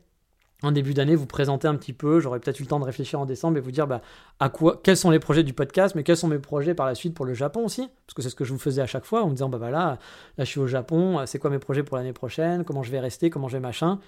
[0.62, 2.18] en début d'année, vous présenter un petit peu.
[2.20, 4.00] J'aurai peut-être eu le temps de réfléchir en décembre et vous dire bah,
[4.40, 6.94] à quoi, quels sont les projets du podcast, mais quels sont mes projets par la
[6.94, 7.88] suite pour le Japon aussi?
[8.06, 9.58] Parce que c'est ce que je vous faisais à chaque fois en me disant bah
[9.58, 9.98] voilà,
[10.38, 13.00] là je suis au Japon, c'est quoi mes projets pour l'année prochaine, comment je vais
[13.00, 13.98] rester, comment je vais machin?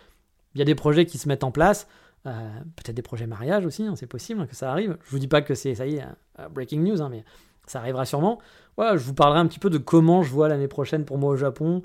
[0.54, 1.86] Il y a des projets qui se mettent en place.
[2.26, 2.30] Euh,
[2.76, 4.96] peut-être des projets mariage aussi, hein, c'est possible que ça arrive.
[5.04, 6.02] Je vous dis pas que c'est, ça y est,
[6.40, 7.24] euh, breaking news, hein, mais
[7.66, 8.40] ça arrivera sûrement.
[8.76, 11.30] Voilà, je vous parlerai un petit peu de comment je vois l'année prochaine pour moi
[11.30, 11.82] au Japon,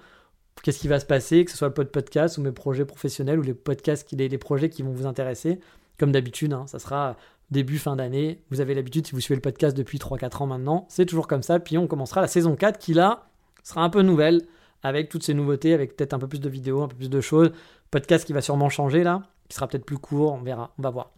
[0.61, 3.41] qu'est-ce qui va se passer, que ce soit le podcast ou mes projets professionnels ou
[3.41, 5.59] les podcasts, les, les projets qui vont vous intéresser.
[5.99, 7.15] Comme d'habitude, hein, ça sera
[7.51, 8.41] début, fin d'année.
[8.49, 11.43] Vous avez l'habitude, si vous suivez le podcast depuis 3-4 ans maintenant, c'est toujours comme
[11.43, 11.59] ça.
[11.59, 13.27] Puis on commencera la saison 4 qui là
[13.63, 14.41] sera un peu nouvelle,
[14.81, 17.21] avec toutes ces nouveautés, avec peut-être un peu plus de vidéos, un peu plus de
[17.21, 17.51] choses.
[17.91, 20.89] Podcast qui va sûrement changer là qui sera peut-être plus court, on verra, on va
[20.89, 21.11] voir.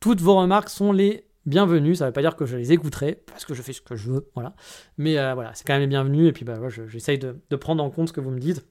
[0.00, 3.22] Toutes vos remarques sont les bienvenues, ça ne veut pas dire que je les écouterai,
[3.26, 4.54] parce que je fais ce que je veux, voilà.
[4.98, 6.58] Mais euh, voilà, c'est quand même les bienvenus, et puis bah,
[6.88, 8.64] j'essaye de, prendre en compte ce que vous me dites.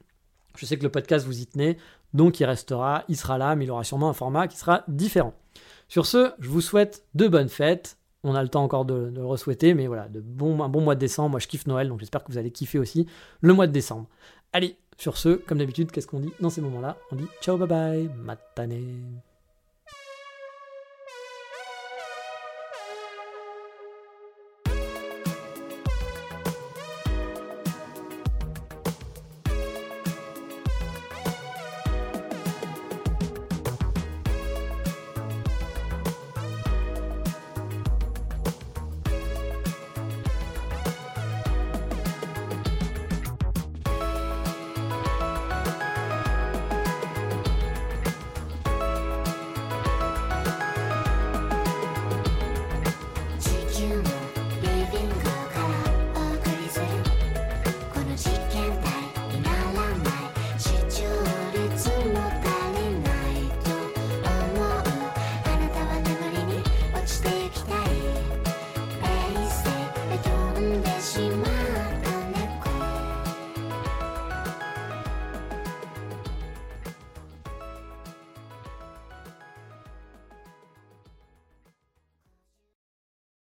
[0.58, 1.78] Je sais que le podcast vous y tenez,
[2.14, 5.34] donc il restera, il sera là, mais il aura sûrement un format qui sera différent.
[5.88, 7.98] Sur ce, je vous souhaite de bonnes fêtes.
[8.24, 10.82] On a le temps encore de, de le re-souhaiter, mais voilà, de bon, un bon
[10.82, 11.32] mois de décembre.
[11.32, 13.08] Moi, je kiffe Noël, donc j'espère que vous allez kiffer aussi
[13.40, 14.08] le mois de décembre.
[14.54, 16.98] Allez, sur ce, comme d'habitude, qu'est-ce qu'on dit dans ces moments-là?
[17.12, 19.22] On dit ciao, bye bye, matane.